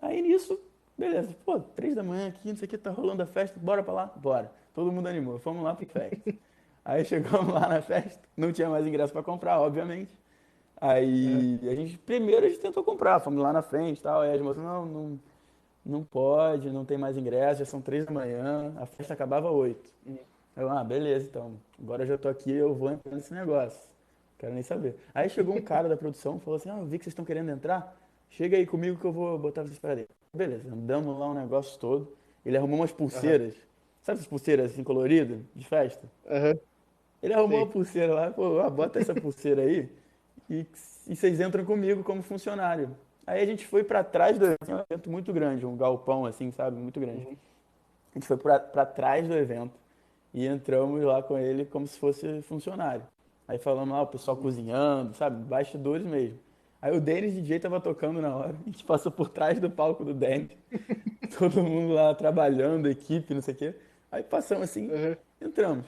Aí 0.00 0.22
nisso, 0.22 0.58
beleza, 0.96 1.34
pô, 1.44 1.58
três 1.58 1.94
da 1.94 2.02
manhã 2.02 2.28
aqui, 2.28 2.48
não 2.48 2.56
sei 2.56 2.66
o 2.66 2.68
que, 2.68 2.78
tá 2.78 2.90
rolando 2.90 3.22
a 3.22 3.26
festa, 3.26 3.58
bora 3.60 3.82
pra 3.82 3.92
lá? 3.92 4.12
Bora. 4.16 4.50
Todo 4.74 4.92
mundo 4.92 5.08
animou, 5.08 5.38
fomos 5.38 5.62
lá 5.62 5.74
pro 5.74 5.86
festa. 5.86 6.18
Aí 6.84 7.04
chegamos 7.04 7.52
lá 7.52 7.68
na 7.68 7.82
festa, 7.82 8.26
não 8.34 8.50
tinha 8.50 8.68
mais 8.70 8.86
ingresso 8.86 9.12
pra 9.12 9.22
comprar, 9.22 9.60
obviamente. 9.60 10.10
Aí 10.80 11.58
a 11.64 11.74
gente, 11.74 11.98
primeiro 11.98 12.46
a 12.46 12.48
gente 12.48 12.60
tentou 12.60 12.82
comprar, 12.84 13.20
fomos 13.20 13.42
lá 13.42 13.52
na 13.52 13.60
frente 13.62 13.98
e 13.98 14.02
tal, 14.02 14.22
aí 14.22 14.32
as 14.32 14.40
moças, 14.40 14.62
não, 14.62 14.86
não, 14.86 15.20
não 15.84 16.04
pode, 16.04 16.70
não 16.70 16.84
tem 16.84 16.96
mais 16.96 17.16
ingresso, 17.16 17.58
já 17.58 17.66
são 17.66 17.80
três 17.80 18.06
da 18.06 18.12
manhã, 18.12 18.72
a 18.78 18.86
festa 18.86 19.12
acabava 19.12 19.50
oito. 19.50 19.92
Eu, 20.58 20.68
ah, 20.68 20.82
beleza, 20.82 21.24
então, 21.24 21.52
agora 21.80 22.02
eu 22.02 22.08
já 22.08 22.18
tô 22.18 22.28
aqui, 22.28 22.50
eu 22.50 22.74
vou 22.74 22.90
entrar 22.90 23.14
nesse 23.14 23.32
negócio. 23.32 23.88
Quero 24.36 24.52
nem 24.52 24.62
saber. 24.64 24.96
Aí 25.14 25.30
chegou 25.30 25.54
um 25.54 25.62
cara 25.62 25.88
da 25.88 25.96
produção 25.96 26.36
e 26.36 26.40
falou 26.40 26.56
assim, 26.56 26.68
ah, 26.68 26.78
eu 26.78 26.84
vi 26.84 26.98
que 26.98 27.04
vocês 27.04 27.12
estão 27.12 27.24
querendo 27.24 27.48
entrar, 27.52 27.96
chega 28.28 28.56
aí 28.56 28.66
comigo 28.66 28.98
que 28.98 29.04
eu 29.04 29.12
vou 29.12 29.38
botar 29.38 29.62
vocês 29.62 29.78
pra 29.78 29.94
dentro. 29.94 30.12
Beleza, 30.34 30.68
andamos 30.72 31.16
lá 31.16 31.28
o 31.28 31.34
negócio 31.34 31.78
todo, 31.78 32.12
ele 32.44 32.56
arrumou 32.56 32.80
umas 32.80 32.90
pulseiras, 32.90 33.54
sabe 34.02 34.18
essas 34.18 34.26
pulseiras 34.26 34.72
assim 34.72 34.82
coloridas, 34.82 35.38
de 35.54 35.64
festa? 35.64 36.04
Aham. 36.28 36.58
Ele 37.22 37.34
arrumou 37.34 37.58
Sim. 37.58 37.64
uma 37.64 37.70
pulseira 37.70 38.14
lá, 38.14 38.30
pô, 38.32 38.58
ah, 38.58 38.68
bota 38.68 38.98
essa 38.98 39.14
pulseira 39.14 39.62
aí 39.62 39.88
e, 40.50 40.66
e 41.06 41.14
vocês 41.14 41.38
entram 41.40 41.64
comigo 41.64 42.02
como 42.02 42.20
funcionário. 42.20 42.96
Aí 43.24 43.40
a 43.40 43.46
gente 43.46 43.64
foi 43.64 43.84
pra 43.84 44.02
trás 44.02 44.36
do 44.36 44.44
evento, 44.44 44.72
um 44.72 44.78
evento 44.90 45.08
muito 45.10 45.32
grande, 45.32 45.64
um 45.64 45.76
galpão 45.76 46.26
assim, 46.26 46.50
sabe, 46.50 46.76
muito 46.76 46.98
grande. 46.98 47.38
A 48.10 48.18
gente 48.18 48.26
foi 48.26 48.36
pra 48.36 48.58
trás 48.58 49.28
do 49.28 49.34
evento 49.34 49.72
e 50.32 50.46
entramos 50.46 51.02
lá 51.02 51.22
com 51.22 51.38
ele 51.38 51.64
como 51.64 51.86
se 51.86 51.98
fosse 51.98 52.42
funcionário. 52.42 53.02
Aí 53.46 53.58
falamos 53.58 53.94
lá, 53.94 54.02
o 54.02 54.06
pessoal 54.06 54.36
cozinhando, 54.36 55.14
sabe, 55.14 55.42
bastidores 55.44 56.06
mesmo. 56.06 56.38
Aí 56.80 56.96
o 56.96 57.00
Denis 57.00 57.34
DJ 57.34 57.58
tava 57.58 57.80
tocando 57.80 58.20
na 58.20 58.34
hora, 58.36 58.54
a 58.62 58.70
gente 58.70 58.84
passou 58.84 59.10
por 59.10 59.28
trás 59.28 59.58
do 59.58 59.70
palco 59.70 60.04
do 60.04 60.14
Denis, 60.14 60.50
todo 61.38 61.62
mundo 61.62 61.94
lá 61.94 62.14
trabalhando, 62.14 62.88
equipe, 62.88 63.34
não 63.34 63.40
sei 63.40 63.54
o 63.54 63.56
quê. 63.56 63.74
Aí 64.10 64.22
passamos 64.22 64.64
assim, 64.64 64.90
Aham. 64.90 65.16
Entramos. 65.40 65.86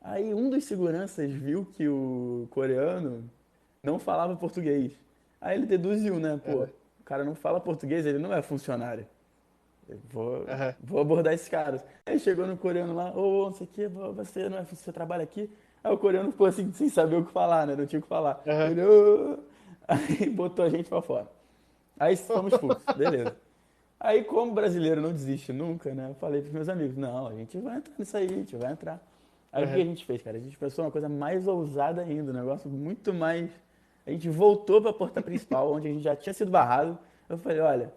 Aí 0.00 0.34
um 0.34 0.50
dos 0.50 0.64
seguranças 0.64 1.30
viu 1.32 1.64
que 1.64 1.88
o 1.88 2.46
coreano 2.50 3.28
não 3.82 3.98
falava 3.98 4.36
português. 4.36 4.92
Aí 5.40 5.56
ele 5.56 5.66
deduziu, 5.66 6.18
né? 6.18 6.40
Pô, 6.44 6.52
Aham. 6.52 6.68
o 7.00 7.04
cara 7.04 7.24
não 7.24 7.34
fala 7.34 7.60
português, 7.60 8.06
ele 8.06 8.18
não 8.18 8.32
é 8.32 8.40
funcionário. 8.42 9.06
Eu 9.88 9.98
vou, 10.10 10.44
Aham. 10.48 10.74
vou 10.82 11.00
abordar 11.00 11.32
esses 11.34 11.48
caras. 11.48 11.84
Aí 12.06 12.18
chegou 12.18 12.46
no 12.46 12.56
coreano 12.56 12.94
lá, 12.94 13.12
ô, 13.16 13.46
não 13.46 13.52
sei 13.52 13.66
o 13.66 13.70
que, 13.70 13.86
você 13.88 14.48
não 14.48 14.58
é, 14.58 14.64
você 14.64 14.92
trabalha 14.92 15.22
aqui? 15.24 15.50
Aí 15.82 15.92
o 15.92 15.98
coreano 15.98 16.30
ficou 16.30 16.46
assim, 16.46 16.72
sem 16.72 16.88
saber 16.88 17.16
o 17.16 17.24
que 17.24 17.32
falar, 17.32 17.66
né? 17.66 17.76
Não 17.76 17.86
tinha 17.86 17.98
o 17.98 18.02
que 18.02 18.08
falar. 18.08 18.42
Aham. 18.46 18.70
Ele, 18.70 18.82
"Ô". 18.84 19.38
Aí 19.86 20.30
botou 20.30 20.64
a 20.64 20.68
gente 20.70 20.88
pra 20.88 21.02
fora. 21.02 21.28
Aí 21.98 22.16
fomos 22.16 22.54
expulsos, 22.54 22.82
beleza. 22.96 23.36
Aí, 24.00 24.24
como 24.24 24.52
brasileiro 24.52 25.00
não 25.00 25.12
desiste 25.12 25.52
nunca, 25.52 25.94
né? 25.94 26.08
Eu 26.10 26.14
falei 26.14 26.40
pros 26.40 26.52
meus 26.52 26.68
amigos, 26.68 26.96
não, 26.96 27.26
a 27.26 27.34
gente 27.34 27.56
vai 27.58 27.76
entrar 27.78 27.94
nisso 27.98 28.16
aí, 28.16 28.24
a 28.26 28.28
gente 28.28 28.56
vai 28.56 28.72
entrar. 28.72 29.00
Aí 29.52 29.64
o 29.64 29.68
que 29.68 29.74
Uhum. 29.74 29.80
a 29.82 29.84
gente 29.84 30.04
fez, 30.04 30.22
cara? 30.22 30.36
A 30.36 30.40
gente 30.40 30.58
pensou 30.58 30.84
uma 30.84 30.90
coisa 30.90 31.08
mais 31.08 31.46
ousada 31.46 32.02
ainda, 32.02 32.32
um 32.32 32.34
negócio 32.34 32.68
muito 32.68 33.14
mais. 33.14 33.50
A 34.06 34.10
gente 34.10 34.28
voltou 34.28 34.82
pra 34.82 34.92
porta 34.92 35.22
principal, 35.22 35.72
onde 35.72 35.86
a 35.88 35.90
gente 35.92 36.02
já 36.02 36.16
tinha 36.16 36.32
sido 36.34 36.50
barrado. 36.50 36.98
Eu 37.28 37.38
falei, 37.38 37.60
olha, 37.60 37.92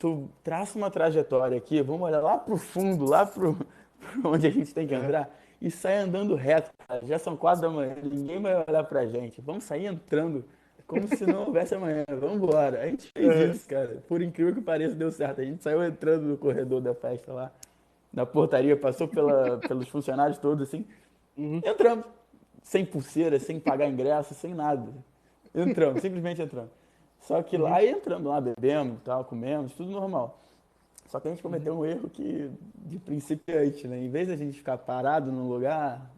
tu 0.00 0.30
traça 0.42 0.78
uma 0.78 0.90
trajetória 0.90 1.58
aqui, 1.58 1.80
vamos 1.82 2.02
olhar 2.02 2.22
lá 2.22 2.38
pro 2.38 2.56
fundo, 2.56 3.04
lá 3.04 3.26
pro, 3.26 3.54
pro 3.54 4.30
onde 4.32 4.46
a 4.46 4.50
gente 4.50 4.72
tem 4.72 4.88
que 4.88 4.94
entrar, 4.94 5.30
e 5.60 5.70
sai 5.70 5.98
andando 5.98 6.34
reto. 6.34 6.70
Cara. 6.88 7.06
Já 7.06 7.18
são 7.18 7.36
quatro 7.36 7.60
da 7.60 7.68
manhã, 7.68 7.94
ninguém 8.02 8.40
vai 8.40 8.64
olhar 8.66 8.82
pra 8.84 9.06
gente. 9.06 9.42
Vamos 9.42 9.64
sair 9.64 9.84
entrando 9.84 10.42
como 10.86 11.06
se 11.06 11.26
não 11.26 11.44
houvesse 11.44 11.74
amanhã. 11.74 12.04
Vamos 12.08 12.36
embora. 12.36 12.80
A 12.80 12.86
gente 12.86 13.10
fez 13.12 13.28
é. 13.28 13.44
isso, 13.48 13.68
cara. 13.68 14.02
Por 14.08 14.22
incrível 14.22 14.54
que 14.54 14.62
pareça, 14.62 14.94
deu 14.94 15.12
certo. 15.12 15.42
A 15.42 15.44
gente 15.44 15.62
saiu 15.62 15.84
entrando 15.84 16.22
no 16.22 16.38
corredor 16.38 16.80
da 16.80 16.94
festa 16.94 17.30
lá, 17.30 17.52
na 18.10 18.24
portaria, 18.24 18.74
passou 18.76 19.06
pela, 19.06 19.58
pelos 19.68 19.86
funcionários 19.88 20.38
todos, 20.38 20.66
assim. 20.66 20.86
Uhum. 21.36 21.60
Entramos. 21.62 22.06
Sem 22.62 22.86
pulseira, 22.86 23.38
sem 23.38 23.60
pagar 23.60 23.86
ingresso, 23.86 24.34
sem 24.34 24.54
nada. 24.54 24.90
Entramos, 25.54 26.00
simplesmente 26.00 26.40
entramos. 26.40 26.79
Só 27.20 27.42
que 27.42 27.56
lá 27.56 27.84
entramos 27.84 28.26
lá, 28.26 28.40
bebemos, 28.40 29.00
tal, 29.04 29.24
comemos, 29.24 29.72
tudo 29.74 29.90
normal. 29.90 30.38
Só 31.06 31.18
que 31.18 31.28
a 31.28 31.30
gente 31.30 31.42
cometeu 31.42 31.74
um 31.74 31.84
erro 31.84 32.08
que 32.08 32.50
de 32.76 32.98
principiante, 32.98 33.86
né? 33.86 33.98
Em 33.98 34.08
vez 34.08 34.28
de 34.28 34.34
a 34.34 34.36
gente 34.36 34.56
ficar 34.56 34.78
parado 34.78 35.30
num 35.30 35.48
lugar 35.48 36.10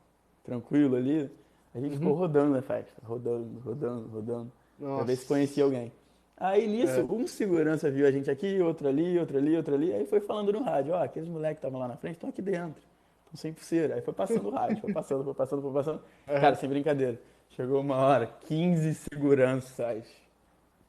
tranquilo 0.44 0.96
ali, 0.96 1.30
a 1.74 1.80
gente 1.80 1.92
uhum. 1.92 1.98
ficou 1.98 2.12
rodando 2.14 2.52
na 2.52 2.62
festa, 2.62 2.92
rodando, 3.02 3.60
rodando, 3.64 4.08
rodando, 4.08 4.52
Nossa. 4.78 4.96
pra 4.96 5.04
ver 5.04 5.16
se 5.16 5.26
conhecia 5.26 5.64
alguém. 5.64 5.92
Aí 6.36 6.66
nisso, 6.66 7.00
é. 7.00 7.02
um 7.04 7.26
segurança 7.26 7.90
viu 7.90 8.06
a 8.06 8.10
gente 8.10 8.30
aqui, 8.30 8.60
outro 8.60 8.88
ali, 8.88 9.18
outro 9.18 9.38
ali, 9.38 9.56
outro 9.56 9.74
ali, 9.74 9.92
aí 9.92 10.04
foi 10.06 10.20
falando 10.20 10.52
no 10.52 10.62
rádio, 10.62 10.92
ó, 10.92 10.98
oh, 10.98 11.02
aqueles 11.02 11.28
moleques 11.28 11.60
que 11.60 11.66
estavam 11.66 11.80
lá 11.80 11.88
na 11.88 11.96
frente 11.96 12.14
estão 12.14 12.30
aqui 12.30 12.42
dentro, 12.42 12.82
estão 13.24 13.36
sem 13.36 13.52
pulseira. 13.52 13.94
Aí 13.94 14.02
foi 14.02 14.12
passando 14.12 14.48
o 14.48 14.50
rádio, 14.50 14.78
foi 14.80 14.92
passando, 14.92 15.24
foi 15.24 15.34
passando, 15.34 15.62
foi 15.62 15.72
passando. 15.72 16.00
É. 16.26 16.40
Cara, 16.40 16.54
sem 16.56 16.68
brincadeira. 16.68 17.18
Chegou 17.50 17.80
uma 17.80 17.96
hora, 17.96 18.26
15 18.46 18.94
seguranças 18.94 19.80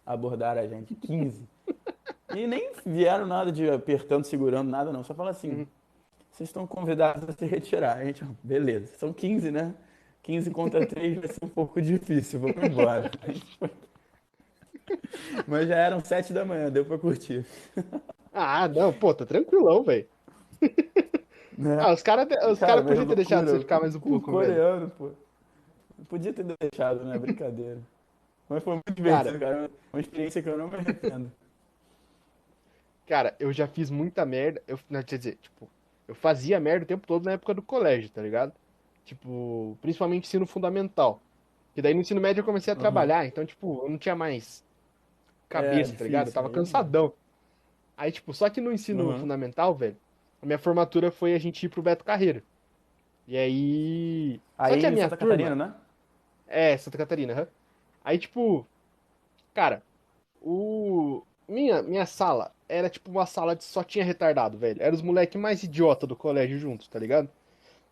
abordaram 0.06 0.62
a 0.62 0.68
gente, 0.68 0.96
15. 0.96 1.48
E 2.36 2.48
nem 2.48 2.72
vieram 2.86 3.26
nada 3.26 3.52
de 3.52 3.70
apertando, 3.70 4.26
segurando, 4.26 4.70
nada 4.70 4.92
não. 4.92 5.04
Só 5.04 5.14
fala 5.14 5.32
assim, 5.32 5.50
uhum. 5.50 5.68
vocês 6.32 6.50
estão 6.50 6.66
convidados 6.66 7.30
a 7.30 7.32
se 7.32 7.46
retirar. 7.46 7.98
A 7.98 8.06
gente, 8.06 8.26
beleza, 8.44 8.88
são 8.98 9.14
15, 9.14 9.52
né? 9.52 9.74
15 10.24 10.52
contra 10.52 10.86
3 10.86 11.18
vai 11.18 11.28
ser 11.28 11.44
um 11.44 11.50
pouco 11.50 11.82
difícil, 11.82 12.40
vamos 12.40 12.64
embora. 12.64 13.12
Mas 15.48 15.68
já 15.68 15.76
eram 15.76 16.04
7 16.04 16.34
da 16.34 16.46
manhã, 16.46 16.70
deu 16.70 16.86
pra 16.86 16.98
curtir. 16.98 17.46
Ah, 18.34 18.68
não, 18.68 18.92
pô, 18.92 19.14
tá 19.14 19.26
tranquilão, 19.26 19.84
velho. 19.84 20.08
É. 21.56 21.80
Ah, 21.80 21.94
os 21.94 22.02
caras 22.02 22.26
os 22.50 22.60
cara, 22.60 22.74
cara 22.74 22.84
podiam 22.84 23.06
ter 23.06 23.16
deixado 23.16 23.46
você 23.46 23.60
ficar 23.60 23.80
mais 23.80 23.96
um 23.96 24.00
pouco, 24.00 24.32
coreano, 24.32 24.92
pô. 24.98 25.12
Podia 26.10 26.34
ter 26.34 26.44
deixado, 26.60 27.06
né? 27.06 27.16
Brincadeira. 27.20 27.78
Mas 28.54 28.64
foi 28.64 28.74
muito 28.74 28.94
divertido, 28.94 29.40
cara. 29.40 29.56
cara. 29.56 29.72
Uma 29.92 30.00
experiência 30.00 30.42
que 30.42 30.50
eu 30.50 30.58
não 30.58 30.68
me 30.68 30.76
arrependo. 30.76 31.32
Cara, 33.08 33.36
eu 33.40 33.52
já 33.52 33.68
fiz 33.68 33.90
muita 33.90 34.26
merda. 34.26 34.62
Eu, 34.68 34.80
não, 34.90 35.02
quer 35.02 35.18
dizer, 35.18 35.38
tipo, 35.42 35.68
eu 36.08 36.16
fazia 36.16 36.60
merda 36.60 36.84
o 36.84 36.88
tempo 36.88 37.08
todo 37.08 37.26
na 37.26 37.32
época 37.32 37.54
do 37.54 37.62
colégio, 37.62 38.10
tá 38.10 38.22
ligado? 38.22 38.54
Tipo, 39.06 39.78
principalmente 39.82 40.26
ensino 40.26 40.46
fundamental. 40.46 41.22
Que 41.74 41.82
daí 41.82 41.94
no 41.94 42.02
ensino 42.02 42.22
médio 42.22 42.42
eu 42.42 42.46
comecei 42.46 42.72
a 42.72 42.76
uhum. 42.76 42.82
trabalhar, 42.82 43.26
então, 43.26 43.44
tipo, 43.46 43.82
eu 43.84 43.90
não 43.90 43.98
tinha 43.98 44.16
mais 44.16 44.64
cabeça, 45.50 45.94
é, 45.94 45.96
tá 45.98 46.04
ligado? 46.04 46.28
Eu 46.28 46.34
tava 46.34 46.50
cansadão. 46.50 47.12
Aí, 47.98 48.12
tipo, 48.12 48.34
só 48.34 48.50
que 48.50 48.62
no 48.62 48.72
ensino 48.72 49.10
uhum. 49.10 49.20
fundamental, 49.20 49.74
velho, 49.74 49.98
a 50.42 50.46
minha 50.46 50.60
formatura 50.60 51.10
foi 51.10 51.34
a 51.34 51.40
gente 51.40 51.66
ir 51.66 51.70
pro 51.70 51.82
Beto 51.82 52.06
Carreiro. 52.06 52.44
E 53.28 53.36
aí. 53.36 54.42
Aí 54.58 54.74
só 54.74 54.80
que 54.80 54.86
a 54.86 54.92
minha 54.92 55.06
Santa 55.06 55.18
turma... 55.18 55.36
Catarina, 55.36 55.56
né? 55.56 55.74
É, 56.48 56.78
Santa 56.78 56.98
Catarina, 56.98 57.34
uhum. 57.34 57.48
Aí, 58.04 58.18
tipo, 58.18 58.66
cara, 59.54 59.82
o. 60.42 61.24
Minha, 61.48 61.82
minha 61.82 62.06
sala 62.06 62.52
era 62.68 62.90
tipo 62.90 63.12
uma 63.12 63.26
sala 63.26 63.56
de 63.56 63.64
só 63.64 63.84
tinha 63.84 64.04
retardado, 64.04 64.58
velho. 64.58 64.82
Era 64.82 64.96
os 64.96 65.02
moleques 65.02 65.40
mais 65.40 65.64
idiota 65.64 66.08
do 66.08 66.16
colégio 66.16 66.58
juntos, 66.58 66.88
tá 66.88 66.98
ligado? 66.98 67.30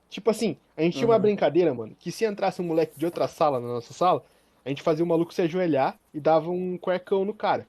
Tipo 0.09 0.29
assim, 0.29 0.57
a 0.75 0.81
gente 0.81 0.95
tinha 0.95 1.07
uma 1.07 1.15
uhum. 1.15 1.21
brincadeira, 1.21 1.73
mano, 1.73 1.95
que 1.97 2.11
se 2.11 2.25
entrasse 2.25 2.61
um 2.61 2.65
moleque 2.65 2.97
de 2.97 3.05
outra 3.05 3.27
sala 3.27 3.59
na 3.59 3.67
nossa 3.67 3.93
sala, 3.93 4.23
a 4.65 4.69
gente 4.69 4.81
fazia 4.81 5.05
o 5.05 5.07
maluco 5.07 5.33
se 5.33 5.41
ajoelhar 5.41 5.97
e 6.13 6.19
dava 6.19 6.49
um 6.49 6.77
cuecão 6.77 7.23
no 7.23 7.33
cara. 7.33 7.67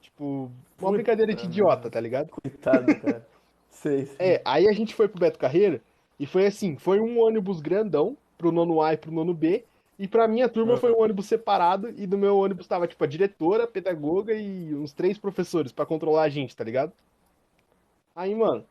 Tipo, 0.00 0.50
uma 0.80 0.92
brincadeira 0.92 1.34
de 1.34 1.44
idiota, 1.44 1.90
tá 1.90 2.00
ligado? 2.00 2.30
Coitado, 2.30 2.86
cara. 3.00 3.26
sei, 3.68 4.06
sei. 4.06 4.16
É, 4.18 4.42
aí 4.44 4.68
a 4.68 4.72
gente 4.72 4.94
foi 4.94 5.08
pro 5.08 5.20
Beto 5.20 5.38
Carreira 5.38 5.82
e 6.18 6.26
foi 6.26 6.46
assim, 6.46 6.76
foi 6.76 7.00
um 7.00 7.20
ônibus 7.20 7.60
grandão 7.60 8.16
pro 8.38 8.52
nono 8.52 8.80
A 8.80 8.94
e 8.94 8.96
pro 8.96 9.12
nono 9.12 9.34
B 9.34 9.64
e 9.98 10.08
pra 10.08 10.26
minha 10.26 10.48
turma 10.48 10.76
foi 10.76 10.92
um 10.92 11.00
ônibus 11.00 11.26
separado 11.26 11.88
e 11.96 12.06
do 12.06 12.18
meu 12.18 12.36
ônibus 12.36 12.66
tava, 12.66 12.86
tipo, 12.86 13.02
a 13.04 13.06
diretora, 13.06 13.64
a 13.64 13.68
pedagoga 13.68 14.34
e 14.34 14.74
uns 14.74 14.92
três 14.92 15.18
professores 15.18 15.70
para 15.72 15.86
controlar 15.86 16.22
a 16.22 16.28
gente, 16.28 16.56
tá 16.56 16.64
ligado? 16.64 16.92
Aí, 18.14 18.34
mano, 18.34 18.64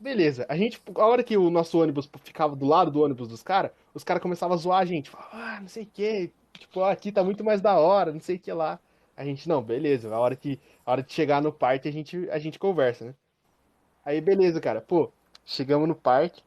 beleza. 0.00 0.46
A 0.48 0.56
gente, 0.56 0.80
a 0.94 1.06
hora 1.06 1.22
que 1.22 1.36
o 1.36 1.50
nosso 1.50 1.80
ônibus 1.80 2.08
ficava 2.24 2.56
do 2.56 2.66
lado 2.66 2.90
do 2.90 3.02
ônibus 3.02 3.28
dos 3.28 3.42
caras, 3.42 3.72
os 3.92 4.04
caras 4.04 4.22
começavam 4.22 4.54
a 4.54 4.58
zoar 4.58 4.80
a 4.80 4.84
gente. 4.84 5.10
Falavam, 5.10 5.40
ah, 5.40 5.60
não 5.60 5.68
sei 5.68 5.82
o 5.84 5.86
que, 5.86 6.32
tipo, 6.58 6.82
aqui 6.82 7.12
tá 7.12 7.22
muito 7.22 7.44
mais 7.44 7.60
da 7.60 7.78
hora, 7.78 8.12
não 8.12 8.20
sei 8.20 8.36
o 8.36 8.40
que 8.40 8.52
lá. 8.52 8.78
A 9.16 9.24
gente, 9.24 9.48
não, 9.48 9.62
beleza, 9.62 10.14
a 10.14 10.18
hora 10.18 10.36
que, 10.36 10.60
a 10.86 10.92
hora 10.92 11.02
de 11.02 11.12
chegar 11.12 11.42
no 11.42 11.52
parque 11.52 11.88
a 11.88 11.92
gente, 11.92 12.28
a 12.30 12.38
gente 12.38 12.58
conversa, 12.58 13.06
né? 13.06 13.14
Aí, 14.04 14.20
beleza, 14.20 14.60
cara, 14.60 14.80
pô, 14.80 15.10
chegamos 15.44 15.88
no 15.88 15.94
parque, 15.94 16.42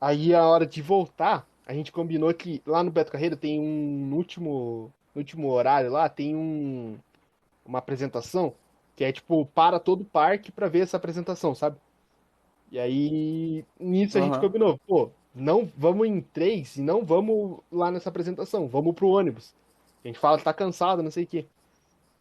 aí 0.00 0.34
a 0.34 0.44
hora 0.46 0.66
de 0.66 0.80
voltar, 0.82 1.46
a 1.68 1.74
gente 1.74 1.92
combinou 1.92 2.32
que 2.32 2.62
lá 2.66 2.82
no 2.82 2.90
Beto 2.90 3.12
Carreiro 3.12 3.36
tem 3.36 3.60
um 3.60 4.06
no 4.06 4.16
último, 4.16 4.90
no 5.14 5.20
último 5.20 5.50
horário 5.50 5.92
lá, 5.92 6.08
tem 6.08 6.34
um 6.34 6.98
uma 7.64 7.78
apresentação 7.78 8.54
que 8.96 9.04
é 9.04 9.12
tipo 9.12 9.44
para 9.44 9.78
todo 9.78 10.00
o 10.00 10.06
parque 10.06 10.50
para 10.50 10.66
ver 10.66 10.80
essa 10.80 10.96
apresentação, 10.96 11.54
sabe? 11.54 11.76
E 12.72 12.78
aí 12.78 13.64
nisso 13.78 14.16
a 14.16 14.22
uhum. 14.22 14.28
gente 14.28 14.40
combinou, 14.40 14.80
pô, 14.86 15.10
não 15.34 15.70
vamos 15.76 16.08
em 16.08 16.22
três 16.22 16.76
e 16.76 16.80
não 16.80 17.04
vamos 17.04 17.58
lá 17.70 17.90
nessa 17.90 18.08
apresentação, 18.08 18.66
vamos 18.66 18.94
pro 18.94 19.08
ônibus. 19.08 19.54
A 20.02 20.08
gente 20.08 20.18
fala 20.18 20.38
que 20.38 20.44
tá 20.44 20.54
cansado, 20.54 21.02
não 21.02 21.10
sei 21.10 21.24
o 21.24 21.26
quê. 21.26 21.46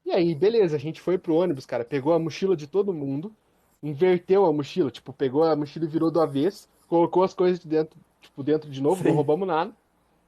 E 0.05 0.11
aí, 0.11 0.35
beleza, 0.35 0.75
a 0.75 0.79
gente 0.79 0.99
foi 0.99 1.17
pro 1.17 1.35
ônibus, 1.35 1.65
cara, 1.65 1.85
pegou 1.85 2.13
a 2.13 2.19
mochila 2.19 2.55
de 2.55 2.67
todo 2.67 2.93
mundo, 2.93 3.33
inverteu 3.81 4.45
a 4.45 4.51
mochila, 4.51 4.91
tipo, 4.91 5.13
pegou 5.13 5.43
a 5.43 5.55
mochila 5.55 5.85
e 5.85 5.89
virou 5.89 6.11
do 6.11 6.19
avesso, 6.19 6.67
colocou 6.87 7.23
as 7.23 7.33
coisas 7.33 7.59
de 7.59 7.67
dentro 7.67 7.97
tipo, 8.27 8.43
dentro 8.43 8.69
de 8.69 8.81
novo, 8.81 9.01
Sim. 9.01 9.09
não 9.09 9.15
roubamos 9.15 9.47
nada. 9.47 9.73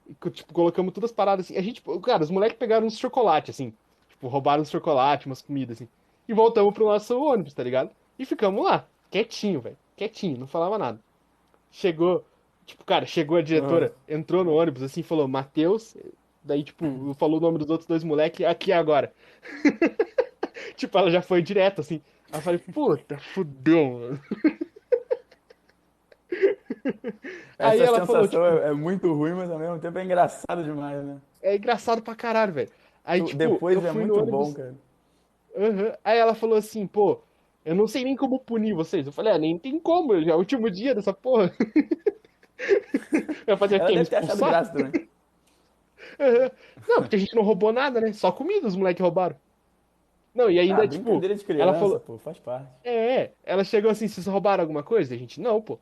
E, 0.07 0.29
tipo, 0.29 0.53
colocamos 0.53 0.93
todas 0.93 1.11
as 1.11 1.15
paradas 1.15 1.45
assim. 1.45 1.57
A 1.57 1.61
gente, 1.61 1.83
cara, 2.03 2.23
os 2.23 2.31
moleques 2.31 2.57
pegaram 2.57 2.87
uns 2.87 2.97
chocolate, 2.97 3.51
assim. 3.51 3.73
Tipo, 4.09 4.27
roubaram 4.27 4.61
uns 4.61 4.71
chocolate, 4.71 5.27
umas 5.27 5.41
comidas, 5.41 5.77
assim. 5.77 5.89
E 6.27 6.33
voltamos 6.33 6.73
pro 6.73 6.85
nosso 6.85 7.19
ônibus, 7.19 7.53
tá 7.53 7.63
ligado? 7.63 7.91
E 8.17 8.25
ficamos 8.25 8.63
lá, 8.63 8.87
quietinho, 9.09 9.61
velho. 9.61 9.77
Quietinho, 9.95 10.37
não 10.37 10.47
falava 10.47 10.77
nada. 10.77 10.99
Chegou, 11.71 12.25
tipo, 12.65 12.83
cara, 12.83 13.05
chegou 13.05 13.37
a 13.37 13.41
diretora, 13.41 13.93
ah. 13.95 14.13
entrou 14.13 14.43
no 14.43 14.53
ônibus, 14.53 14.81
assim, 14.81 15.03
falou, 15.03 15.27
Matheus. 15.27 15.95
Daí, 16.43 16.63
tipo, 16.63 17.13
falou 17.15 17.37
o 17.37 17.41
nome 17.41 17.57
dos 17.57 17.69
outros 17.69 17.87
dois 17.87 18.03
moleques, 18.03 18.45
aqui 18.45 18.71
agora. 18.71 19.13
tipo, 20.75 20.97
ela 20.97 21.11
já 21.11 21.21
foi 21.21 21.41
direto, 21.41 21.81
assim. 21.81 22.01
Aí 22.31 22.39
eu 22.39 22.41
falei, 22.41 22.59
puta, 22.59 23.17
fudeu, 23.17 23.91
mano. 23.91 24.21
Essa 27.57 27.71
Aí 27.71 27.81
ela 27.81 28.05
falou, 28.05 28.27
tipo, 28.27 28.43
é, 28.43 28.73
muito 28.73 29.13
ruim, 29.13 29.33
mas 29.33 29.51
ao 29.51 29.59
mesmo 29.59 29.79
tempo 29.79 29.97
é 29.97 30.03
engraçado 30.03 30.63
demais, 30.63 31.03
né? 31.03 31.17
É 31.41 31.55
engraçado 31.55 32.01
pra 32.01 32.15
caralho, 32.15 32.53
velho. 32.53 32.69
Aí, 33.03 33.23
tipo, 33.23 33.37
Depois 33.37 33.83
é 33.83 33.91
muito 33.91 34.25
bom, 34.25 34.53
cara. 34.53 34.75
Uhum. 35.55 35.91
Aí 36.03 36.17
ela 36.17 36.35
falou 36.35 36.57
assim, 36.57 36.85
pô, 36.85 37.21
eu 37.65 37.75
não 37.75 37.87
sei 37.87 38.03
nem 38.03 38.15
como 38.15 38.39
punir 38.39 38.73
vocês. 38.73 39.05
Eu 39.05 39.11
falei, 39.11 39.33
ah, 39.33 39.37
nem 39.37 39.57
tem 39.57 39.79
como, 39.79 40.21
já 40.21 40.31
é 40.31 40.35
o 40.35 40.39
último 40.39 40.69
dia 40.69 40.93
dessa 40.93 41.13
porra. 41.13 41.51
eu 43.47 43.57
fazia 43.57 43.77
ela 43.77 43.87
deve 43.87 44.05
ter 44.05 44.15
achado 44.17 44.37
graça 44.37 44.73
também. 44.73 45.09
Uhum. 46.17 46.49
Não, 46.87 47.01
porque 47.01 47.15
a 47.15 47.19
gente 47.19 47.35
não 47.35 47.43
roubou 47.43 47.71
nada, 47.71 48.01
né? 48.01 48.11
Só 48.11 48.29
comida 48.29 48.67
os 48.67 48.75
moleques 48.75 49.01
roubaram. 49.01 49.37
Não, 50.33 50.49
e 50.49 50.59
ainda, 50.59 50.83
ah, 50.83 50.87
tipo. 50.87 51.19
De 51.19 51.43
criança, 51.43 51.63
ela 51.63 51.73
falou. 51.73 51.99
Pô, 51.99 52.17
faz 52.17 52.37
parte. 52.39 52.67
É, 52.83 53.31
ela 53.43 53.63
chegou 53.63 53.89
assim, 53.89 54.07
vocês 54.07 54.25
roubaram 54.27 54.61
alguma 54.61 54.83
coisa? 54.83 55.13
A 55.13 55.17
gente, 55.17 55.39
não, 55.39 55.61
pô. 55.61 55.79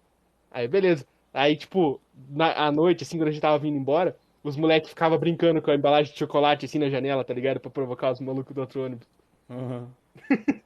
Aí, 0.57 0.67
beleza. 0.67 1.05
Aí, 1.31 1.55
tipo, 1.55 2.01
na, 2.29 2.65
à 2.65 2.71
noite, 2.71 3.03
assim, 3.03 3.19
quando 3.19 3.27
a 3.27 3.31
gente 3.31 3.41
tava 3.41 3.59
vindo 3.59 3.77
embora, 3.77 4.17
os 4.43 4.57
moleques 4.57 4.89
ficavam 4.89 5.15
brincando 5.19 5.61
com 5.61 5.69
a 5.69 5.75
embalagem 5.75 6.11
de 6.11 6.17
chocolate, 6.17 6.65
assim, 6.65 6.79
na 6.79 6.89
janela, 6.89 7.23
tá 7.23 7.31
ligado? 7.31 7.59
Pra 7.59 7.69
provocar 7.69 8.11
os 8.11 8.19
malucos 8.19 8.55
do 8.55 8.61
outro 8.61 8.83
ônibus. 8.83 9.07
Uhum. 9.47 9.87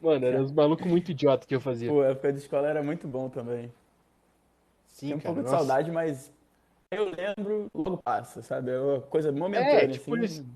Mano, 0.00 0.24
eram 0.24 0.42
os 0.42 0.52
malucos 0.52 0.86
muito 0.86 1.10
idiotas 1.10 1.46
que 1.46 1.54
eu 1.54 1.60
fazia. 1.60 1.90
Pô, 1.90 2.00
a 2.00 2.06
época 2.08 2.32
de 2.32 2.38
escola 2.38 2.66
era 2.66 2.82
muito 2.82 3.06
bom 3.06 3.28
também. 3.28 3.70
Sim, 4.86 5.08
Tem 5.08 5.16
um 5.16 5.20
cara, 5.20 5.34
pouco 5.34 5.50
nossa. 5.50 5.62
de 5.62 5.68
saudade, 5.68 5.92
mas 5.92 6.32
eu 6.90 7.10
lembro, 7.10 7.70
logo 7.74 7.98
passa, 7.98 8.40
sabe? 8.40 8.70
É 8.70 8.80
uma 8.80 9.02
coisa 9.02 9.30
momentânea, 9.30 9.84
é, 9.84 9.88
tipo 9.88 10.14
assim. 10.14 10.24
Isso. 10.24 10.46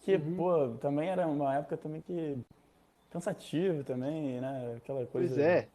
Que, 0.00 0.14
uhum. 0.14 0.36
pô, 0.36 0.68
também 0.80 1.10
era 1.10 1.26
uma 1.26 1.54
época 1.54 1.76
também 1.76 2.00
que... 2.00 2.38
Cansativa 3.10 3.84
também, 3.84 4.40
né? 4.40 4.76
Aquela 4.78 5.04
coisa... 5.04 5.34
Pois 5.34 5.38
é. 5.38 5.68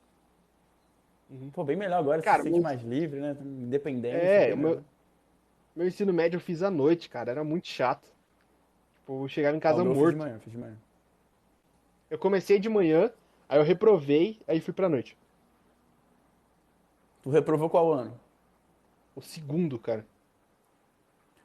Uhum. 1.32 1.50
Pô, 1.50 1.64
bem 1.64 1.78
melhor 1.78 2.00
agora, 2.00 2.22
cara, 2.22 2.44
se 2.44 2.50
sente 2.50 2.60
mais 2.60 2.82
livre, 2.82 3.22
né? 3.22 3.36
Independente. 3.40 4.16
É, 4.16 4.54
meu, 4.54 4.84
meu 5.74 5.88
ensino 5.88 6.12
médio 6.12 6.36
eu 6.36 6.42
fiz 6.42 6.62
à 6.62 6.70
noite, 6.70 7.10
cara. 7.10 7.32
Era 7.32 7.44
muito 7.44 7.68
chato. 7.68 8.08
Tipo, 8.96 9.24
eu 9.24 9.28
chegava 9.30 9.56
em 9.56 9.60
casa 9.60 9.82
ah, 9.82 9.86
morto. 9.86 10.00
Fiz 10.00 10.12
de 10.12 10.20
manhã, 10.20 10.40
fiz 10.40 10.52
de 10.52 10.60
manhã. 10.60 10.78
Eu 12.10 12.20
comecei 12.20 12.60
de 12.60 12.68
manhã, 12.68 13.10
aí 13.48 13.58
eu 13.58 13.64
reprovei, 13.64 14.42
aí 14.46 14.60
fui 14.60 14.74
pra 14.74 14.90
noite. 14.90 15.18
Tu 17.24 17.30
reprovou 17.30 17.70
qual 17.70 17.94
ano? 17.94 18.20
O 19.16 19.22
segundo, 19.22 19.80
cara. 19.80 20.06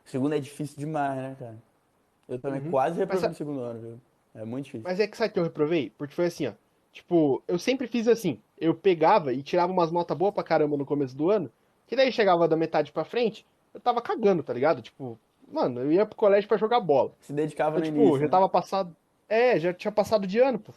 O 0.05 0.09
segundo 0.09 0.35
é 0.35 0.41
difícil 0.41 0.77
demais, 0.79 1.17
né, 1.17 1.37
cara? 1.39 1.57
Eu 2.29 2.41
também 2.41 2.61
uhum. 2.63 2.71
quase 2.71 2.99
reprovei 2.99 3.29
Mas, 3.29 3.31
no 3.31 3.37
segundo 3.37 3.61
ano, 3.61 3.81
viu? 3.81 4.01
É 4.35 4.45
muito 4.45 4.65
difícil. 4.65 4.85
Mas 4.85 4.99
é 4.99 5.07
que 5.07 5.17
sabe 5.17 5.33
que 5.33 5.39
eu 5.39 5.45
reprovei? 5.45 5.91
Porque 5.91 6.15
foi 6.15 6.27
assim, 6.27 6.49
ó. 6.49 6.53
Tipo, 6.93 7.43
eu 7.47 7.59
sempre 7.59 7.87
fiz 7.87 8.09
assim. 8.09 8.41
Eu 8.59 8.75
pegava 8.75 9.33
e 9.33 9.43
tirava 9.43 9.73
umas 9.73 9.91
notas 9.91 10.17
boas 10.17 10.33
pra 10.33 10.43
caramba 10.43 10.77
no 10.77 10.87
começo 10.87 11.17
do 11.17 11.31
ano. 11.31 11.51
Que 11.87 11.95
daí 11.95 12.11
chegava 12.11 12.49
da 12.49 12.57
metade 12.57 12.91
pra 12.91 13.05
frente, 13.05 13.47
eu 13.73 13.81
tava 13.81 14.01
cagando, 14.01 14.43
tá 14.43 14.53
ligado? 14.53 14.83
Tipo, 14.83 15.19
mano, 15.51 15.81
eu 15.83 15.93
ia 15.93 16.07
pro 16.07 16.17
colégio 16.17 16.49
para 16.49 16.57
jogar 16.57 16.81
bola. 16.81 17.13
Se 17.21 17.33
dedicava 17.33 17.79
então, 17.79 17.81
no 17.81 17.87
tipo, 17.87 17.99
início, 17.99 18.19
já 18.19 18.25
né? 18.25 18.31
tava 18.31 18.49
passado. 18.49 18.97
É, 19.29 19.59
já 19.59 19.73
tinha 19.73 19.93
passado 19.93 20.27
de 20.27 20.39
ano, 20.39 20.59
pô. 20.59 20.73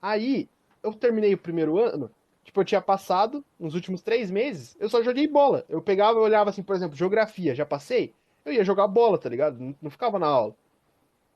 Aí, 0.00 0.48
eu 0.82 0.92
terminei 0.92 1.34
o 1.34 1.38
primeiro 1.38 1.78
ano, 1.78 2.10
tipo, 2.44 2.60
eu 2.60 2.64
tinha 2.64 2.80
passado, 2.80 3.44
nos 3.58 3.74
últimos 3.74 4.00
três 4.00 4.30
meses, 4.30 4.76
eu 4.78 4.88
só 4.88 5.02
joguei 5.02 5.26
bola. 5.26 5.64
Eu 5.68 5.82
pegava 5.82 6.18
e 6.18 6.22
olhava 6.22 6.50
assim, 6.50 6.62
por 6.62 6.76
exemplo, 6.76 6.96
geografia, 6.96 7.54
já 7.54 7.66
passei, 7.66 8.14
eu 8.44 8.52
ia 8.52 8.64
jogar 8.64 8.86
bola, 8.86 9.18
tá 9.18 9.28
ligado? 9.28 9.58
Não, 9.58 9.74
não 9.82 9.90
ficava 9.90 10.18
na 10.18 10.26
aula. 10.26 10.54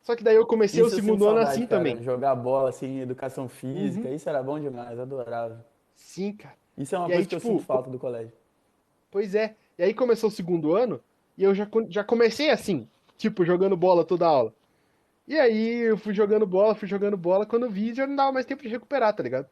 Só 0.03 0.17
que 0.17 0.25
daí 0.25 0.35
eu 0.35 0.47
comecei 0.47 0.81
isso 0.81 0.93
o 0.93 0.95
segundo 0.95 1.29
ano 1.29 1.39
assim 1.39 1.67
cara, 1.67 1.79
também. 1.79 2.03
Jogar 2.03 2.35
bola, 2.35 2.71
assim, 2.71 3.01
educação 3.01 3.49
física, 3.49 4.09
uhum. 4.09 4.15
isso 4.15 4.29
era 4.29 4.43
bom 4.43 4.59
demais, 4.59 4.99
adorava. 4.99 5.65
Sim, 5.95 6.33
cara. 6.33 6.57
Isso 6.77 6.95
é 6.95 6.99
uma 6.99 7.07
e 7.07 7.13
coisa 7.13 7.21
aí, 7.21 7.27
que 7.27 7.37
tipo, 7.37 7.49
eu 7.49 7.53
sinto 7.53 7.65
falta 7.65 7.91
do 7.91 7.99
colégio. 7.99 8.33
Pois 9.11 9.35
é. 9.35 9.55
E 9.79 9.83
aí 9.85 9.95
começou 9.95 10.29
o 10.29 10.33
segundo 10.33 10.75
ano, 10.75 11.01
e 11.39 11.45
eu 11.45 11.55
já, 11.55 11.69
já 11.89 12.03
comecei 12.03 12.51
assim, 12.51 12.89
tipo, 13.17 13.45
jogando 13.45 13.77
bola 13.77 14.05
toda 14.05 14.27
aula. 14.27 14.53
E 15.27 15.39
aí 15.39 15.79
eu 15.83 15.97
fui 15.97 16.13
jogando 16.13 16.47
bola, 16.47 16.75
fui 16.75 16.89
jogando 16.89 17.17
bola, 17.17 17.47
quando 17.47 17.71
vi 17.71 17.95
já 17.95 18.07
não 18.07 18.17
dava 18.17 18.33
mais 18.33 18.45
tempo 18.45 18.63
de 18.63 18.69
recuperar, 18.69 19.15
tá 19.15 19.23
ligado? 19.23 19.47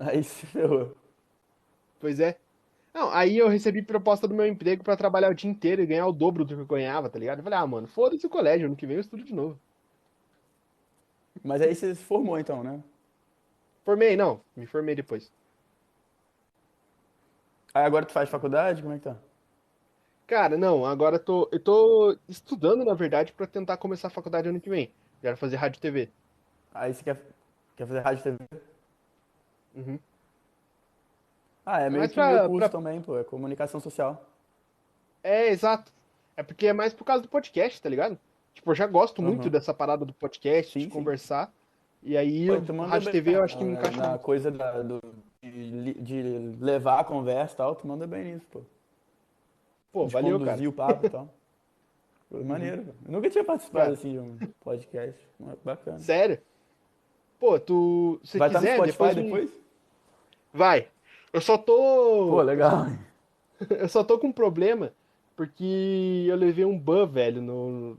Aí 0.00 0.22
se 0.24 0.46
ferrou. 0.46 0.96
Pois 2.00 2.18
é. 2.18 2.36
Não, 2.94 3.10
aí 3.10 3.36
eu 3.36 3.48
recebi 3.48 3.82
proposta 3.82 4.26
do 4.28 4.34
meu 4.34 4.46
emprego 4.46 4.82
para 4.84 4.96
trabalhar 4.96 5.30
o 5.30 5.34
dia 5.34 5.50
inteiro 5.50 5.82
e 5.82 5.86
ganhar 5.86 6.06
o 6.06 6.12
dobro 6.12 6.44
do 6.44 6.54
que 6.54 6.60
eu 6.60 6.66
ganhava, 6.66 7.10
tá 7.10 7.18
ligado? 7.18 7.38
Eu 7.38 7.44
falei, 7.44 7.58
ah, 7.58 7.66
mano, 7.66 7.86
foda-se 7.88 8.26
o 8.26 8.30
colégio, 8.30 8.66
ano 8.66 8.76
que 8.76 8.86
vem 8.86 8.96
eu 8.96 9.00
estudo 9.00 9.24
de 9.24 9.34
novo. 9.34 9.60
Mas 11.44 11.60
aí 11.62 11.74
você 11.74 11.94
se 11.94 12.02
formou 12.04 12.38
então, 12.38 12.62
né? 12.64 12.82
Formei, 13.84 14.16
não, 14.16 14.40
me 14.56 14.66
formei 14.66 14.94
depois. 14.94 15.32
Aí 17.74 17.84
agora 17.84 18.06
tu 18.06 18.12
faz 18.12 18.28
faculdade? 18.30 18.82
Como 18.82 18.94
é 18.94 18.98
que 18.98 19.04
tá? 19.04 19.16
Cara, 20.26 20.56
não, 20.56 20.84
agora 20.86 21.16
eu 21.16 21.20
tô, 21.24 21.48
eu 21.52 21.60
tô 21.60 22.16
estudando, 22.28 22.84
na 22.84 22.94
verdade, 22.94 23.32
para 23.32 23.46
tentar 23.46 23.76
começar 23.76 24.08
a 24.08 24.10
faculdade 24.10 24.48
ano 24.48 24.60
que 24.60 24.70
vem. 24.70 24.90
Quero 25.20 25.36
fazer 25.36 25.56
rádio 25.56 25.78
e 25.78 25.80
TV. 25.80 26.10
Aí 26.72 26.94
você 26.94 27.04
quer, 27.04 27.22
quer 27.76 27.86
fazer 27.86 28.00
rádio 28.00 28.20
e 28.20 28.22
TV? 28.24 28.38
Uhum. 29.74 29.98
Ah, 31.64 31.80
é 31.80 31.90
meio 31.90 32.08
que 32.08 32.14
pra, 32.14 32.30
meu 32.30 32.48
curso 32.48 32.58
pra... 32.58 32.68
também, 32.68 33.00
pô, 33.00 33.18
é 33.18 33.24
comunicação 33.24 33.80
social. 33.80 34.24
É, 35.22 35.48
exato. 35.48 35.92
É 36.36 36.42
porque 36.42 36.66
é 36.66 36.72
mais 36.72 36.92
por 36.92 37.04
causa 37.04 37.22
do 37.22 37.28
podcast, 37.28 37.80
tá 37.80 37.88
ligado? 37.88 38.18
Tipo, 38.52 38.70
eu 38.70 38.74
já 38.74 38.86
gosto 38.86 39.20
uhum. 39.20 39.28
muito 39.28 39.48
dessa 39.48 39.72
parada 39.72 40.04
do 40.04 40.12
podcast, 40.12 40.72
sim, 40.72 40.80
de 40.80 40.84
sim. 40.84 40.90
conversar. 40.90 41.52
E 42.02 42.16
aí, 42.16 42.46
Pô, 42.46 42.72
o 42.72 42.86
rádio 42.86 43.10
TV 43.10 43.34
eu 43.34 43.42
acho 43.42 43.56
que 43.56 43.64
me 43.64 43.72
encaixa 43.72 43.96
Na 43.96 44.18
coisa 44.18 44.50
da, 44.50 44.82
do, 44.82 45.00
de, 45.42 45.94
de, 45.94 46.22
levar 46.60 47.00
a 47.00 47.04
conversa 47.04 47.54
e 47.54 47.56
tal, 47.56 47.74
tu 47.74 47.86
manda 47.86 48.06
bem 48.06 48.24
nisso, 48.24 48.46
pô. 48.52 48.60
Pô, 49.90 50.06
de 50.06 50.12
valeu, 50.12 50.38
cara. 50.44 50.68
o 50.68 50.72
papo 50.72 51.06
e 51.06 51.08
tal. 51.08 51.28
Foi 52.30 52.40
uhum. 52.40 52.46
maneiro. 52.46 52.94
Eu 53.06 53.12
nunca 53.12 53.30
tinha 53.30 53.44
participado, 53.44 53.92
assim, 53.92 54.12
de 54.12 54.18
um 54.18 54.36
podcast. 54.60 55.20
Bacana. 55.64 55.98
Sério? 55.98 56.38
Pô, 57.38 57.58
tu... 57.58 58.20
Se 58.24 58.38
Vai 58.38 58.50
quiser, 58.50 58.72
estar 58.72 58.86
no 58.86 58.92
Spotify 58.92 59.22
depois? 59.22 59.50
depois? 59.50 59.64
Vai. 60.52 60.88
Eu 61.34 61.40
só 61.40 61.58
tô. 61.58 61.74
Pô, 62.30 62.42
legal. 62.42 62.86
eu 63.68 63.88
só 63.88 64.04
tô 64.04 64.20
com 64.20 64.28
um 64.28 64.32
problema 64.32 64.92
porque 65.34 66.26
eu 66.28 66.36
levei 66.36 66.64
um 66.64 66.78
ban, 66.78 67.06
velho, 67.06 67.42
no. 67.42 67.98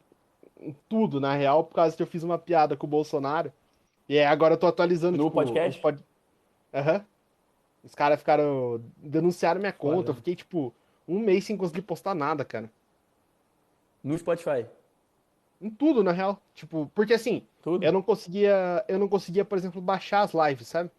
Em 0.57 0.73
tudo, 0.87 1.19
na 1.19 1.33
real, 1.35 1.65
por 1.65 1.75
causa 1.75 1.95
que 1.95 2.01
eu 2.01 2.07
fiz 2.07 2.23
uma 2.23 2.39
piada 2.39 2.77
com 2.77 2.87
o 2.87 2.89
Bolsonaro. 2.89 3.51
E 4.07 4.15
é, 4.15 4.25
agora 4.25 4.53
eu 4.53 4.57
tô 4.57 4.67
atualizando. 4.67 5.17
No 5.17 5.25
tipo, 5.25 5.35
podcast? 5.35 5.81
Aham. 5.81 5.81
Pod... 5.81 6.03
Uhum. 6.73 7.05
Os 7.83 7.93
caras 7.93 8.19
ficaram. 8.19 8.81
denunciaram 8.95 9.59
minha 9.59 9.73
conta. 9.73 9.97
Olha. 9.97 10.09
Eu 10.11 10.15
fiquei, 10.15 10.35
tipo, 10.35 10.73
um 11.05 11.19
mês 11.19 11.43
sem 11.43 11.57
conseguir 11.57 11.81
postar 11.81 12.15
nada, 12.15 12.45
cara. 12.45 12.71
No 14.01 14.17
Spotify? 14.17 14.65
Em 15.61 15.69
tudo, 15.69 16.05
na 16.05 16.13
real. 16.13 16.39
Tipo, 16.53 16.89
porque 16.95 17.13
assim, 17.13 17.45
tudo? 17.61 17.83
eu 17.83 17.91
não 17.91 18.01
conseguia. 18.01 18.85
Eu 18.87 18.97
não 18.97 19.09
conseguia, 19.09 19.43
por 19.43 19.57
exemplo, 19.57 19.81
baixar 19.81 20.21
as 20.21 20.31
lives, 20.33 20.69
sabe? 20.69 20.89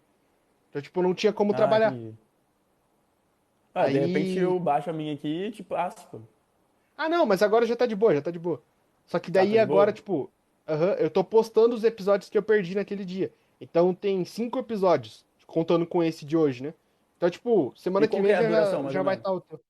Então, 0.68 0.82
tipo, 0.82 1.01
não 1.01 1.14
tinha 1.14 1.32
como 1.32 1.53
ah, 1.53 1.57
trabalhar. 1.57 1.95
Ah, 3.77 3.83
Aí... 3.83 3.93
de 3.93 3.99
repente 3.99 4.39
eu 4.39 4.59
baixo 4.59 4.89
a 4.89 4.93
minha 4.93 5.12
aqui 5.12 5.29
e 5.29 5.51
te 5.51 5.62
passo, 5.62 6.09
pô. 6.09 6.18
Ah, 6.97 7.11
não, 7.11 7.27
mas 7.27 7.43
agora 7.43 7.66
já 7.66 7.77
tá 7.77 7.85
de 7.85 7.95
boa, 7.95 8.14
já 8.14 8.22
tá 8.22 8.31
de 8.31 8.39
boa. 8.39 8.62
Só 9.05 9.18
que 9.18 9.31
daí 9.31 9.53
ah, 9.53 9.57
tá 9.57 9.62
agora, 9.64 9.93
boa? 9.93 9.95
tipo, 9.95 10.31
eu 10.99 11.11
tô 11.11 11.22
postando 11.22 11.74
os 11.74 11.85
episódios 11.85 12.31
que 12.31 12.39
eu 12.39 12.43
perdi 12.43 12.74
naquele 12.74 13.05
dia. 13.05 13.31
Então 13.61 13.93
tem 13.93 14.24
cinco 14.24 14.59
episódios, 14.59 15.27
contando 15.47 15.87
com 15.87 16.03
esse 16.03 16.24
de 16.24 16.39
hoje, 16.39 16.62
né? 16.62 16.72
Então, 17.18 17.29
tipo, 17.29 17.74
semana 17.77 18.09
que 18.09 18.18
vem 18.18 18.33
é 18.33 18.47
duração, 18.47 18.85
já, 18.85 18.91
já 18.91 19.03
vai 19.03 19.16
estar 19.16 19.29
tá 19.29 19.37
o 19.37 19.41
teu. 19.43 19.61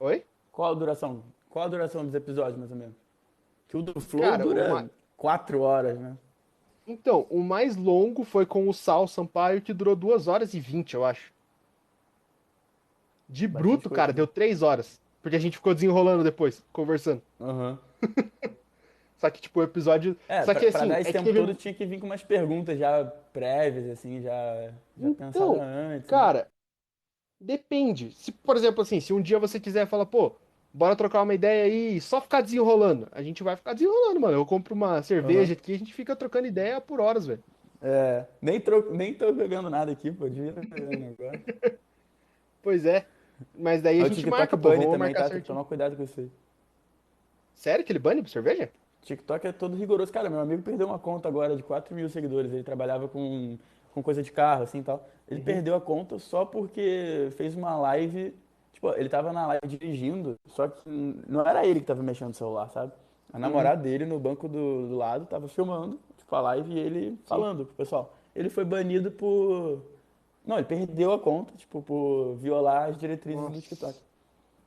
Oi? 0.00 0.24
Qual 0.50 0.72
a 0.72 0.74
duração? 0.74 1.22
Qual 1.50 1.64
a 1.66 1.68
duração 1.68 2.06
dos 2.06 2.14
episódios, 2.14 2.56
mais 2.56 2.70
ou 2.70 2.76
menos? 2.78 2.96
Que 3.68 3.76
o 3.76 3.82
do 3.82 4.00
Flow 4.00 4.22
Cara, 4.22 4.42
dura 4.42 4.68
uma... 4.68 4.90
quatro 5.18 5.60
horas, 5.60 5.98
né? 5.98 6.16
Então, 6.86 7.26
o 7.28 7.40
mais 7.42 7.76
longo 7.76 8.24
foi 8.24 8.46
com 8.46 8.66
o 8.66 8.72
Sal 8.72 9.06
Sampaio, 9.06 9.60
que 9.60 9.74
durou 9.74 9.94
duas 9.94 10.26
horas 10.26 10.54
e 10.54 10.60
vinte, 10.60 10.94
eu 10.94 11.04
acho. 11.04 11.30
De 13.30 13.46
Bastante 13.46 13.62
bruto, 13.62 13.90
cara, 13.90 14.12
deu 14.12 14.26
três 14.26 14.60
horas. 14.60 15.00
Porque 15.22 15.36
a 15.36 15.40
gente 15.40 15.56
ficou 15.56 15.74
desenrolando 15.74 16.24
depois, 16.24 16.64
conversando. 16.72 17.22
Aham. 17.40 17.78
Uhum. 18.02 18.10
Só 19.16 19.28
que, 19.28 19.40
tipo, 19.40 19.60
o 19.60 19.62
episódio. 19.62 20.16
É, 20.26 20.42
Só 20.44 20.54
que, 20.54 20.60
pra, 20.60 20.68
assim, 20.70 20.78
pra 20.78 20.86
dar 20.86 21.00
esse 21.02 21.10
é 21.10 21.12
tempo 21.12 21.24
teve... 21.26 21.40
todo 21.40 21.54
tinha 21.54 21.74
que 21.74 21.84
vir 21.84 22.00
com 22.00 22.06
umas 22.06 22.22
perguntas 22.22 22.78
já 22.78 23.04
prévias, 23.04 23.90
assim, 23.90 24.22
já, 24.22 24.72
já 24.98 25.08
então, 25.08 25.60
antes. 25.60 25.60
Né? 25.60 26.04
Cara, 26.08 26.38
né? 26.38 26.46
depende. 27.38 28.12
Se, 28.12 28.32
por 28.32 28.56
exemplo, 28.56 28.80
assim, 28.80 28.98
se 28.98 29.12
um 29.12 29.20
dia 29.20 29.38
você 29.38 29.60
quiser 29.60 29.86
falar, 29.86 30.06
pô, 30.06 30.36
bora 30.72 30.96
trocar 30.96 31.22
uma 31.22 31.34
ideia 31.34 31.64
aí 31.64 31.96
e 31.96 32.00
só 32.00 32.18
ficar 32.18 32.40
desenrolando, 32.40 33.08
a 33.12 33.22
gente 33.22 33.42
vai 33.42 33.56
ficar 33.56 33.74
desenrolando, 33.74 34.20
mano. 34.20 34.38
Eu 34.38 34.46
compro 34.46 34.74
uma 34.74 35.02
cerveja 35.02 35.52
uhum. 35.52 35.58
aqui 35.60 35.72
e 35.72 35.74
a 35.74 35.78
gente 35.78 35.92
fica 35.92 36.16
trocando 36.16 36.46
ideia 36.46 36.80
por 36.80 36.98
horas, 36.98 37.26
velho. 37.26 37.44
É, 37.82 38.24
nem, 38.40 38.58
tro... 38.58 38.94
nem 38.94 39.12
tô 39.12 39.34
pegando 39.34 39.68
nada 39.68 39.92
aqui, 39.92 40.10
pô, 40.10 40.28
devia 40.30 40.54
agora. 40.56 41.42
pois 42.62 42.86
é. 42.86 43.04
Mas 43.58 43.82
daí 43.82 44.00
a, 44.00 44.04
gente 44.04 44.16
TikTok 44.16 44.38
marca, 44.38 44.56
pô, 44.56 44.70
também, 44.70 44.98
marcar 44.98 45.24
tá? 45.24 45.30
Tem 45.30 45.40
que 45.40 45.46
tomar 45.46 45.64
cuidado 45.64 45.96
com 45.96 46.02
isso 46.02 46.20
aí. 46.20 46.30
Sério 47.54 47.84
que 47.84 47.92
ele 47.92 47.98
bane 47.98 48.22
por 48.22 48.28
cerveja? 48.28 48.70
TikTok 49.02 49.46
é 49.46 49.52
todo 49.52 49.76
rigoroso. 49.76 50.12
Cara, 50.12 50.28
meu 50.30 50.40
amigo 50.40 50.62
perdeu 50.62 50.86
uma 50.86 50.98
conta 50.98 51.28
agora 51.28 51.56
de 51.56 51.62
4 51.62 51.94
mil 51.94 52.08
seguidores. 52.08 52.52
Ele 52.52 52.62
trabalhava 52.62 53.08
com, 53.08 53.58
com 53.92 54.02
coisa 54.02 54.22
de 54.22 54.30
carro, 54.30 54.62
assim, 54.62 54.82
tal. 54.82 55.08
Ele 55.28 55.40
uhum. 55.40 55.44
perdeu 55.44 55.74
a 55.74 55.80
conta 55.80 56.18
só 56.18 56.44
porque 56.44 57.28
fez 57.36 57.54
uma 57.54 57.76
live... 57.76 58.34
Tipo, 58.72 58.94
ele 58.94 59.08
tava 59.08 59.32
na 59.32 59.46
live 59.46 59.66
dirigindo, 59.66 60.38
só 60.46 60.66
que 60.68 60.88
não 61.28 61.44
era 61.44 61.66
ele 61.66 61.80
que 61.80 61.86
tava 61.86 62.02
mexendo 62.02 62.28
no 62.28 62.34
celular, 62.34 62.68
sabe? 62.70 62.92
A 63.30 63.36
uhum. 63.36 63.42
namorada 63.42 63.76
uhum. 63.76 63.82
dele, 63.82 64.06
no 64.06 64.18
banco 64.18 64.48
do, 64.48 64.88
do 64.88 64.96
lado, 64.96 65.26
tava 65.26 65.48
filmando, 65.48 65.98
tipo, 66.16 66.34
a 66.34 66.40
live 66.40 66.72
e 66.72 66.78
ele 66.78 67.18
falando 67.26 67.66
pro 67.66 67.74
pessoal. 67.74 68.16
Ele 68.34 68.48
foi 68.48 68.64
banido 68.64 69.10
por 69.10 69.82
não, 70.50 70.58
ele 70.58 70.66
perdeu 70.66 71.12
a 71.12 71.18
conta, 71.18 71.54
tipo, 71.56 71.80
por 71.80 72.34
violar 72.34 72.88
as 72.88 72.98
diretrizes 72.98 73.40
Nossa. 73.40 73.54
do 73.54 73.62
TikTok. 73.62 73.96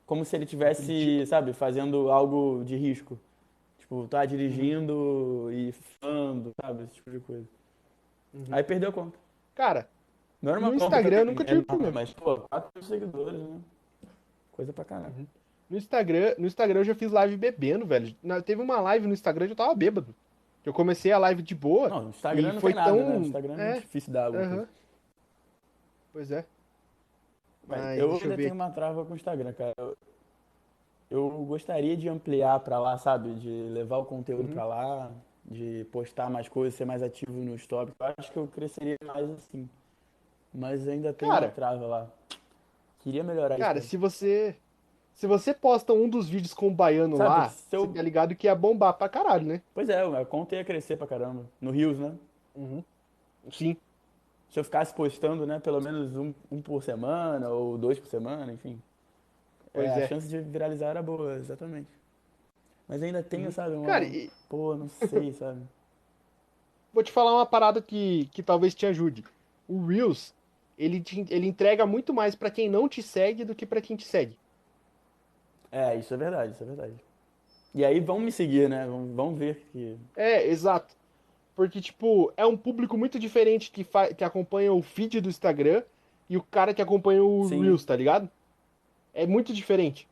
Como 0.05 0.23
se 0.23 0.34
ele 0.34 0.45
tivesse, 0.45 1.25
sabe, 1.25 1.51
fazendo 1.51 2.09
algo 2.09 2.63
de 2.63 2.77
risco. 2.77 3.19
Tipo, 3.77 4.07
tá 4.07 4.25
dirigindo 4.25 4.93
uhum. 4.93 5.51
e 5.51 5.71
falando, 5.73 6.51
sabe, 6.61 6.86
esse 6.86 6.93
tipo 6.95 7.11
de 7.11 7.19
coisa. 7.19 7.45
Uhum. 8.34 8.45
Aí 8.51 8.63
perdeu 8.63 8.91
a 8.91 8.93
conta. 8.93 9.19
Cara, 9.53 9.89
não 10.41 10.51
era 10.51 10.59
uma 10.59 10.69
no 10.69 10.75
Instagram 10.75 11.17
eu 11.17 11.25
nunca 11.25 11.43
tive 11.43 11.59
é, 11.59 11.63
problema. 11.63 11.91
Mas, 11.91 12.13
pô, 12.13 12.38
4 12.38 12.71
mil 12.73 12.84
seguidores, 12.84 13.39
né? 13.41 13.59
Coisa 14.53 14.71
pra 14.71 14.86
caralho. 14.86 15.13
Uhum. 15.17 15.27
No 15.69 15.77
Instagram, 15.77 16.36
no 16.38 16.47
Instagram 16.47 16.79
eu 16.79 16.86
já 16.86 16.95
fiz 16.95 17.11
live 17.11 17.36
bebendo, 17.36 17.86
velho. 17.86 18.15
Teve 18.45 18.61
uma 18.61 18.79
live 18.79 19.05
no 19.05 19.13
Instagram 19.13 19.47
que 19.47 19.51
eu 19.51 19.57
tava 19.57 19.75
bêbado. 19.75 20.15
Eu 20.65 20.71
comecei 20.71 21.11
a 21.11 21.17
live 21.17 21.41
de 21.41 21.53
boa. 21.53 21.89
Não, 21.89 22.03
no 22.03 22.09
Instagram 22.09 22.53
não 22.53 22.61
foi 22.61 22.73
tem 22.73 22.81
nada, 22.81 22.97
tão... 22.97 23.09
né? 23.09 23.17
No 23.17 23.25
Instagram 23.25 23.57
é, 23.57 23.77
é 23.77 23.79
difícil 23.81 24.13
dar 24.13 24.27
alguma 24.27 24.47
coisa. 24.47 24.69
Pois 26.14 26.32
é. 26.32 26.45
Mas, 27.68 27.97
eu 27.97 28.14
ainda 28.14 28.36
tenho 28.36 28.53
uma 28.53 28.70
trava 28.70 29.03
com 29.03 29.14
o 29.14 29.16
Instagram, 29.16 29.51
cara. 29.53 29.74
Eu, 29.78 29.97
eu 31.09 31.30
gostaria 31.45 31.97
de 31.97 32.07
ampliar 32.07 32.59
para 32.59 32.80
lá, 32.80 32.97
sabe? 32.97 33.34
De 33.34 33.49
levar 33.49 33.97
o 33.97 34.05
conteúdo 34.05 34.49
uhum. 34.49 34.53
para 34.53 34.66
lá, 34.66 35.11
de 35.43 35.86
postar 35.91 36.30
mais 36.30 36.47
coisas, 36.47 36.76
ser 36.76 36.86
mais 36.86 37.01
ativo 37.01 37.34
no 37.34 37.55
stop. 37.55 37.91
Eu 37.99 38.14
acho 38.18 38.32
que 38.32 38.38
eu 38.38 38.47
cresceria 38.47 38.97
mais 39.05 39.30
assim. 39.32 39.68
Mas 40.53 40.88
ainda 40.88 41.11
tem 41.11 41.28
cara, 41.28 41.47
uma 41.47 41.51
trava 41.51 41.86
lá. 41.88 42.07
Queria 42.99 43.24
melhorar 43.24 43.57
cara, 43.57 43.80
isso. 43.80 43.80
Cara, 43.80 43.82
se 43.82 43.97
você 43.97 44.55
se 45.14 45.28
você 45.28 45.53
posta 45.53 45.93
um 45.93 46.09
dos 46.09 46.28
vídeos 46.28 46.53
com 46.53 46.68
o 46.68 46.72
baiano 46.72 47.18
Sabe, 47.18 47.30
lá, 47.30 47.49
se 47.49 47.76
eu- 47.76 47.86
você 47.86 47.93
tá 47.93 48.01
ligado 48.01 48.36
que 48.36 48.47
ia 48.47 48.55
bombar 48.55 48.93
pra 48.93 49.07
caralho, 49.07 49.45
né? 49.45 49.61
Pois 49.74 49.89
é, 49.89 50.01
a 50.01 50.26
conta 50.26 50.55
ia 50.55 50.64
crescer 50.64 50.97
pra 50.97 51.07
caramba. 51.07 51.45
No 51.61 51.72
Rios, 51.72 51.99
né? 51.99 52.14
Sim. 53.51 53.78
Se 54.54 54.60
eu 54.60 54.64
ficasse 54.64 54.93
postando, 54.93 55.47
né, 55.47 55.60
pelo 55.60 55.82
menos 55.82 56.16
um, 56.16 56.32
um 56.51 56.62
por 56.62 56.84
semana 56.84 57.49
ou 57.49 57.76
dois 57.76 57.99
por 57.99 58.08
semana, 58.08 58.54
enfim. 58.54 58.80
É, 59.74 59.84
é. 59.84 60.06
A 60.06 60.08
chance 60.08 60.28
de 60.28 60.39
viralizar 60.41 60.89
era 60.89 61.01
boa, 61.01 61.38
exatamente. 61.38 61.89
Mas 62.88 63.01
ainda 63.01 63.24
tenho, 63.24 63.51
sabe, 63.51 63.76
uma... 63.76 63.88
Cara, 63.88 64.06
e- 64.06 64.30
Pô, 64.47 64.76
não 64.76 64.88
sei, 64.88 65.34
sabe? 65.34 65.60
Vou 66.93 67.01
te 67.01 67.12
falar 67.12 67.34
uma 67.34 67.47
parada 67.47 67.82
que, 67.82 68.30
que 68.32 68.43
talvez 68.43 68.76
te 68.76 68.86
ajude. 68.86 69.24
O 69.68 69.84
Reels, 69.88 70.36
ele, 70.78 71.01
te- 71.01 71.26
ele 71.32 71.47
entrega 71.47 71.88
muito 71.88 72.14
mais 72.14 72.36
pra 72.36 72.51
quem 72.51 72.70
não 72.70 72.88
te 72.88 73.01
segue 73.01 73.43
do 73.43 73.56
que 73.56 73.66
pra 73.66 73.82
quem 73.82 73.97
te 73.97 74.06
segue. 74.06 74.38
É, 75.72 75.95
isso 75.95 76.14
é 76.14 76.18
verdade, 76.18 76.54
isso 76.54 76.62
é 76.62 76.68
verdade. 76.68 76.93
E 77.74 77.84
aí 77.84 77.99
vão 77.99 78.20
me 78.20 78.32
seguir, 78.32 78.70
né? 78.70 78.86
Vão, 78.86 79.16
vão 79.16 79.34
ver 79.36 79.66
que. 79.72 79.97
É, 80.16 80.45
exato. 80.47 80.93
Porque, 81.56 81.80
tipo, 81.80 82.34
é 82.36 82.45
um 82.45 82.58
público 82.58 82.97
muito 82.97 83.20
diferente 83.20 83.72
que, 83.72 83.86
que 84.18 84.24
acompanha 84.24 84.74
o 84.74 84.82
feed 84.82 85.22
do 85.22 85.30
Instagram 85.30 85.84
e 86.30 86.36
o 86.36 86.41
cara 86.41 86.74
que 86.74 86.82
acompanha 86.82 87.24
o 87.24 87.45
Sim. 87.45 87.62
Reels, 87.62 87.86
tá 87.86 87.95
ligado? 87.95 88.30
É 89.14 89.28
muito 89.28 89.54
diferente. 89.54 90.08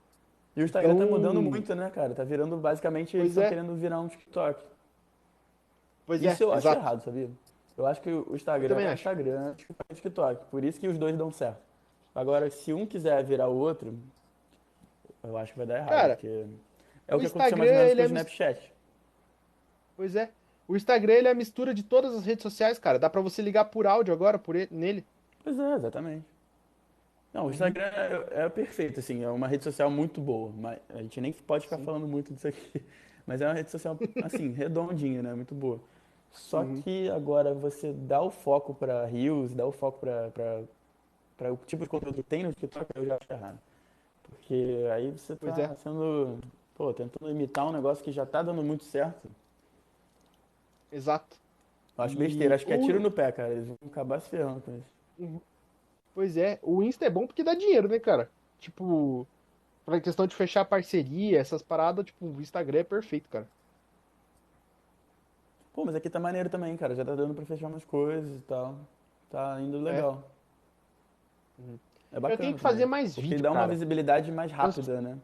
E 0.55 0.61
o 0.61 0.65
Instagram 0.65 0.95
tá 0.95 1.03
Então- 1.05 1.17
mudando 1.17 1.41
muito, 1.41 1.73
né, 1.73 1.89
cara? 1.89 2.13
Tá 2.13 2.23
virando 2.23 2.57
basicamente, 2.57 3.15
eles 3.17 3.29
Pois 3.33 3.37
estão 3.37 3.43
é. 3.43 3.49
querendo 3.49 3.75
virar 3.75 3.99
um 3.99 4.07
TikTok. 4.07 4.61
Pois 6.05 6.21
Isso 6.21 6.43
é, 6.43 6.45
eu 6.45 6.51
acho 6.51 6.67
exato. 6.67 6.81
errado, 6.81 7.03
sabia? 7.03 7.29
Eu 7.77 7.87
acho 7.87 8.01
que 8.01 8.09
o 8.11 8.35
Instagram 8.35 8.75
é 8.75 8.85
o 8.85 8.87
acho. 8.89 8.93
Instagram, 9.01 9.53
TikTok 9.55 9.85
é 9.89 9.93
o 9.93 9.95
TikTok. 9.95 10.45
Por 10.51 10.63
isso 10.63 10.79
que 10.79 10.87
os 10.87 10.97
dois 10.97 11.15
dão 11.17 11.31
certo. 11.31 11.61
Agora, 12.13 12.49
se 12.49 12.73
um 12.73 12.85
quiser 12.85 13.23
virar 13.23 13.47
o 13.47 13.55
outro, 13.55 13.97
eu 15.23 15.37
acho 15.37 15.53
que 15.53 15.57
vai 15.57 15.65
dar 15.67 15.77
errado. 15.77 15.89
Cara, 15.89 16.15
porque 16.15 16.27
é 17.07 17.15
o, 17.15 17.17
o 17.17 17.19
que 17.21 17.25
aconteceu 17.27 17.41
Instagram, 17.41 17.57
mais 17.57 17.79
ou 17.79 17.85
menos 17.85 17.93
com 17.95 17.99
o 17.99 18.01
é 18.01 18.05
Snapchat. 18.05 18.73
Pois 19.95 20.15
é. 20.15 20.29
O 20.71 20.75
Instagram, 20.77 21.13
ele 21.13 21.27
é 21.27 21.31
a 21.31 21.35
mistura 21.35 21.73
de 21.73 21.83
todas 21.83 22.15
as 22.15 22.25
redes 22.25 22.43
sociais, 22.43 22.79
cara. 22.79 22.97
Dá 22.97 23.09
pra 23.09 23.19
você 23.19 23.41
ligar 23.41 23.65
por 23.65 23.85
áudio 23.85 24.13
agora, 24.13 24.39
por 24.39 24.55
ele, 24.55 24.69
nele. 24.71 25.05
Pois 25.43 25.59
é, 25.59 25.73
exatamente. 25.75 26.25
Não, 27.33 27.47
o 27.47 27.49
Instagram 27.51 27.83
é, 27.83 28.43
é 28.45 28.49
perfeito, 28.49 28.99
assim, 29.01 29.21
é 29.23 29.29
uma 29.29 29.47
rede 29.47 29.65
social 29.65 29.91
muito 29.91 30.21
boa. 30.21 30.49
Mas 30.57 30.79
a 30.93 30.99
gente 31.01 31.19
nem 31.19 31.33
pode 31.33 31.65
ficar 31.65 31.77
falando 31.79 32.07
muito 32.07 32.33
disso 32.33 32.47
aqui. 32.47 32.81
Mas 33.27 33.41
é 33.41 33.47
uma 33.47 33.53
rede 33.53 33.69
social, 33.69 33.97
assim, 34.23 34.51
redondinha, 34.55 35.21
né? 35.21 35.33
Muito 35.33 35.53
boa. 35.53 35.77
Só 36.31 36.61
Uhum. 36.61 36.81
que 36.81 37.09
agora 37.09 37.53
você 37.53 37.91
dá 37.91 38.21
o 38.21 38.31
foco 38.31 38.73
pra 38.73 39.05
Reels, 39.05 39.53
dá 39.53 39.65
o 39.65 39.73
foco 39.73 39.99
pra 39.99 40.61
o 41.51 41.57
tipo 41.65 41.83
de 41.83 41.89
conteúdo 41.89 42.15
que 42.15 42.23
tem 42.23 42.43
no 42.43 42.53
TikTok, 42.53 42.85
eu 42.95 43.05
já 43.05 43.15
acho 43.15 43.33
errado. 43.33 43.59
Porque 44.23 44.87
aí 44.93 45.11
você 45.11 45.35
tá 45.35 45.39
Pois 45.41 45.57
é. 45.57 45.75
sendo, 45.83 46.37
pô, 46.75 46.93
tentando 46.93 47.29
imitar 47.29 47.67
um 47.67 47.73
negócio 47.73 48.01
que 48.03 48.11
já 48.13 48.25
tá 48.25 48.41
dando 48.41 48.63
muito 48.63 48.85
certo. 48.85 49.27
Exato. 50.91 51.37
Acho 51.97 52.15
E 52.15 52.17
besteira, 52.17 52.55
acho 52.55 52.65
que 52.65 52.73
é 52.73 52.77
tiro 52.77 52.99
no 52.99 53.11
pé, 53.11 53.31
cara. 53.31 53.53
Eles 53.53 53.67
vão 53.67 53.77
acabar 53.85 54.19
se 54.19 54.29
ferrando 54.29 54.61
com 54.61 54.77
isso. 54.77 55.41
Pois 56.13 56.35
é. 56.35 56.59
O 56.61 56.81
Insta 56.81 57.05
é 57.05 57.09
bom 57.09 57.27
porque 57.27 57.43
dá 57.43 57.53
dinheiro, 57.53 57.87
né, 57.87 57.99
cara? 57.99 58.29
Tipo, 58.59 59.27
pra 59.85 59.99
questão 60.01 60.25
de 60.27 60.35
fechar 60.35 60.65
parceria, 60.65 61.39
essas 61.39 61.61
paradas, 61.61 62.05
tipo, 62.05 62.25
o 62.25 62.41
Instagram 62.41 62.79
é 62.79 62.83
perfeito, 62.83 63.29
cara. 63.29 63.47
Pô, 65.73 65.85
mas 65.85 65.95
aqui 65.95 66.09
tá 66.09 66.19
maneiro 66.19 66.49
também, 66.49 66.75
cara. 66.75 66.95
Já 66.95 67.05
tá 67.05 67.15
dando 67.15 67.33
pra 67.33 67.45
fechar 67.45 67.67
umas 67.67 67.85
coisas 67.85 68.29
e 68.37 68.41
tal. 68.41 68.75
Tá 69.29 69.59
indo 69.61 69.79
legal. 69.79 70.29
É 72.11 72.19
bacana 72.19 72.33
Eu 72.33 72.37
tenho 72.37 72.53
que 72.55 72.59
fazer 72.59 72.85
mais 72.85 73.13
Porque 73.15 73.29
vídeo, 73.29 73.43
dá 73.43 73.51
uma 73.51 73.61
cara. 73.61 73.71
visibilidade 73.71 74.31
mais 74.31 74.51
rápida, 74.51 74.99
né? 74.99 75.17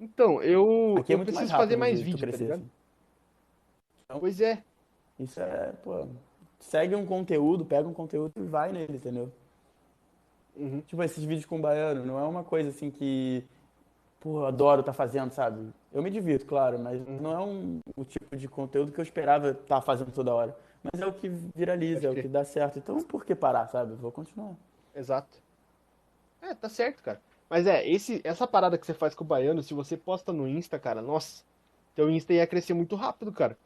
Então, 0.00 0.42
eu, 0.42 0.96
Aqui 0.98 1.12
é 1.12 1.14
eu 1.14 1.18
mais 1.18 1.28
preciso 1.30 1.52
fazer 1.56 1.76
mais 1.76 1.98
de 1.98 2.04
tu 2.04 2.16
vídeo, 2.18 2.30
tá 2.30 2.36
ligado? 2.36 2.60
assim. 2.60 4.20
Pois 4.20 4.40
é. 4.40 4.62
Isso 5.18 5.40
é, 5.40 5.72
pô. 5.82 6.06
Segue 6.60 6.94
um 6.94 7.06
conteúdo, 7.06 7.64
pega 7.64 7.88
um 7.88 7.94
conteúdo 7.94 8.32
e 8.36 8.46
vai 8.46 8.72
nele, 8.72 8.96
entendeu? 8.96 9.30
Uhum. 10.56 10.80
Tipo, 10.82 11.02
esses 11.02 11.22
vídeos 11.24 11.46
com 11.46 11.60
baiano, 11.60 12.04
não 12.04 12.18
é 12.18 12.22
uma 12.24 12.42
coisa 12.42 12.70
assim 12.70 12.90
que, 12.90 13.44
pô, 14.20 14.40
eu 14.40 14.46
adoro 14.46 14.80
estar 14.80 14.92
fazendo, 14.92 15.30
sabe? 15.32 15.72
Eu 15.92 16.02
me 16.02 16.10
divirto, 16.10 16.46
claro, 16.46 16.78
mas 16.78 17.00
Uhum. 17.00 17.20
não 17.20 17.32
é 17.32 17.38
um, 17.40 17.80
o 17.96 18.04
tipo 18.04 18.36
de 18.36 18.48
conteúdo 18.48 18.92
que 18.92 19.00
eu 19.00 19.04
esperava 19.04 19.50
estar 19.50 19.80
fazendo 19.82 20.10
toda 20.12 20.34
hora. 20.34 20.56
Mas 20.82 21.00
é 21.00 21.06
o 21.06 21.12
que 21.12 21.28
viraliza, 21.28 22.06
é 22.06 22.10
o 22.10 22.14
que 22.14 22.28
dá 22.28 22.44
certo. 22.44 22.78
Então, 22.78 23.02
por 23.02 23.24
que 23.24 23.34
parar, 23.34 23.66
sabe? 23.68 23.94
Vou 23.94 24.12
continuar. 24.12 24.54
Exato. 24.94 25.40
É, 26.40 26.54
tá 26.54 26.68
certo, 26.68 27.02
cara. 27.02 27.20
Mas 27.48 27.66
é, 27.66 27.86
esse, 27.88 28.20
essa 28.24 28.46
parada 28.46 28.76
que 28.76 28.86
você 28.86 28.92
faz 28.94 29.14
com 29.14 29.24
o 29.24 29.26
baiano, 29.26 29.62
se 29.62 29.72
você 29.72 29.96
posta 29.96 30.32
no 30.32 30.46
Insta, 30.46 30.78
cara, 30.78 31.00
nossa, 31.00 31.42
teu 31.94 32.10
Insta 32.10 32.32
ia 32.34 32.46
crescer 32.46 32.74
muito 32.74 32.94
rápido, 32.94 33.32
cara. 33.32 33.56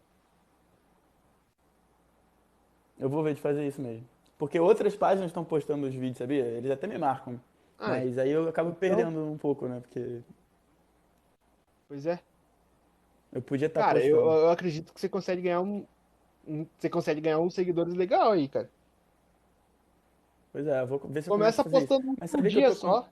Eu 2.99 3.09
vou 3.09 3.23
ver 3.23 3.35
de 3.35 3.41
fazer 3.41 3.67
isso 3.67 3.81
mesmo. 3.83 4.07
Porque 4.39 4.59
outras 4.59 4.95
páginas 4.95 5.31
estão 5.31 5.45
postando 5.45 5.87
os 5.87 5.95
vídeos, 5.95 6.19
sabia? 6.19 6.45
Eles 6.45 6.71
até 6.71 6.87
me 6.87 6.97
marcam. 6.99 7.41
Ah, 7.79 7.89
Mas 7.89 8.19
aí 8.19 8.31
eu 8.31 8.49
acabo 8.49 8.73
perdendo 8.73 9.19
um 9.27 9.37
pouco, 9.37 9.67
né? 9.67 9.81
Porque 9.81 10.21
Pois 11.89 12.07
é. 12.07 12.21
eu 13.33 13.43
podia 13.43 13.67
estar 13.67 13.81
Cara, 13.81 14.05
eu, 14.05 14.21
eu 14.21 14.51
acredito 14.51 14.93
que 14.93 15.01
você 15.01 15.09
consegue 15.09 15.43
ganhar 15.43 15.61
um, 15.61 15.85
um- 16.47 16.67
Você 16.79 16.89
consegue 16.89 17.21
ganhar 17.21 17.41
uns 17.41 17.55
seguidores 17.55 17.95
legal 17.95 18.33
aí, 18.33 18.47
cara. 18.47 18.71
Pois 20.53 20.67
é, 20.67 20.83
eu 20.83 20.87
vou 20.87 20.99
ver 21.01 21.23
se 21.23 21.29
eu 21.29 21.33
Começa 21.33 21.63
isso. 21.63 21.71
postando 21.71 22.11
um 22.11 22.17
Mas 22.21 22.53
dia 22.53 22.69
com- 22.69 22.75
só. 22.75 23.09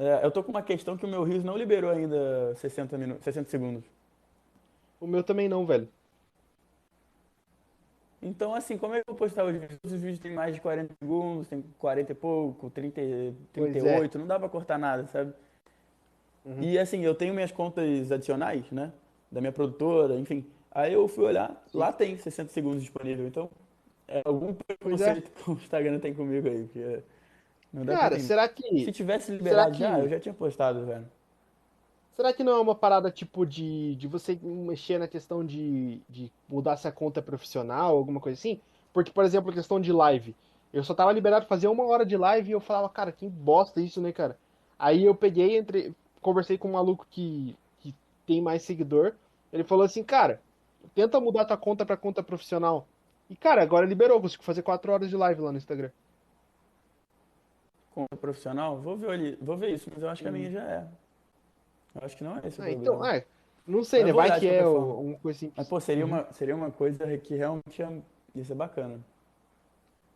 É, 0.00 0.24
eu 0.24 0.30
tô 0.30 0.42
com 0.42 0.50
uma 0.50 0.62
questão 0.62 0.96
que 0.96 1.04
o 1.04 1.08
meu 1.08 1.22
Reels 1.22 1.44
não 1.44 1.58
liberou 1.58 1.90
ainda 1.90 2.54
60 2.56 2.96
minutos, 2.96 3.22
60 3.22 3.50
segundos. 3.50 3.84
O 4.98 5.06
meu 5.06 5.22
também 5.22 5.46
não, 5.46 5.66
velho. 5.66 5.86
Então, 8.22 8.54
assim, 8.54 8.78
como 8.78 8.94
é 8.94 9.02
que 9.02 9.10
eu 9.10 9.14
vou 9.14 9.18
postar 9.18 9.44
os 9.44 9.52
vídeos? 9.52 9.78
Os 9.84 9.92
vídeos 9.92 10.18
têm 10.18 10.32
mais 10.32 10.54
de 10.54 10.60
40 10.62 10.94
segundos, 10.98 11.48
tem 11.48 11.62
40 11.78 12.12
e 12.12 12.14
pouco, 12.14 12.70
30, 12.70 12.98
e- 13.02 13.34
Pois 13.52 13.68
é. 13.68 13.72
38, 13.72 14.18
não 14.18 14.26
dá 14.26 14.38
pra 14.38 14.48
cortar 14.48 14.78
nada, 14.78 15.06
sabe? 15.08 15.34
Uhum. 16.46 16.62
E 16.62 16.78
assim, 16.78 17.02
eu 17.04 17.14
tenho 17.14 17.34
minhas 17.34 17.52
contas 17.52 18.10
adicionais, 18.10 18.70
né? 18.70 18.92
Da 19.30 19.40
minha 19.40 19.52
produtora, 19.52 20.18
enfim. 20.18 20.46
Aí 20.70 20.94
eu 20.94 21.06
fui 21.08 21.24
olhar, 21.24 21.62
lá 21.74 21.92
tem 21.92 22.16
60 22.16 22.50
segundos 22.52 22.80
disponível. 22.80 23.26
Então, 23.26 23.50
é 24.08 24.22
algum 24.24 24.50
é. 24.50 24.54
preconceito 24.66 25.30
que 25.44 25.50
o 25.50 25.54
Instagram 25.54 25.98
tem 25.98 26.14
comigo 26.14 26.48
aí, 26.48 26.64
porque 26.64 27.02
Cara, 27.86 28.18
será 28.18 28.48
Se 28.48 28.54
que. 28.54 28.92
tivesse 28.92 29.32
liberado 29.32 29.72
que- 29.72 29.78
já, 29.78 29.98
eu 30.00 30.08
já 30.08 30.18
tinha 30.20 30.34
postado, 30.34 30.84
velho. 30.86 31.06
Será 32.14 32.32
que 32.32 32.44
não 32.44 32.52
é 32.52 32.60
uma 32.60 32.74
parada 32.74 33.10
tipo 33.10 33.46
de, 33.46 33.94
de 33.96 34.06
você 34.06 34.38
mexer 34.42 34.98
na 34.98 35.08
questão 35.08 35.44
de, 35.44 36.00
de 36.08 36.30
mudar 36.48 36.76
se 36.76 36.86
a 36.86 36.92
conta 36.92 37.20
é 37.20 37.22
profissional, 37.22 37.96
alguma 37.96 38.20
coisa 38.20 38.38
assim? 38.38 38.60
Porque, 38.92 39.10
por 39.10 39.24
exemplo, 39.24 39.50
a 39.50 39.54
questão 39.54 39.80
de 39.80 39.92
live. 39.92 40.34
Eu 40.72 40.84
só 40.84 40.92
tava 40.94 41.12
liberado 41.12 41.46
pra 41.46 41.56
fazer 41.56 41.68
uma 41.68 41.84
hora 41.86 42.04
de 42.04 42.16
live 42.16 42.50
e 42.50 42.52
eu 42.52 42.60
falava, 42.60 42.88
cara, 42.88 43.10
que 43.10 43.26
bosta 43.28 43.80
isso, 43.80 44.00
né, 44.00 44.12
cara? 44.12 44.36
Aí 44.78 45.04
eu 45.04 45.14
peguei, 45.14 45.56
entre, 45.56 45.94
conversei 46.20 46.58
com 46.58 46.68
um 46.68 46.72
maluco 46.72 47.06
que, 47.10 47.56
que 47.78 47.94
tem 48.26 48.40
mais 48.42 48.62
seguidor. 48.62 49.14
Ele 49.52 49.64
falou 49.64 49.84
assim, 49.84 50.02
cara, 50.04 50.40
tenta 50.94 51.18
mudar 51.20 51.44
tua 51.44 51.56
conta 51.56 51.86
pra 51.86 51.96
conta 51.96 52.22
profissional. 52.22 52.86
E, 53.30 53.36
cara, 53.36 53.62
agora 53.62 53.86
liberou, 53.86 54.20
consigo 54.20 54.42
fazer 54.42 54.62
quatro 54.62 54.92
horas 54.92 55.08
de 55.08 55.16
live 55.16 55.40
lá 55.40 55.52
no 55.52 55.58
Instagram. 55.58 55.90
Conta 57.94 58.16
profissional, 58.16 58.78
vou 58.78 58.96
ver 58.96 59.10
ali, 59.10 59.38
vou 59.40 59.56
ver 59.56 59.70
isso, 59.70 59.90
mas 59.92 60.02
eu 60.02 60.08
acho 60.08 60.22
que 60.22 60.28
a 60.28 60.32
minha 60.32 60.50
já 60.50 60.62
é. 60.62 60.86
Eu 61.94 62.02
acho 62.04 62.16
que 62.16 62.22
não 62.22 62.36
é 62.36 62.46
esse 62.46 62.60
o 62.60 62.64
Ah, 62.64 62.70
então, 62.70 63.04
é, 63.04 63.24
não 63.66 63.82
sei, 63.82 64.04
né? 64.04 64.10
eu 64.10 64.14
Vai 64.14 64.38
que 64.38 64.46
é 64.46 64.64
uma 64.64 65.18
coisa 65.18 65.38
simples. 65.38 65.56
Mas, 65.56 65.68
pô, 65.68 65.80
seria 65.80 66.06
uma, 66.06 66.32
seria 66.32 66.54
uma 66.54 66.70
coisa 66.70 67.18
que 67.18 67.34
realmente 67.34 67.80
ia, 67.80 68.44
ser 68.44 68.54
bacana. 68.54 69.00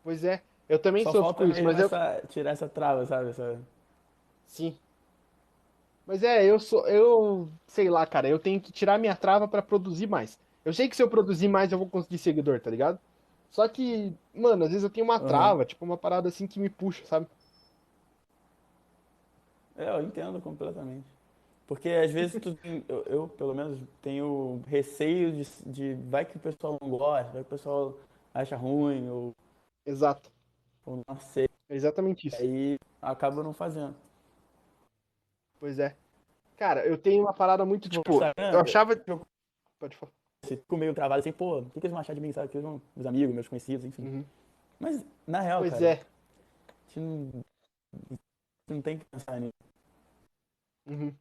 Pois 0.04 0.22
é, 0.22 0.40
eu 0.68 0.78
também 0.78 1.02
Só 1.02 1.12
sofro 1.12 1.34
com 1.34 1.44
isso, 1.46 1.62
mas 1.62 1.78
eu, 1.78 1.86
essa, 1.86 2.22
tirar 2.28 2.50
essa 2.50 2.68
trava, 2.68 3.04
sabe? 3.06 3.30
Essa... 3.30 3.60
Sim. 4.46 4.76
Mas 6.06 6.22
é, 6.22 6.44
eu 6.44 6.58
sou, 6.60 6.86
eu 6.86 7.50
sei 7.66 7.90
lá, 7.90 8.06
cara, 8.06 8.28
eu 8.28 8.38
tenho 8.38 8.60
que 8.60 8.70
tirar 8.70 8.98
minha 8.98 9.16
trava 9.16 9.48
pra 9.48 9.62
produzir 9.62 10.06
mais. 10.06 10.38
Eu 10.64 10.72
sei 10.72 10.88
que 10.88 10.96
se 10.96 11.02
eu 11.02 11.08
produzir 11.08 11.48
mais 11.48 11.72
eu 11.72 11.78
vou 11.78 11.88
conseguir 11.88 12.18
seguidor, 12.18 12.60
tá 12.60 12.70
ligado? 12.70 12.98
Só 13.50 13.68
que, 13.68 14.12
mano, 14.34 14.64
às 14.64 14.70
vezes 14.70 14.82
eu 14.82 14.90
tenho 14.90 15.04
uma 15.04 15.16
Aham. 15.16 15.26
trava, 15.26 15.64
tipo 15.64 15.84
uma 15.84 15.96
parada 15.96 16.28
assim 16.28 16.46
que 16.46 16.58
me 16.58 16.68
puxa, 16.68 17.04
sabe? 17.06 17.26
É, 19.76 19.88
eu 19.90 20.02
entendo 20.02 20.40
completamente. 20.40 21.04
Porque 21.66 21.88
às 21.88 22.10
vezes 22.10 22.40
tu, 22.40 22.56
eu, 22.88 23.02
eu, 23.04 23.28
pelo 23.28 23.54
menos, 23.54 23.80
tenho 24.02 24.62
receio 24.66 25.32
de, 25.32 25.44
de 25.66 25.94
vai 26.10 26.24
que 26.24 26.36
o 26.36 26.40
pessoal 26.40 26.78
não 26.80 26.90
gosta, 26.90 27.32
vai 27.32 27.42
que 27.42 27.46
o 27.48 27.50
pessoal 27.50 27.94
acha 28.34 28.54
ruim, 28.56 29.08
ou, 29.08 29.34
Exato. 29.86 30.30
ou 30.84 30.96
não 30.96 31.04
aceita. 31.08 31.52
É 31.70 31.74
exatamente 31.74 32.28
isso. 32.28 32.36
Aí 32.42 32.78
acaba 33.00 33.42
não 33.42 33.54
fazendo. 33.54 33.96
Pois 35.58 35.78
é. 35.78 35.96
Cara, 36.58 36.86
eu 36.86 36.98
tenho 36.98 37.22
uma 37.22 37.32
parada 37.32 37.64
muito, 37.64 37.88
Tipo, 37.88 38.02
tipo, 38.02 38.24
eu 38.36 38.60
achava. 38.60 38.92
eu- 39.06 39.26
Pode 39.78 39.96
falar. 39.96 40.12
Fico 40.46 40.76
meio 40.76 40.92
travado 40.94 41.20
assim, 41.20 41.32
pô, 41.32 41.60
o 41.60 41.64
que 41.70 41.80
que 41.80 41.86
eles 41.86 41.90
vão 41.92 42.00
achar 42.00 42.14
de 42.14 42.20
mim, 42.20 42.30
sabe? 42.30 42.48
Que 42.48 42.58
eles 42.58 42.64
vão, 42.64 42.80
meus 42.94 43.06
amigos, 43.06 43.34
meus 43.34 43.48
conhecidos, 43.48 43.84
enfim. 43.86 44.02
Uhum. 44.02 44.24
Mas, 44.78 45.02
na 45.26 45.40
real, 45.40 45.60
Pois 45.60 45.72
cara, 45.72 45.86
é. 45.86 45.92
a 45.94 46.86
gente 46.86 47.00
não, 47.00 47.30
não 48.68 48.80
tem 48.82 48.98
que 48.98 49.04
pensar 49.06 49.40
nisso. 49.40 49.52
Uhum. 50.86 51.14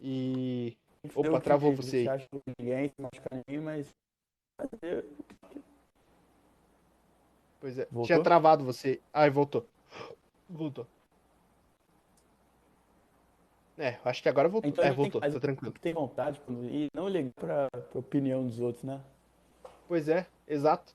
E. 0.00 0.76
Opa, 1.14 1.38
que 1.38 1.44
travou 1.44 1.74
você 1.74 1.96
aí. 1.96 2.02
Você 2.04 2.08
acha 2.10 2.28
que 2.28 2.40
ninguém, 2.58 2.88
se 2.88 3.00
machucar 3.00 3.38
ninguém, 3.46 3.64
mas 3.64 3.88
fazer 4.60 5.04
Pois 7.60 7.78
é. 7.78 7.84
Voltou? 7.86 8.06
Tinha 8.06 8.22
travado 8.22 8.64
você. 8.64 9.00
Ai, 9.12 9.30
voltou. 9.30 9.66
Voltou. 10.48 10.86
É, 13.78 13.98
acho 14.04 14.22
que 14.22 14.28
agora 14.28 14.48
voltou. 14.48 14.70
Então 14.70 14.84
é, 14.84 14.92
voltou, 14.92 15.20
tá 15.20 15.40
tranquilo. 15.40 15.72
tem 15.80 15.94
vontade 15.94 16.38
quando- 16.44 16.68
e 16.68 16.88
não 16.92 17.08
ligar 17.08 17.32
pra, 17.32 17.70
pra 17.70 17.98
opinião 17.98 18.44
dos 18.46 18.60
outros, 18.60 18.84
né? 18.84 19.00
Pois 19.88 20.06
é, 20.08 20.26
exato. 20.46 20.92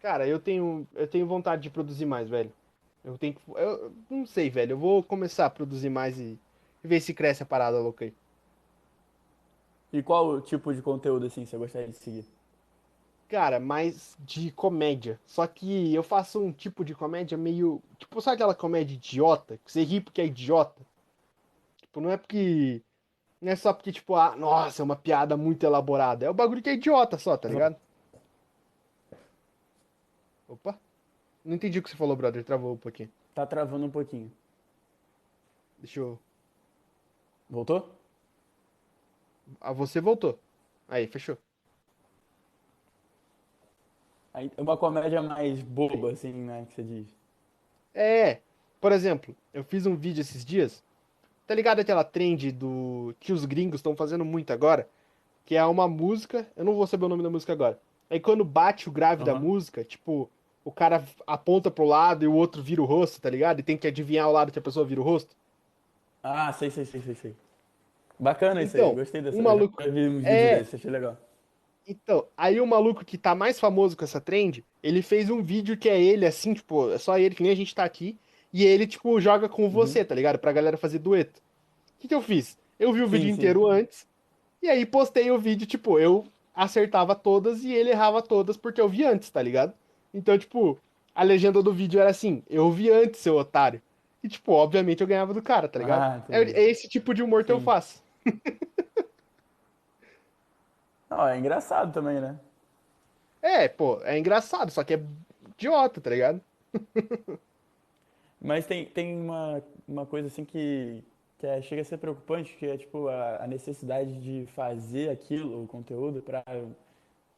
Cara, 0.00 0.26
eu 0.28 0.38
tenho, 0.38 0.86
eu 0.94 1.08
tenho 1.08 1.26
vontade 1.26 1.62
de 1.62 1.70
produzir 1.70 2.06
mais, 2.06 2.28
velho. 2.28 2.52
Eu 3.08 3.16
tenho 3.16 3.34
que, 3.34 3.40
eu 3.54 3.92
não 4.10 4.26
sei, 4.26 4.50
velho. 4.50 4.72
Eu 4.72 4.78
vou 4.78 5.02
começar 5.02 5.46
a 5.46 5.50
produzir 5.50 5.88
mais 5.88 6.18
e, 6.18 6.38
e 6.84 6.88
ver 6.88 7.00
se 7.00 7.14
cresce 7.14 7.42
a 7.42 7.46
parada 7.46 7.78
louca 7.78 8.04
aí. 8.04 8.14
E 9.90 10.02
qual 10.02 10.28
o 10.28 10.40
tipo 10.42 10.74
de 10.74 10.82
conteúdo 10.82 11.24
assim 11.24 11.46
você 11.46 11.56
gostaria 11.56 11.88
de 11.88 11.96
seguir? 11.96 12.26
Cara, 13.28 13.58
mais 13.58 14.14
de 14.20 14.50
comédia. 14.50 15.18
Só 15.26 15.46
que 15.46 15.94
eu 15.94 16.02
faço 16.02 16.38
um 16.38 16.52
tipo 16.52 16.84
de 16.84 16.94
comédia 16.94 17.38
meio, 17.38 17.82
tipo, 17.98 18.20
sabe 18.20 18.34
aquela 18.34 18.54
comédia 18.54 18.94
idiota, 18.94 19.58
que 19.64 19.72
você 19.72 19.82
ri 19.82 20.00
porque 20.02 20.20
é 20.20 20.26
idiota? 20.26 20.86
Tipo, 21.80 22.00
não 22.02 22.10
é 22.10 22.18
porque 22.18 22.82
não 23.40 23.52
é 23.52 23.56
só 23.56 23.72
porque 23.72 23.92
tipo, 23.92 24.16
ah, 24.16 24.36
nossa, 24.36 24.82
é 24.82 24.84
uma 24.84 24.96
piada 24.96 25.36
muito 25.36 25.64
elaborada. 25.64 26.26
É 26.26 26.30
o 26.30 26.34
bagulho 26.34 26.62
que 26.62 26.68
é 26.68 26.74
idiota 26.74 27.16
só, 27.18 27.36
tá 27.38 27.48
ligado? 27.48 27.76
Opa. 30.46 30.78
Não 31.48 31.54
entendi 31.54 31.78
o 31.78 31.82
que 31.82 31.88
você 31.88 31.96
falou, 31.96 32.14
brother. 32.14 32.44
Travou 32.44 32.74
um 32.74 32.76
pouquinho. 32.76 33.10
Tá 33.34 33.46
travando 33.46 33.86
um 33.86 33.90
pouquinho. 33.90 34.30
Deixa 35.78 35.98
eu. 35.98 36.18
Voltou? 37.48 37.88
Ah, 39.58 39.72
você 39.72 39.98
voltou. 39.98 40.38
Aí, 40.86 41.06
fechou. 41.06 41.38
Aí, 44.34 44.52
É 44.58 44.60
uma 44.60 44.76
comédia 44.76 45.22
mais 45.22 45.62
boba, 45.62 46.12
assim, 46.12 46.34
né? 46.34 46.66
Que 46.68 46.74
você 46.74 46.82
diz. 46.82 47.16
É, 47.94 48.40
por 48.78 48.92
exemplo, 48.92 49.34
eu 49.54 49.64
fiz 49.64 49.86
um 49.86 49.96
vídeo 49.96 50.20
esses 50.20 50.44
dias. 50.44 50.84
Tá 51.46 51.54
ligado 51.54 51.80
aquela 51.80 52.04
trend 52.04 52.52
do 52.52 53.14
que 53.18 53.32
os 53.32 53.46
gringos 53.46 53.78
estão 53.78 53.96
fazendo 53.96 54.22
muito 54.22 54.52
agora? 54.52 54.86
Que 55.46 55.56
é 55.56 55.64
uma 55.64 55.88
música, 55.88 56.46
eu 56.54 56.62
não 56.62 56.74
vou 56.74 56.86
saber 56.86 57.06
o 57.06 57.08
nome 57.08 57.22
da 57.22 57.30
música 57.30 57.54
agora. 57.54 57.80
Aí 58.10 58.20
quando 58.20 58.44
bate 58.44 58.86
o 58.86 58.92
grave 58.92 59.24
da 59.24 59.32
Aham. 59.32 59.40
música, 59.40 59.82
tipo, 59.82 60.30
o 60.68 60.72
cara 60.72 61.04
aponta 61.26 61.70
pro 61.70 61.84
lado 61.84 62.24
e 62.24 62.28
o 62.28 62.34
outro 62.34 62.62
vira 62.62 62.82
o 62.82 62.84
rosto, 62.84 63.20
tá 63.20 63.30
ligado? 63.30 63.60
E 63.60 63.62
tem 63.62 63.76
que 63.78 63.86
adivinhar 63.88 64.28
o 64.28 64.32
lado 64.32 64.52
que 64.52 64.58
a 64.58 64.62
pessoa 64.62 64.86
vira 64.86 65.00
o 65.00 65.04
rosto. 65.04 65.36
Ah, 66.22 66.52
sei, 66.52 66.70
sei, 66.70 66.84
sei, 66.84 67.02
sei, 67.02 67.14
sei. 67.14 67.36
Bacana 68.18 68.62
isso 68.62 68.76
Então, 68.76 68.90
aí, 68.90 68.94
gostei 68.94 69.22
dessa. 69.22 69.38
um 69.38 69.42
eu 69.42 69.44
maluco- 69.44 69.82
Já 69.82 69.90
vi 69.90 70.08
uns 70.08 70.26
vídeos 70.26 70.52
É. 70.52 70.52
desses, 70.52 70.74
achei 70.74 70.90
legal. 70.90 71.16
Então, 71.86 72.28
aí 72.36 72.60
o 72.60 72.66
maluco 72.66 73.04
que 73.04 73.16
tá 73.16 73.34
mais 73.34 73.58
famoso 73.58 73.96
com 73.96 74.04
essa 74.04 74.20
trend, 74.20 74.64
ele 74.82 75.00
fez 75.02 75.30
um 75.30 75.42
vídeo 75.42 75.76
que 75.76 75.88
é 75.88 76.00
ele, 76.00 76.26
assim, 76.26 76.52
tipo, 76.54 76.90
é 76.92 76.98
só 76.98 77.18
ele, 77.18 77.34
que 77.34 77.42
nem 77.42 77.50
a 77.52 77.54
gente 77.56 77.74
tá 77.74 77.84
aqui, 77.84 78.18
e 78.52 78.64
ele, 78.64 78.86
tipo, 78.86 79.18
joga 79.20 79.48
com 79.48 79.68
você, 79.70 80.04
tá 80.04 80.14
ligado? 80.14 80.38
Pra 80.38 80.52
galera 80.52 80.76
fazer 80.76 80.98
dueto. 80.98 81.40
O 81.96 82.00
que 82.00 82.08
que 82.08 82.14
eu 82.14 82.22
fiz? 82.22 82.58
Eu 82.78 82.92
vi 82.92 83.02
o 83.02 83.08
Sim, 83.08 83.08
vídeo 83.08 83.30
sim. 83.30 83.30
inteiro 83.30 83.66
antes, 83.68 84.06
e 84.62 84.68
aí 84.68 84.86
postei 84.86 85.30
o 85.30 85.38
vídeo, 85.38 85.66
tipo, 85.66 85.98
eu 85.98 86.26
acertava 86.54 87.14
todas 87.14 87.64
e 87.64 87.72
ele 87.72 87.90
errava 87.90 88.22
todas 88.22 88.56
porque 88.56 88.80
eu 88.80 88.88
vi 88.88 89.04
antes, 89.04 89.30
tá 89.30 89.42
ligado? 89.42 89.74
Então, 90.12 90.38
tipo, 90.38 90.78
a 91.14 91.22
legenda 91.22 91.62
do 91.62 91.72
vídeo 91.72 92.00
era 92.00 92.10
assim, 92.10 92.42
eu 92.48 92.70
vi 92.70 92.90
antes, 92.90 93.20
seu 93.20 93.36
otário. 93.36 93.80
E, 94.22 94.28
tipo, 94.28 94.52
obviamente 94.52 95.00
eu 95.00 95.06
ganhava 95.06 95.32
do 95.32 95.42
cara, 95.42 95.68
tá 95.68 95.78
ligado? 95.78 96.02
Ah, 96.02 96.22
é, 96.28 96.42
é 96.42 96.70
esse 96.70 96.88
tipo 96.88 97.14
de 97.14 97.22
humor 97.22 97.44
que 97.44 97.52
eu 97.52 97.58
Sim. 97.58 97.64
faço. 97.64 98.02
Não, 101.10 101.26
é 101.26 101.38
engraçado 101.38 101.92
também, 101.92 102.20
né? 102.20 102.38
É, 103.40 103.68
pô, 103.68 104.00
é 104.02 104.18
engraçado, 104.18 104.70
só 104.70 104.82
que 104.84 104.94
é 104.94 105.00
idiota, 105.56 106.00
tá 106.00 106.10
ligado? 106.10 106.40
Mas 108.40 108.66
tem, 108.66 108.86
tem 108.86 109.16
uma, 109.18 109.62
uma 109.86 110.06
coisa 110.06 110.28
assim 110.28 110.44
que, 110.44 111.02
que 111.38 111.46
é- 111.46 111.62
chega 111.62 111.82
a 111.82 111.84
ser 111.84 111.98
preocupante, 111.98 112.56
que 112.56 112.66
é 112.66 112.76
tipo 112.76 113.08
a, 113.08 113.44
a 113.44 113.46
necessidade 113.46 114.20
de 114.20 114.46
fazer 114.52 115.10
aquilo, 115.10 115.64
o 115.64 115.66
conteúdo, 115.66 116.22
pra, 116.22 116.44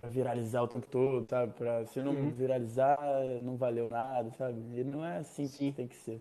pra 0.00 0.08
viralizar 0.08 0.62
o 0.62 0.68
tempo 0.68 0.86
todo, 0.86 1.26
sabe? 1.28 1.52
Pra, 1.52 1.84
se 1.86 2.00
não 2.00 2.12
Uhum. 2.12 2.30
viralizar, 2.30 2.98
não 3.42 3.56
valeu 3.56 3.88
nada, 3.90 4.30
sabe? 4.32 4.58
E 4.74 4.82
não 4.82 5.04
é 5.04 5.18
assim 5.18 5.46
Sim. 5.46 5.70
que 5.70 5.72
tem 5.72 5.86
que 5.86 5.96
ser. 5.96 6.20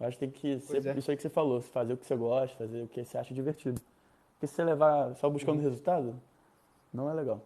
Eu 0.00 0.06
acho 0.06 0.18
que 0.18 0.26
tem 0.26 0.30
que 0.30 0.56
Pois 0.66 0.82
ser 0.82 0.86
é. 0.86 0.98
isso 0.98 1.10
aí 1.10 1.16
que 1.16 1.22
você 1.22 1.30
falou, 1.30 1.60
fazer 1.60 1.92
o 1.92 1.96
que 1.96 2.04
você 2.06 2.16
gosta, 2.16 2.56
fazer 2.56 2.82
o 2.82 2.88
que 2.88 3.04
você 3.04 3.16
acha 3.16 3.32
divertido. 3.32 3.80
Porque 4.32 4.46
se 4.48 4.54
você 4.54 4.64
levar 4.64 5.14
só 5.16 5.30
buscando 5.30 5.58
Uhum. 5.58 5.62
resultado, 5.64 6.20
não 6.92 7.08
é 7.08 7.14
legal. 7.14 7.40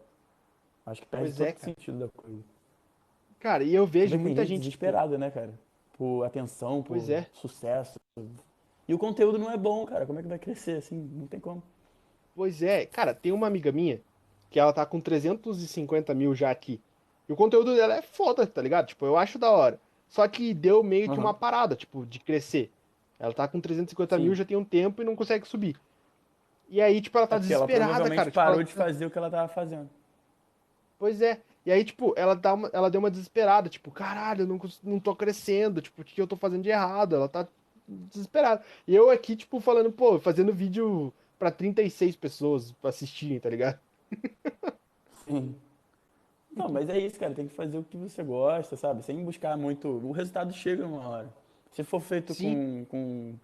Acho 0.87 1.03
que 1.03 1.09
perde 1.09 1.27
Pois 1.27 1.37
todo 1.37 1.47
é, 1.47 1.53
o 1.53 1.59
sentido 1.59 1.99
da 1.99 2.09
coisa. 2.09 2.43
Cara, 3.39 3.63
e 3.63 3.75
eu 3.75 3.87
Você 3.87 3.93
vejo 3.93 4.15
tem 4.15 4.21
muita 4.21 4.45
gente 4.47 4.63
tipo, 4.63 4.71
desesperada, 4.71 5.19
né, 5.19 5.31
cara? 5.31 5.53
Por 5.97 6.25
atenção, 6.25 6.83
por 6.83 6.97
é. 6.97 7.27
sucesso. 7.35 7.99
E 8.89 8.95
o 8.95 8.99
conteúdo 8.99 9.39
não 9.39 9.51
é 9.51 9.57
bom, 9.57 9.85
cara. 9.85 10.07
Como 10.07 10.19
é 10.19 10.23
que 10.23 10.29
vai 10.29 10.39
crescer 10.39 10.79
assim? 10.79 10.97
Não 10.97 11.27
tem 11.27 11.39
como. 11.39 11.63
Pois 12.35 12.63
é, 12.63 12.87
cara, 12.87 13.13
tem 13.13 13.33
uma 13.33 13.47
amiga 13.47 13.71
minha 13.71 14.01
que 14.51 14.59
ela 14.59 14.73
tá 14.73 14.85
com 14.87 15.01
350 15.01 16.15
mil 16.15 16.35
já 16.35 16.51
aqui. 16.51 16.81
E 17.29 17.33
o 17.33 17.37
conteúdo 17.37 17.75
dela 17.75 17.95
é 17.97 18.03
foda, 18.03 18.47
tá 18.47 18.63
ligado? 18.63 18.87
Tipo, 18.87 19.05
eu 19.07 19.17
acho 19.17 19.39
da 19.39 19.51
hora. 19.51 19.79
Só 20.09 20.27
que 20.27 20.55
deu 20.55 20.83
meio 20.83 21.05
que 21.07 21.13
Aham. 21.13 21.21
uma 21.21 21.35
parada, 21.35 21.77
tipo, 21.77 22.07
de 22.07 22.19
crescer. 22.19 22.71
Ela 23.19 23.35
tá 23.35 23.47
com 23.47 23.61
350 23.61 24.17
Sim. 24.17 24.23
mil 24.23 24.35
já 24.35 24.45
tem 24.45 24.57
um 24.57 24.65
tempo 24.65 25.03
e 25.03 25.05
não 25.05 25.15
consegue 25.15 25.47
subir. 25.47 25.77
E 26.71 26.81
aí, 26.81 27.01
tipo, 27.01 27.17
ela 27.19 27.27
tá 27.27 27.37
É 27.37 27.39
porque 27.41 27.53
ela 27.53 27.67
desesperada, 27.67 27.93
provavelmente 27.93 28.17
cara. 28.17 28.31
Tipo, 28.31 28.35
parou 28.41 28.55
ela- 28.55 28.65
de 28.65 28.73
fazer 28.73 29.07
o 29.07 29.11
que 29.11 29.19
ela 29.19 29.31
tava 29.31 29.49
fazendo. 29.49 29.91
Pois 30.99 31.21
é. 31.21 31.41
E 31.67 31.71
aí, 31.73 31.85
tipo, 31.85 32.15
ela, 32.17 32.35
dá 32.35 32.55
uma, 32.55 32.71
ela 32.73 32.91
deu 32.91 32.99
uma 32.99 33.11
desesperada, 33.11 33.69
tipo, 33.69 33.91
caralho, 33.91 34.43
eu 34.43 34.47
não, 34.47 34.59
não 34.83 34.99
tô 34.99 35.15
crescendo, 35.15 35.83
tipo, 35.83 36.01
o 36.01 36.05
que 36.05 36.21
eu 36.21 36.27
tô 36.27 36.37
fazendo 36.37 36.63
de 36.63 36.71
errado? 36.71 37.15
Ela 37.15 37.29
tá 37.29 37.47
desesperada. 37.87 38.63
E 38.87 38.95
eu 38.95 39.11
aqui, 39.11 39.37
tipo, 39.37 39.61
falando, 39.61 39.93
pô, 39.93 40.19
fazendo 40.19 40.53
vídeo 40.53 41.13
pra 41.39 41.51
36 41.51 42.17
pessoas 42.17 42.75
assistirem, 42.83 43.39
tá 43.39 43.51
ligado? 43.51 43.79
Sim. 45.25 45.55
Não, 46.55 46.69
mas 46.69 46.89
é 46.89 46.99
isso, 46.99 47.19
cara. 47.19 47.35
Tem 47.35 47.47
que 47.47 47.55
fazer 47.55 47.79
o 47.79 47.85
que 47.85 47.97
você 47.97 48.23
gosta, 48.23 48.77
sabe? 48.77 49.05
Sem 49.05 49.25
buscar 49.25 49.57
muito. 49.57 49.89
O 49.89 50.13
resultado 50.13 50.53
chega 50.53 50.85
uma 50.87 51.07
hora. 51.09 51.29
Se 51.71 51.85
for 51.85 52.01
feito 52.01 52.29
com, 52.29 52.35
Sim. 52.35 52.87
com, 52.91 53.35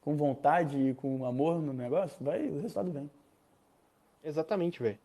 com 0.00 0.16
vontade 0.16 0.78
e 0.78 0.94
com 0.94 1.24
amor 1.24 1.60
no 1.60 1.72
negócio, 1.72 2.16
vai, 2.24 2.46
o 2.48 2.54
resultado 2.60 2.90
vem. 2.90 3.10
Exatamente, 4.24 4.82
velho. 4.82 4.98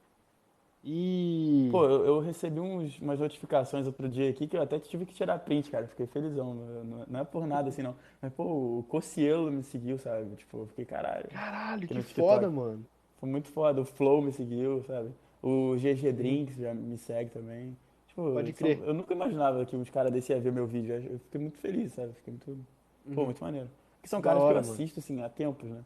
E. 0.83 1.67
Pô, 1.71 1.83
eu, 1.85 2.05
eu 2.05 2.19
recebi 2.19 2.59
uns, 2.59 2.97
umas 2.99 3.19
notificações 3.19 3.85
outro 3.87 4.07
dia 4.07 4.29
aqui 4.29 4.47
que 4.47 4.55
eu 4.55 4.61
até 4.61 4.79
tive 4.79 5.05
que 5.05 5.13
tirar 5.13 5.39
print, 5.39 5.69
cara. 5.69 5.87
Fiquei 5.87 6.05
felizão. 6.07 6.53
Não, 6.53 7.05
não- 7.07 7.19
é 7.19 7.23
por 7.25 7.45
nada 7.45 7.67
assim, 7.69 7.81
não. 7.81 7.95
Mas, 8.21 8.31
pô, 8.31 8.43
o 8.79 8.83
Cocielo 8.87 9.51
me 9.51 9.63
seguiu, 9.63 9.97
sabe? 9.97 10.35
Tipo, 10.35 10.59
eu 10.59 10.67
fiquei, 10.67 10.85
caralho. 10.85 11.27
Caralho, 11.29 11.87
que 11.87 12.01
foda, 12.03 12.49
mano. 12.49 12.85
Foi 13.17 13.29
muito 13.29 13.49
foda. 13.49 13.81
O 13.81 13.85
Flow 13.85 14.21
me 14.21 14.31
seguiu, 14.31 14.83
sabe? 14.83 15.09
O 15.41 15.75
GG 15.77 16.11
Drinks 16.11 16.55
já 16.57 16.73
me 16.73 16.97
segue 16.97 17.29
também. 17.31 17.75
Tipo, 18.07 18.31
Pode 18.33 18.47
são- 18.53 18.55
crer. 18.67 18.79
eu 18.83 18.93
nunca 18.93 19.13
imaginava 19.13 19.65
que 19.65 19.75
uns 19.75 19.89
caras 19.89 20.11
desse 20.11 20.31
iam 20.31 20.41
ver 20.41 20.51
meu 20.51 20.65
vídeo. 20.67 20.93
Eu 20.95 21.19
fiquei 21.19 21.39
muito 21.41 21.57
feliz, 21.59 21.93
sabe? 21.93 22.13
Fiquei 22.13 22.33
muito. 22.33 22.65
Pô, 23.13 23.19
Uhum. 23.21 23.25
muito 23.25 23.43
maneiro. 23.43 23.69
Porque 23.97 24.07
são 24.09 24.19
Da 24.19 24.29
caras 24.29 24.41
hora, 24.43 24.53
que 24.55 24.59
eu 24.59 24.61
mano. 24.63 24.73
assisto, 24.73 24.99
assim, 24.99 25.21
há 25.21 25.29
tempos, 25.29 25.69
né? 25.69 25.83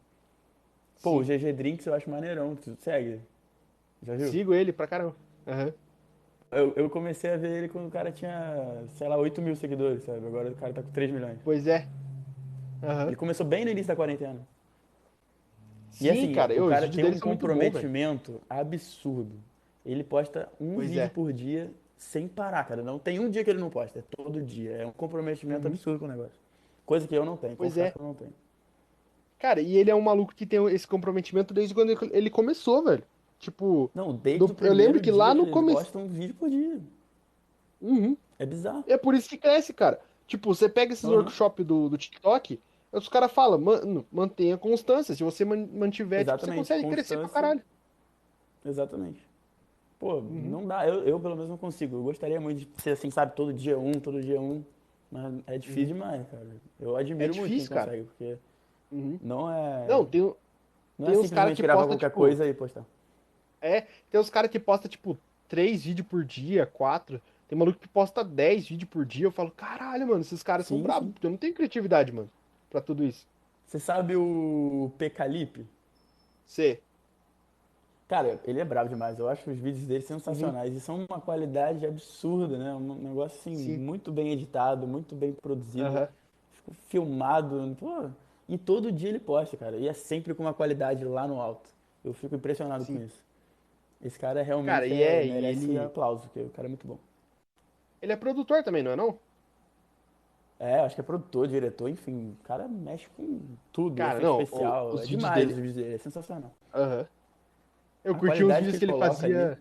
Pô, 1.02 1.18
o 1.18 1.24
Sim. 1.24 1.32
GG 1.36 1.52
Drinks 1.52 1.86
eu 1.86 1.94
acho 1.94 2.08
maneirão. 2.10 2.54
Tu 2.56 2.76
segue? 2.80 3.20
Já 4.02 4.16
viu? 4.16 4.28
Sigo 4.28 4.54
ele 4.54 4.72
pra 4.72 4.86
caramba. 4.86 5.14
Aham. 5.46 5.72
Eu, 6.50 6.72
eu 6.76 6.90
comecei 6.90 7.30
a 7.30 7.36
ver 7.36 7.50
ele 7.50 7.68
quando 7.68 7.86
o 7.86 7.90
cara 7.90 8.12
tinha, 8.12 8.84
sei 8.90 9.08
lá, 9.08 9.16
8 9.16 9.40
mil 9.40 9.56
seguidores, 9.56 10.02
sabe? 10.04 10.26
Agora 10.26 10.50
o 10.50 10.54
cara 10.54 10.72
tá 10.72 10.82
com 10.82 10.90
3 10.90 11.10
milhões. 11.10 11.38
Pois 11.42 11.66
é. 11.66 11.88
Aham. 12.82 13.06
Ele 13.06 13.16
começou 13.16 13.46
bem 13.46 13.64
no 13.64 13.70
início 13.70 13.88
da 13.88 13.96
quarentena. 13.96 14.46
Sim, 15.92 16.06
E 16.06 16.10
assim, 16.10 16.32
cara, 16.32 16.52
eu, 16.52 16.66
o 16.66 16.70
cara 16.70 16.88
tem 16.88 17.04
um 17.04 17.18
comprometimento 17.20 18.40
absurdo. 18.48 19.32
Ele 19.84 20.02
posta 20.02 20.48
um 20.60 20.74
Pois 20.76 20.88
vídeo 20.88 21.02
é. 21.02 21.08
por 21.08 21.32
dia 21.32 21.70
sem 21.96 22.26
parar, 22.26 22.64
cara. 22.64 22.82
Não 22.82 22.98
tem 22.98 23.20
um 23.20 23.30
dia 23.30 23.44
que 23.44 23.50
ele 23.50 23.60
não 23.60 23.70
posta, 23.70 23.98
é 24.00 24.02
todo 24.16 24.40
dia. 24.42 24.72
É 24.72 24.86
um 24.86 24.92
comprometimento 24.92 25.66
absurdo 25.66 25.98
com 25.98 26.06
o 26.06 26.08
negócio. 26.08 26.32
Coisa 26.86 27.06
que 27.06 27.14
eu 27.14 27.24
não 27.24 27.36
tenho, 27.36 27.52
Uhum. 27.52 27.56
Pois 27.58 27.76
é. 27.78 27.90
que 27.90 27.98
eu 27.98 28.02
não 28.02 28.14
tenho. 28.14 28.32
Cara, 29.38 29.60
e 29.60 29.76
ele 29.76 29.90
é 29.90 29.94
um 29.94 30.00
maluco 30.00 30.34
que 30.34 30.46
tem 30.46 30.64
esse 30.68 30.86
comprometimento 30.86 31.52
desde 31.52 31.74
quando 31.74 31.90
ele- 32.12 32.30
começou, 32.30 32.82
velho. 32.84 33.02
Tipo, 33.38 33.90
Não, 33.94 34.14
desde 34.14 34.38
Do- 34.46 34.56
eu 34.64 34.72
lembro 34.72 35.00
que 35.00 35.10
lá 35.10 35.34
no 35.34 35.42
ele 35.42 35.50
começo- 35.50 35.78
posta 35.78 35.98
um 35.98 36.06
vídeo 36.06 36.34
por 36.34 36.48
dia. 36.48 36.80
uhum. 37.80 38.16
É 38.38 38.46
bizarro. 38.46 38.84
É 38.86 38.96
por 38.96 39.14
isso 39.14 39.28
que 39.28 39.36
cresce, 39.36 39.72
cara. 39.72 40.00
Tipo, 40.26 40.54
você 40.54 40.68
pega 40.68 40.92
esses 40.92 41.04
Uhum. 41.04 41.16
workshops 41.16 41.64
do, 41.66 41.88
do 41.88 41.98
TikTok, 41.98 42.58
os 42.92 43.08
caras 43.08 43.32
falam, 43.32 43.58
mano, 43.58 44.06
mantenha 44.12 44.56
constância. 44.58 45.14
Se 45.14 45.22
você 45.24 45.44
man- 45.44 45.68
mantiver, 45.72 46.24
tipo, 46.24 46.38
você 46.38 46.54
consegue 46.54 46.88
crescer 46.90 47.18
pra 47.18 47.28
caralho. 47.28 47.62
Exatamente. 48.64 49.20
Pô, 49.98 50.14
Uhum. 50.16 50.22
não 50.50 50.66
dá. 50.66 50.86
Eu, 50.86 51.02
eu, 51.04 51.20
pelo 51.20 51.34
menos, 51.34 51.48
não 51.50 51.56
consigo. 51.56 51.96
Eu 51.96 52.02
gostaria 52.02 52.40
muito 52.40 52.58
de 52.66 52.82
ser 52.82 52.90
assim, 52.90 53.10
sabe? 53.10 53.34
Todo 53.34 53.52
dia 53.52 53.78
um, 53.78 53.92
todo 53.92 54.20
dia 54.20 54.40
um. 54.40 54.62
Mas 55.10 55.34
é 55.46 55.58
difícil 55.58 55.94
demais, 55.94 56.26
cara. 56.28 56.46
Eu 56.80 56.96
admiro 56.96 57.32
É 57.32 57.36
muito 57.36 57.48
difícil, 57.48 57.70
cara. 57.70 57.90
consegue, 57.90 58.04
porque 58.08 58.38
Uhum. 58.90 59.18
não 59.22 59.50
é. 59.50 59.86
Não, 59.86 60.04
tem, 60.04 60.20
não 60.22 60.34
tem 60.98 61.06
é 61.14 61.18
uns 61.18 61.26
simplesmente 61.26 61.34
cara 61.34 61.54
que 61.54 61.62
gravar 61.62 61.80
posta, 61.82 61.94
qualquer 61.94 62.08
tipo, 62.08 62.18
coisa 62.18 62.46
e 62.46 62.54
postar. 62.54 62.84
É, 63.60 63.82
tem 64.10 64.20
uns 64.20 64.30
caras 64.30 64.50
que 64.50 64.58
postam, 64.58 64.90
tipo, 64.90 65.16
três 65.48 65.84
vídeos 65.84 66.06
por 66.08 66.24
dia, 66.24 66.66
quatro. 66.66 67.20
Tem 67.46 67.56
maluco 67.58 67.78
que 67.78 67.86
posta 67.88 68.24
10 68.24 68.66
vídeos 68.66 68.88
por 68.88 69.04
dia. 69.04 69.26
Eu 69.26 69.30
falo, 69.30 69.50
caralho, 69.50 70.08
mano, 70.08 70.22
esses 70.22 70.42
caras 70.42 70.66
são 70.66 70.78
Sim, 70.78 70.82
bravos. 70.82 71.08
sim. 71.08 71.12
porque 71.12 71.26
Eu 71.26 71.30
não 71.30 71.36
tenho 71.36 71.52
criatividade, 71.54 72.10
mano, 72.10 72.30
pra 72.72 72.80
tudo 72.80 73.04
isso. 73.04 73.26
Você 73.66 73.78
sabe 73.78 74.16
o 74.16 74.90
Pecalip? 74.98 75.66
Você. 76.46 76.80
Cara, 78.08 78.38
ele 78.44 78.60
é 78.60 78.64
bravo 78.64 78.90
demais. 78.90 79.18
Eu 79.18 79.28
acho 79.28 79.50
os 79.50 79.58
vídeos 79.58 79.86
dele 79.86 80.02
sensacionais. 80.02 80.74
E 80.74 80.80
são 80.80 81.06
uma 81.08 81.20
qualidade 81.20 81.86
absurda, 81.86 82.58
né? 82.58 82.74
Um 82.74 82.94
negócio 82.94 83.38
assim, 83.40 83.56
Sim. 83.56 83.78
muito 83.78 84.12
bem 84.12 84.32
editado, 84.32 84.86
muito 84.86 85.14
bem 85.14 85.32
produzido. 85.32 86.08
Fico 86.52 86.72
filmado. 86.88 87.74
Pô, 87.78 88.10
e 88.48 88.58
todo 88.58 88.92
dia 88.92 89.08
ele 89.08 89.18
posta, 89.20 89.56
cara. 89.56 89.76
E 89.76 89.88
é 89.88 89.94
sempre 89.94 90.34
com 90.34 90.42
uma 90.42 90.52
qualidade 90.52 91.04
lá 91.04 91.26
no 91.26 91.40
alto. 91.40 91.70
Eu 92.04 92.12
fico 92.12 92.34
impressionado 92.34 92.84
com 92.84 93.00
isso. 93.02 93.22
Esse 94.04 94.18
cara 94.18 94.42
realmente 94.42 94.66
Cara, 94.66 94.86
é- 94.88 95.28
é- 95.28 95.32
merece 95.32 95.64
ele- 95.64 95.78
aplauso, 95.78 96.22
porque 96.24 96.40
o 96.40 96.50
cara 96.50 96.66
é 96.66 96.70
muito 96.70 96.86
bom. 96.86 96.98
Ele 98.02 98.12
é 98.12 98.16
produtor 98.16 98.62
também, 98.64 98.82
não 98.82 98.90
é 98.90 98.96
não? 98.96 99.18
É, 100.64 100.78
acho 100.80 100.94
que 100.94 101.00
é 101.00 101.04
produtor, 101.04 101.48
diretor, 101.48 101.88
enfim. 101.88 102.36
O 102.40 102.44
cara 102.44 102.68
mexe 102.68 103.08
com 103.16 103.40
tudo. 103.72 103.96
Cara, 103.96 104.20
não, 104.20 104.40
especial. 104.40 104.88
os 104.90 105.00
é 105.00 105.02
vídeos 105.04 105.08
demais 105.20 105.34
dele- 105.34 105.52
os 105.52 105.56
vídeos 105.58 105.74
dele. 105.76 105.94
É 105.94 105.98
sensacional. 105.98 106.52
Aham. 106.72 107.06
Eu 108.04 108.14
A 108.14 108.18
curti 108.18 108.44
uns 108.44 108.54
vídeos 108.54 108.72
que 108.72 108.78
que 108.78 108.84
ele 108.84 108.92
ele 108.92 109.00
coloca 109.00 109.14
fazia. 109.20 109.46
ali. 109.52 109.56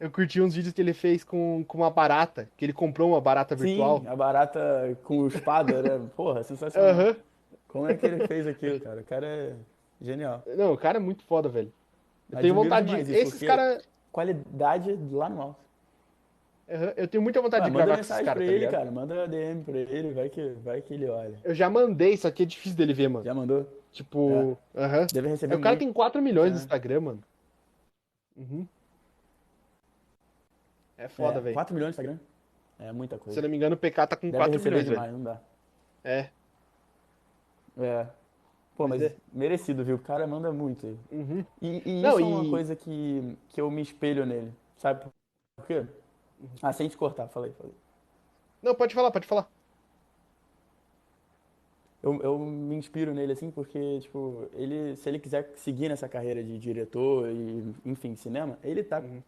Eu 0.00 0.10
curti 0.10 0.40
uns 0.40 0.54
vídeos 0.54 0.72
que 0.74 0.80
ele 0.80 0.92
fez 0.94 1.22
com, 1.22 1.62
com 1.68 1.78
uma 1.78 1.90
barata, 1.90 2.48
que 2.56 2.64
ele 2.64 2.72
comprou 2.72 3.10
uma 3.10 3.20
barata 3.20 3.54
virtual. 3.54 4.00
Sim, 4.00 4.08
a 4.08 4.16
barata 4.16 4.98
com 5.04 5.26
espada, 5.28 5.82
né? 5.82 6.08
Porra, 6.16 6.42
sensacional. 6.42 6.90
Aham. 6.90 7.16
Como 7.68 7.86
é 7.88 7.94
que 7.94 8.04
ele 8.06 8.26
fez 8.26 8.46
aquilo, 8.48 8.80
cara? 8.82 9.00
O 9.00 9.04
cara 9.04 9.26
é 9.26 9.54
genial. 10.00 10.42
Não, 10.56 10.72
o 10.72 10.76
cara 10.78 10.96
é 10.98 11.00
muito 11.00 11.22
foda, 11.24 11.48
velho. 11.48 11.72
Eu 12.30 12.38
Admiro 12.38 12.42
tenho 12.42 12.54
vontade 12.64 13.04
de. 13.04 13.12
Esses 13.12 13.34
porque- 13.34 13.46
caras. 13.46 13.88
Qualidade 14.10 14.98
lá 15.12 15.28
no 15.28 15.40
alto. 15.40 15.60
Eu 16.96 17.08
tenho 17.08 17.20
muita 17.22 17.42
vontade 17.42 17.64
Ah, 17.64 17.66
de 17.66 17.72
manda 17.72 17.84
gravar 17.84 17.96
com 17.96 18.00
esses 18.02 18.10
mensagem 18.10 18.24
caras, 18.26 18.38
pra 18.42 18.46
tá 18.46 18.52
ele, 18.52 18.64
ligado? 18.64 18.80
cara. 18.80 18.90
Manda 18.92 19.26
DM 19.28 19.64
pra 19.64 19.78
ele, 19.78 20.12
vai 20.12 20.28
que, 20.28 20.48
vai 20.62 20.80
que 20.80 20.94
ele 20.94 21.08
olha. 21.08 21.36
Eu 21.42 21.54
já 21.54 21.68
mandei, 21.68 22.16
só 22.16 22.30
que 22.30 22.44
é 22.44 22.46
difícil 22.46 22.76
dele 22.78 22.94
ver, 22.94 23.08
mano. 23.08 23.24
Já 23.24 23.34
mandou? 23.34 23.66
Tipo. 23.92 24.56
Aham. 24.76 25.06
Deve 25.12 25.28
receber 25.28 25.54
É, 25.54 25.56
O 25.56 25.60
cara 25.60 25.76
tem 25.76 25.92
4 25.92 26.22
milhões 26.22 26.52
no 26.52 26.58
É. 26.58 26.60
Instagram, 26.60 27.00
mano. 27.00 27.24
Uhum. 28.36 28.66
É 30.96 31.08
foda, 31.08 31.38
É, 31.38 31.42
velho. 31.42 31.54
4 31.54 31.74
milhões 31.74 31.88
no 31.96 32.02
Instagram? 32.02 32.18
É 32.78 32.92
muita 32.92 33.16
Se 33.16 33.22
coisa. 33.24 33.38
eu 33.38 33.42
não 33.42 33.50
me 33.50 33.56
engano, 33.56 33.74
o 33.74 33.78
PK 33.78 34.06
tá 34.06 34.16
com 34.16 34.26
Deve 34.30 34.36
4 34.38 34.52
receber 34.52 34.76
milhões, 34.76 34.88
demais, 34.90 35.12
não 35.12 35.22
dá. 35.22 35.40
É. 36.04 36.28
É. 37.78 38.06
Pô, 38.76 38.88
Mas 38.88 39.02
é. 39.02 39.14
merecido, 39.32 39.84
viu? 39.84 39.96
O 39.96 39.98
cara 39.98 40.26
manda 40.26 40.50
muito. 40.52 40.98
Uhum. 41.12 41.44
E, 41.60 41.82
e 41.84 42.00
Não, 42.02 42.10
isso 42.18 42.20
é 42.20 42.24
uma 42.24 42.48
coisa 42.50 42.74
que, 42.76 43.36
que 43.48 43.60
eu 43.60 43.70
me 43.70 43.82
espelho 43.82 44.24
nele. 44.24 44.52
Sabe 44.76 45.04
por 45.56 45.66
quê? 45.66 45.84
Uhum. 46.40 46.48
Ah, 46.62 46.72
sem 46.72 46.88
te 46.88 46.96
cortar, 46.96 47.28
falei, 47.28 47.52
falei. 47.52 47.74
Não, 48.62 48.74
pode 48.74 48.94
falar, 48.94 49.10
pode 49.10 49.26
falar. 49.26 49.50
Eu, 52.02 52.18
eu 52.22 52.38
me 52.38 52.74
inspiro 52.76 53.12
nele 53.12 53.32
assim 53.32 53.50
porque, 53.50 54.00
tipo, 54.00 54.48
ele, 54.54 54.96
se 54.96 55.08
ele 55.08 55.18
quiser 55.18 55.52
seguir 55.56 55.88
nessa 55.90 56.08
carreira 56.08 56.42
de 56.42 56.58
diretor 56.58 57.30
e, 57.30 57.74
enfim, 57.84 58.16
cinema, 58.16 58.58
ele 58.64 58.82
tá 58.82 59.00
Uhum. 59.00 59.22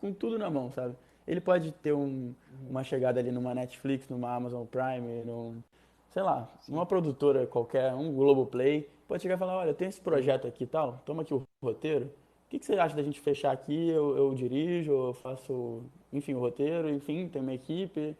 com 0.00 0.12
tudo 0.12 0.38
na 0.38 0.50
mão, 0.50 0.70
sabe? 0.70 0.94
Ele 1.26 1.40
pode 1.40 1.72
ter 1.72 1.92
um, 1.92 2.34
uma 2.68 2.84
chegada 2.84 3.18
ali 3.20 3.30
numa 3.32 3.54
Netflix, 3.54 4.08
numa 4.08 4.34
Amazon 4.34 4.64
Prime, 4.66 5.22
num, 5.24 5.62
sei 6.10 6.22
lá, 6.22 6.48
numa 6.68 6.84
produtora 6.86 7.46
qualquer, 7.46 7.94
um 7.94 8.12
Globoplay, 8.14 8.88
pode 9.06 9.22
chegar 9.22 9.34
e 9.36 9.38
falar, 9.38 9.56
olha, 9.58 9.70
eu 9.70 9.74
tenho 9.74 9.88
esse 9.88 10.00
projeto 10.00 10.46
aqui 10.46 10.64
e 10.64 10.66
tal, 10.66 11.00
toma 11.06 11.22
aqui 11.22 11.32
o 11.34 11.42
roteiro, 11.62 12.06
o 12.06 12.50
que 12.50 12.58
que 12.58 12.66
você 12.66 12.74
acha 12.74 12.94
da 12.96 13.02
gente 13.02 13.20
fechar 13.20 13.52
aqui? 13.52 13.88
Eu, 13.90 14.16
eu 14.16 14.34
dirijo, 14.34 14.90
eu 14.92 15.12
faço, 15.14 15.82
enfim, 16.12 16.34
o 16.34 16.40
roteiro, 16.40 16.88
enfim, 16.90 17.28
tem 17.28 17.42
uma 17.42 17.54
equipe, 17.54 18.16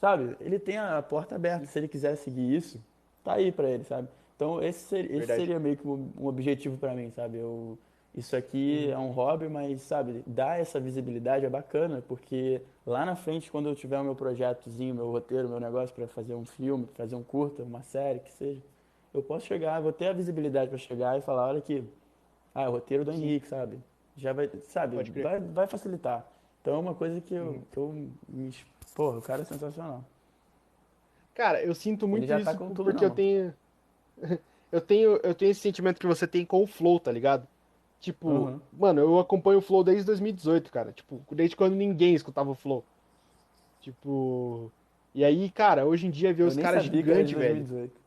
sabe? 0.00 0.36
Ele 0.40 0.58
tem 0.58 0.78
a 0.78 1.00
porta 1.02 1.34
aberta, 1.34 1.66
se 1.66 1.78
ele 1.78 1.88
quiser 1.88 2.16
seguir 2.16 2.54
isso, 2.54 2.82
tá 3.22 3.34
aí 3.34 3.52
pra 3.52 3.68
ele, 3.68 3.84
sabe? 3.84 4.08
Então 4.36 4.62
esse 4.62 4.80
seria, 4.80 5.16
esse 5.18 5.26
seria 5.26 5.58
meio 5.58 5.76
que 5.76 5.86
um, 5.86 6.10
objetivo 6.26 6.76
pra 6.76 6.94
mim, 6.94 7.10
sabe? 7.10 7.38
Eu, 7.38 7.78
isso 8.14 8.34
aqui 8.34 8.90
é 8.90 8.98
um 8.98 9.10
hobby, 9.10 9.48
mas, 9.48 9.82
sabe, 9.82 10.22
dar 10.26 10.58
essa 10.58 10.80
visibilidade 10.80 11.44
é 11.44 11.50
bacana, 11.50 12.02
porque 12.08 12.60
lá 12.84 13.04
na 13.04 13.14
frente, 13.14 13.50
quando 13.50 13.68
eu 13.68 13.74
tiver 13.74 14.00
o 14.00 14.04
meu 14.04 14.16
projetozinho, 14.16 14.94
meu 14.94 15.10
roteiro, 15.10 15.48
meu 15.48 15.60
negócio 15.60 15.94
pra 15.94 16.08
fazer 16.08 16.34
um 16.34 16.44
filme, 16.44 16.88
fazer 16.94 17.14
um 17.14 17.22
curta, 17.22 17.62
uma 17.62 17.82
série, 17.82 18.18
que 18.20 18.32
seja, 18.32 18.60
eu 19.14 19.22
posso 19.22 19.46
chegar, 19.46 19.80
vou 19.80 19.92
ter 19.92 20.08
a 20.08 20.12
visibilidade 20.12 20.70
pra 20.70 20.78
chegar 20.78 21.18
e 21.18 21.22
falar, 21.22 21.48
olha 21.48 21.58
aqui, 21.58 21.84
ah, 22.54 22.62
é 22.62 22.68
o 22.68 22.72
roteiro 22.72 23.04
do 23.04 23.12
Henrique, 23.12 23.46
sabe? 23.46 23.78
Já 24.16 24.32
vai, 24.32 24.50
sabe, 24.64 24.96
vai, 25.22 25.40
vai 25.40 25.66
facilitar. 25.66 26.26
Então 26.60 26.74
é 26.74 26.78
uma 26.78 26.94
coisa 26.94 27.20
que 27.20 27.34
eu, 27.34 27.62
que 27.70 27.76
eu 27.76 27.88
me... 28.28 28.54
Porra, 28.94 29.18
o 29.18 29.22
cara 29.22 29.42
é 29.42 29.44
sensacional. 29.44 30.04
Cara, 31.34 31.62
eu 31.62 31.74
sinto 31.74 32.06
muito 32.06 32.26
já 32.26 32.36
tá 32.42 32.50
isso 32.50 32.58
com 32.58 32.68
tudo 32.74 32.84
porque 32.90 33.04
na 33.04 33.10
eu 33.10 33.14
tenho. 33.14 33.54
Eu 34.72 34.80
tenho, 34.80 35.18
eu 35.24 35.34
tenho 35.34 35.50
esse 35.50 35.60
sentimento 35.60 35.98
que 35.98 36.06
você 36.06 36.28
tem 36.28 36.44
com 36.46 36.62
o 36.62 36.66
Flow, 36.66 37.00
tá 37.00 37.10
ligado? 37.10 37.44
Tipo, 37.98 38.28
Uhum. 38.28 38.60
mano, 38.72 39.00
eu 39.00 39.18
acompanho 39.18 39.58
o 39.58 39.60
Flow 39.60 39.82
desde 39.82 40.04
2018, 40.04 40.70
cara. 40.70 40.92
Tipo, 40.92 41.20
desde 41.32 41.56
quando 41.56 41.74
ninguém 41.74 42.14
escutava 42.14 42.48
o 42.50 42.54
Flow. 42.54 42.84
Tipo. 43.80 44.70
E 45.12 45.24
aí, 45.24 45.50
cara, 45.50 45.84
hoje 45.84 46.06
em 46.06 46.10
dia 46.10 46.32
ver 46.32 46.44
Eu 46.44 46.46
os 46.46 46.56
caras 46.56 46.84
gigantes, 46.84 47.32
velho. 47.32 47.56
2018. 47.56 48.00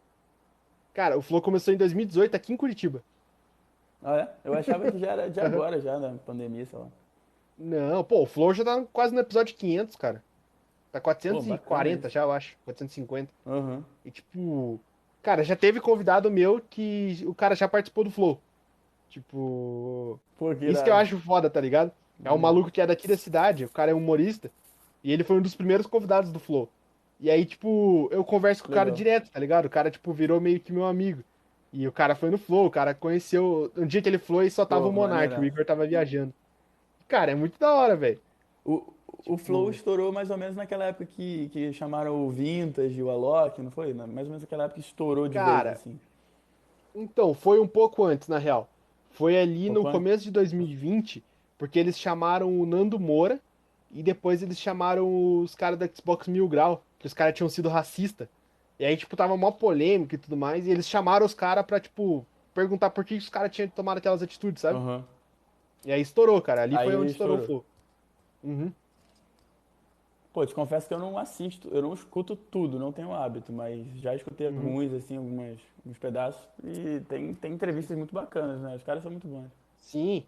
Cara, 0.94 1.18
o 1.18 1.22
Flow 1.22 1.42
começou 1.42 1.74
em 1.74 1.78
2018 1.78 2.34
aqui 2.34 2.54
em 2.54 2.58
Curitiba. 2.58 3.04
Ah, 4.02 4.16
é? 4.20 4.34
Eu 4.46 4.54
achava 4.54 4.90
que 4.90 4.98
já 5.00 5.12
era 5.12 5.30
de 5.30 5.40
agora, 5.42 5.82
já, 5.82 6.00
na 6.00 6.18
pandemia, 6.20 6.66
sei 6.66 6.80
lá. 6.80 6.88
Não, 7.58 8.04
pô, 8.04 8.24
o 8.24 8.26
Flow 8.26 8.54
já 8.54 8.64
tá 8.64 8.84
quase 8.92 9.14
no 9.14 9.22
episódio 9.22 9.56
500, 9.56 9.96
cara. 9.96 10.24
Tá 10.92 11.00
440 11.02 11.58
bacana 11.98 12.10
já, 12.10 12.22
eu 12.22 12.32
acho. 12.32 12.56
450. 12.66 13.32
Uhum. 13.46 13.84
E 14.06 14.12
tipo, 14.12 14.80
cara, 15.22 15.44
já 15.44 15.56
teve 15.56 15.80
convidado 15.80 16.30
meu 16.30 16.62
que 16.70 17.24
o 17.26 17.34
cara 17.34 17.56
já 17.56 17.68
participou 17.68 18.04
do 18.04 18.12
Flow. 18.12 18.40
Tipo, 19.10 20.20
Pô, 20.38 20.56
que 20.56 20.66
isso 20.66 20.84
que 20.84 20.90
eu 20.90 20.96
acho 20.96 21.20
foda, 21.20 21.50
tá 21.50 21.62
ligado? 21.62 21.92
É 22.24 22.30
um 22.32 22.36
Uhum. 22.36 22.40
maluco 22.42 22.72
que 22.72 22.82
é 22.82 22.88
daqui 22.88 23.08
da 23.08 23.18
cidade, 23.18 23.66
o 23.66 23.70
cara 23.70 23.92
é 23.92 23.94
humorista, 23.94 24.52
e 25.04 25.12
ele 25.12 25.24
foi 25.24 25.38
um 25.38 25.42
dos 25.42 25.56
primeiros 25.56 25.86
convidados 25.86 26.32
do 26.32 26.40
Flow. 26.40 26.70
E 27.20 27.30
aí, 27.30 27.46
tipo, 27.46 28.08
eu 28.12 28.24
converso 28.24 28.64
com 28.64 28.70
o 28.70 28.74
cara 28.74 28.86
Legal. 28.86 28.98
direto, 28.98 29.30
tá 29.30 29.40
ligado? 29.40 29.66
O 29.66 29.70
cara, 29.70 29.90
tipo, 29.92 30.12
virou 30.12 30.42
meio 30.42 30.60
que 30.60 30.74
meu 30.74 30.86
amigo. 30.86 31.24
E 31.72 31.88
o 31.88 31.92
cara 31.92 32.16
foi 32.16 32.30
no 32.30 32.38
Flow, 32.38 32.66
o 32.66 32.72
cara 32.72 32.94
conheceu. 32.94 33.72
Um 33.78 33.86
dia 33.86 34.02
que 34.02 34.10
ele 34.10 34.18
foi, 34.18 34.50
só 34.50 34.66
tava 34.66 34.84
Pô, 34.84 34.90
o 34.90 34.94
Monark, 34.94 35.40
o 35.40 35.44
Igor 35.44 35.64
tava 35.66 35.88
viajando. 35.88 36.34
Cara, 37.08 37.32
é 37.32 37.36
muito 37.36 37.60
da 37.60 37.74
hora, 37.74 37.96
velho. 37.96 38.20
O, 38.66 38.82
o 39.26 39.38
Flow 39.38 39.70
estourou 39.70 40.12
mais 40.12 40.30
ou 40.30 40.38
menos 40.38 40.56
naquela 40.56 40.86
época 40.86 41.06
que, 41.06 41.50
que 41.50 41.74
chamaram 41.74 42.26
o 42.26 42.30
Vintage, 42.30 43.02
o 43.02 43.10
Alok, 43.10 43.62
não 43.62 43.72
foi? 43.72 43.94
Mais 43.94 44.10
ou 44.10 44.32
menos 44.32 44.42
naquela 44.42 44.66
época 44.66 44.80
que 44.82 44.86
estourou 44.86 45.28
de 45.28 45.36
Cara, 45.36 45.72
vez, 45.72 45.82
assim. 45.82 46.00
Então, 46.96 47.34
foi 47.34 47.60
um 47.60 47.68
pouco 47.68 48.04
antes, 48.04 48.28
na 48.28 48.38
real. 48.38 48.68
Foi 49.12 49.38
ali 49.38 49.70
Um 49.70 49.74
no 49.74 49.82
antes? 49.82 49.92
começo 49.92 50.24
de 50.24 50.32
2020, 50.32 51.24
porque 51.58 51.80
eles 51.80 51.98
chamaram 51.98 52.60
o 52.60 52.66
Nando 52.66 53.00
Moura 53.00 53.40
e 53.94 54.02
depois 54.02 54.42
eles 54.42 54.60
chamaram 54.60 55.40
os 55.40 55.56
caras 55.56 55.78
da 55.78 55.88
Xbox 55.88 56.28
Mil 56.28 56.48
Grau, 56.48 56.84
que 57.00 57.06
os 57.08 57.14
caras 57.14 57.36
tinham 57.36 57.50
sido 57.50 57.70
racistas. 57.70 58.28
E 58.80 58.86
aí, 58.86 58.98
tipo, 58.98 59.16
tava 59.16 59.38
mó 59.38 59.52
polêmica 59.52 60.16
e 60.16 60.18
tudo 60.18 60.36
mais, 60.36 60.66
e 60.66 60.72
eles 60.72 60.88
chamaram 60.88 61.26
os 61.26 61.34
caras 61.34 61.66
pra, 61.66 61.80
tipo, 61.80 62.26
perguntar 62.54 62.90
por 62.90 63.06
que 63.06 63.16
os 63.16 63.30
caras 63.30 63.52
tinham 63.52 63.68
tomado 63.70 64.00
aquelas 64.00 64.24
atitudes, 64.24 64.62
sabe? 64.62 64.78
Aham. 64.80 65.04
E 65.86 65.92
aí 65.92 66.02
estourou, 66.02 66.42
cara. 66.42 66.64
Ali 66.64 66.78
Aí 66.78 66.86
foi 66.86 66.96
onde 66.96 67.12
estourou 67.12 67.38
o 67.38 67.40
estourou. 67.42 67.66
flow. 68.42 68.52
Uhum. 68.52 68.72
Pô, 70.34 70.46
te 70.46 70.56
confesso 70.56 70.88
que 70.88 70.94
eu 70.94 71.00
não 71.00 71.16
assisto, 71.18 71.68
eu 71.72 71.82
não 71.82 71.94
escuto 71.94 72.36
tudo, 72.36 72.80
não 72.80 72.92
tenho 72.92 73.14
hábito, 73.14 73.54
mas 73.54 73.86
já 74.00 74.16
escutei 74.16 74.48
Uhum. 74.48 74.58
alguns, 74.58 74.92
assim, 74.94 75.16
algumas, 75.16 75.60
alguns 75.78 75.98
pedaços, 76.00 76.42
e 76.64 77.02
tem, 77.02 77.36
tem 77.36 77.54
entrevistas 77.54 77.96
muito 77.96 78.16
bacanas, 78.16 78.60
né? 78.60 78.76
Os 78.76 78.82
caras 78.84 79.04
são 79.04 79.12
muito 79.12 79.28
bons. 79.28 79.52
Sim. 79.78 80.24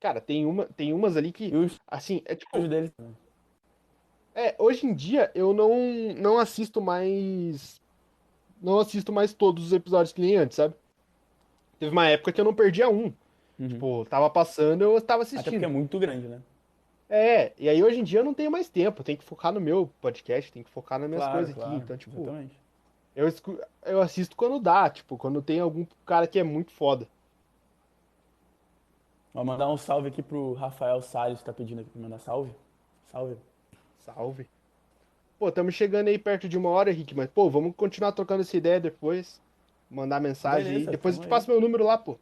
Cara, 0.00 0.20
tem, 0.20 0.44
uma, 0.44 0.64
tem 0.66 0.92
umas 0.92 1.16
ali 1.16 1.30
que, 1.30 1.54
os 1.54 1.78
assim, 1.86 2.22
é 2.24 2.34
tipo, 2.34 2.50
vídeos 2.54 2.70
deles 2.70 2.90
também. 2.96 3.16
É, 4.34 4.56
hoje 4.58 4.86
em 4.86 4.94
dia 4.94 5.30
eu 5.34 5.52
não, 5.52 5.76
não 6.16 6.38
assisto 6.38 6.80
mais. 6.80 7.80
Não 8.60 8.78
assisto 8.80 9.12
mais 9.12 9.32
todos 9.32 9.66
os 9.66 9.72
episódios 9.72 10.12
que 10.12 10.20
nem 10.20 10.36
antes, 10.36 10.56
sabe? 10.56 10.74
Teve 11.78 11.92
uma 11.92 12.08
época 12.08 12.32
que 12.32 12.40
eu 12.40 12.44
não 12.44 12.54
perdia 12.54 12.88
um. 12.90 13.12
Uhum. 13.60 13.68
Tipo, 13.68 14.06
tava 14.06 14.30
passando, 14.30 14.80
eu 14.82 15.00
tava 15.02 15.22
Até 15.22 15.32
porque 15.32 15.48
assistindo. 15.50 15.64
é 15.64 15.68
muito 15.68 15.98
grande, 15.98 16.26
né? 16.26 16.40
É, 17.10 17.52
e 17.58 17.68
aí 17.68 17.82
hoje 17.82 18.00
em 18.00 18.04
dia 18.04 18.20
eu 18.20 18.24
não 18.24 18.32
tenho 18.32 18.50
mais 18.50 18.68
tempo. 18.70 19.04
Tenho 19.04 19.18
que 19.18 19.24
focar 19.24 19.52
no 19.52 19.60
meu 19.60 19.90
podcast, 20.00 20.50
tenho 20.50 20.64
que 20.64 20.70
focar 20.70 20.98
nas 20.98 21.08
minhas 21.08 21.22
Claro, 21.22 21.38
coisas 21.38 21.54
claro, 21.54 21.72
aqui. 21.72 21.84
Então, 21.84 21.96
tipo, 21.98 22.22
exatamente. 22.22 22.58
eu, 23.14 23.28
eu 23.84 24.00
assisto 24.00 24.34
quando 24.34 24.58
dá, 24.58 24.88
tipo, 24.88 25.18
quando 25.18 25.42
tem 25.42 25.60
algum 25.60 25.84
cara 26.06 26.26
que 26.26 26.38
é 26.38 26.42
muito 26.42 26.72
foda. 26.72 27.06
Vou 29.34 29.44
mandar 29.44 29.68
um 29.68 29.76
salve 29.76 30.08
aqui 30.08 30.22
pro 30.22 30.54
Rafael 30.54 31.02
Salles, 31.02 31.40
que 31.40 31.44
tá 31.44 31.52
pedindo 31.52 31.82
aqui 31.82 31.90
pra 31.90 32.00
mandar 32.00 32.18
salve. 32.18 32.52
Salve. 33.12 33.36
Salve. 33.98 34.46
Pô, 35.38 35.48
estamos 35.48 35.74
chegando 35.74 36.08
aí 36.08 36.18
perto 36.18 36.48
de 36.48 36.56
uma 36.58 36.70
hora, 36.70 36.90
Henrique, 36.90 37.14
mas, 37.14 37.28
pô, 37.30 37.48
vamos 37.50 37.74
continuar 37.76 38.12
trocando 38.12 38.40
essa 38.42 38.56
ideia 38.56 38.80
depois. 38.80 39.40
Mandar 39.90 40.20
mensagem 40.20 40.68
Beleza, 40.72 40.90
aí. 40.90 40.96
Depois 40.96 41.16
eu 41.16 41.22
te 41.22 41.28
passo 41.28 41.50
meu 41.50 41.60
número 41.60 41.84
lá, 41.84 41.98
pô. 41.98 42.18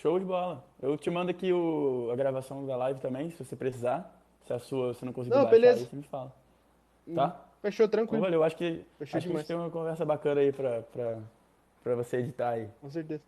Show 0.00 0.18
de 0.18 0.24
bola. 0.24 0.64
Eu 0.80 0.96
te 0.96 1.10
mando 1.10 1.30
aqui 1.30 1.52
o, 1.52 2.08
a 2.10 2.16
gravação 2.16 2.64
da 2.66 2.74
live 2.74 2.98
também, 3.00 3.30
se 3.30 3.44
você 3.44 3.54
precisar. 3.54 4.10
Se 4.46 4.52
a 4.52 4.58
sua 4.58 4.94
você 4.94 5.04
não 5.04 5.12
conseguir 5.12 5.34
Não, 5.36 5.42
baixar 5.42 5.50
beleza. 5.60 5.80
aí, 5.80 5.86
você 5.86 5.96
me 5.96 6.02
fala. 6.04 6.32
Tá? 7.14 7.44
Fechou, 7.60 7.84
Então, 7.84 7.98
tranquilo. 7.98 8.22
valeu. 8.22 8.42
Acho 8.42 8.56
que, 8.56 8.82
Fechou 8.98 9.18
acho 9.18 9.26
que 9.28 9.34
a 9.34 9.36
gente 9.36 9.46
tem 9.46 9.56
uma 9.56 9.68
conversa 9.68 10.04
bacana 10.06 10.40
aí 10.40 10.52
pra, 10.52 10.80
pra, 10.82 11.18
pra 11.84 11.94
você 11.96 12.16
editar 12.16 12.50
aí. 12.50 12.68
Com 12.80 12.90
certeza. 12.90 13.22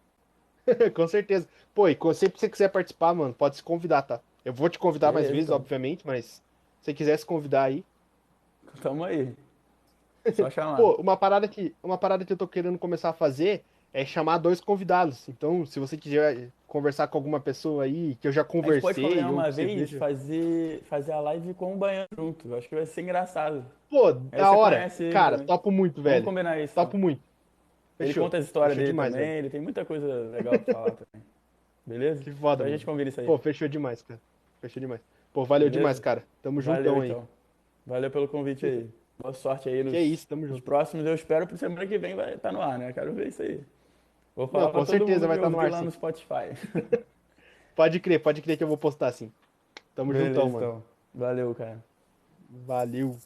Com 0.95 1.07
certeza. 1.09 1.47
Pô, 1.75 1.89
e 1.89 1.99
sempre 2.15 2.35
que 2.35 2.41
você 2.41 2.49
quiser 2.49 2.69
participar, 2.71 3.13
mano, 3.15 3.35
pode 3.35 3.57
se 3.57 3.63
convidar, 3.63 4.03
tá? 4.03 4.21
Eu 4.43 4.55
vou 4.55 4.71
te 4.71 4.79
convidar 4.79 5.13
mais 5.13 5.27
Beleza, 5.27 5.35
vezes, 5.35 5.49
então. 5.51 5.57
obviamente, 5.57 6.07
mas 6.07 6.25
se 6.25 6.43
você 6.81 6.95
quiser 6.95 7.19
se 7.19 7.27
convidar 7.27 7.65
aí. 7.65 7.85
Tamo 8.81 9.05
aí. 9.05 9.35
Só 10.35 10.49
chamar. 10.49 10.77
Pô, 10.77 10.95
uma 10.95 11.19
parada 11.19 11.47
que, 11.47 11.75
uma 11.83 11.99
parada 11.99 12.25
que 12.25 12.33
eu 12.33 12.37
tô 12.37 12.49
querendo 12.49 12.79
começar 12.79 13.11
a 13.11 13.13
fazer 13.13 13.63
é 13.93 14.05
chamar 14.05 14.39
dois 14.39 14.61
convidados. 14.61 15.29
Então, 15.29 15.65
se 15.67 15.79
você 15.79 15.97
quiser 15.97 16.49
conversar 16.67 17.07
com 17.09 17.19
alguma 17.19 17.39
pessoa 17.41 17.85
aí, 17.85 18.17
que 18.21 18.27
eu 18.27 18.33
já 18.33 18.41
a 18.41 18.45
gente 18.45 18.53
conversei, 18.53 18.81
pode 19.05 19.19
uma 19.19 19.51
vez, 19.51 19.91
fazer, 19.93 20.83
fazer 20.85 21.13
a 21.13 21.21
live 21.21 21.53
com 21.55 21.75
o 21.75 21.77
Baiano 21.77 22.09
junto. 22.17 22.49
Eu 22.49 22.57
acho 22.57 22.69
que 22.69 22.75
vai 22.75 22.87
ser 22.87 23.03
engraçado. 23.03 23.65
Pô, 23.91 24.09
Aí 24.09 24.15
da 24.39 24.53
hora. 24.53 24.77
conhece 24.77 25.11
Cara, 25.11 25.33
também. 25.37 25.47
topo 25.47 25.71
muito, 25.71 25.97
Vamos 25.97 26.11
velho. 26.11 26.25
combinar 26.25 26.59
isso. 26.61 26.75
Topo 26.75 26.89
então. 26.97 27.01
muito. 27.01 27.21
Ele 28.01 28.09
Fechou. 28.09 28.25
conta 28.25 28.39
as 28.39 28.47
histórias 28.47 28.77
dele 28.77 28.89
demais, 28.89 29.13
também, 29.13 29.29
velho. 29.29 29.39
ele 29.41 29.51
tem 29.51 29.61
muita 29.61 29.85
coisa 29.85 30.07
legal 30.31 30.59
pra 30.59 30.75
falar 30.75 30.91
também. 30.93 31.27
Beleza? 31.85 32.23
Que 32.23 32.31
foda, 32.31 32.63
Então 32.63 32.67
a 32.67 32.77
gente 32.77 32.87
combina 32.87 33.09
isso 33.11 33.21
aí. 33.21 33.27
Pô, 33.27 33.37
fechou 33.39 33.69
demais, 33.69 34.01
cara. 34.03 34.21
Fechou 34.61 34.81
demais. 34.81 35.01
Pô, 35.33 35.45
valeu 35.45 35.67
Beleza? 35.67 35.79
demais, 35.79 36.01
cara. 36.01 36.25
Tamo 36.43 36.61
Valeu, 36.61 36.83
juntão 36.85 37.01
aí. 37.03 37.11
então. 37.11 37.29
Valeu 37.87 38.11
pelo 38.11 38.29
convite 38.29 38.65
aí. 38.65 38.89
Boa 39.21 39.35
sorte 39.35 39.69
aí 39.69 39.83
nos, 39.85 39.93
Que 39.93 39.99
isso, 40.01 40.27
tamo 40.27 40.47
junto. 40.47 40.63
próximos. 40.63 41.05
Eu 41.05 41.15
espero 41.15 41.47
que 41.47 41.57
semana 41.57 41.87
que 41.87 41.99
vem 41.99 42.15
vai 42.15 42.35
estar 42.35 42.51
no 42.53 42.61
ar, 42.63 42.79
né? 42.79 42.93
Quero 42.93 43.13
ver 43.13 43.29
isso 43.29 43.43
aí. 43.43 43.61
Vou 44.35 44.49
falar 44.49 44.65
Não, 44.65 44.73
com 44.73 44.87
certeza 44.87 45.27
vai 45.27 45.37
me 45.37 45.43
tá 45.43 45.51
no 45.51 45.61
ar, 45.61 45.71
lá 45.71 45.79
sim. 45.79 45.85
no 45.85 45.91
Spotify. 45.91 46.57
Pode 47.75 48.01
crer, 48.01 48.23
pode 48.23 48.43
crer 48.43 48.59
que 48.59 48.63
eu 48.63 48.69
vou 48.69 48.77
postar 48.77 49.13
sim. 49.13 49.33
Tamo 49.95 50.13
Beleza, 50.13 50.35
juntão, 50.35 50.51
mano. 50.51 50.67
então. 50.67 50.85
Valeu, 51.15 51.55
cara. 51.55 51.83
Valeu. 52.51 53.17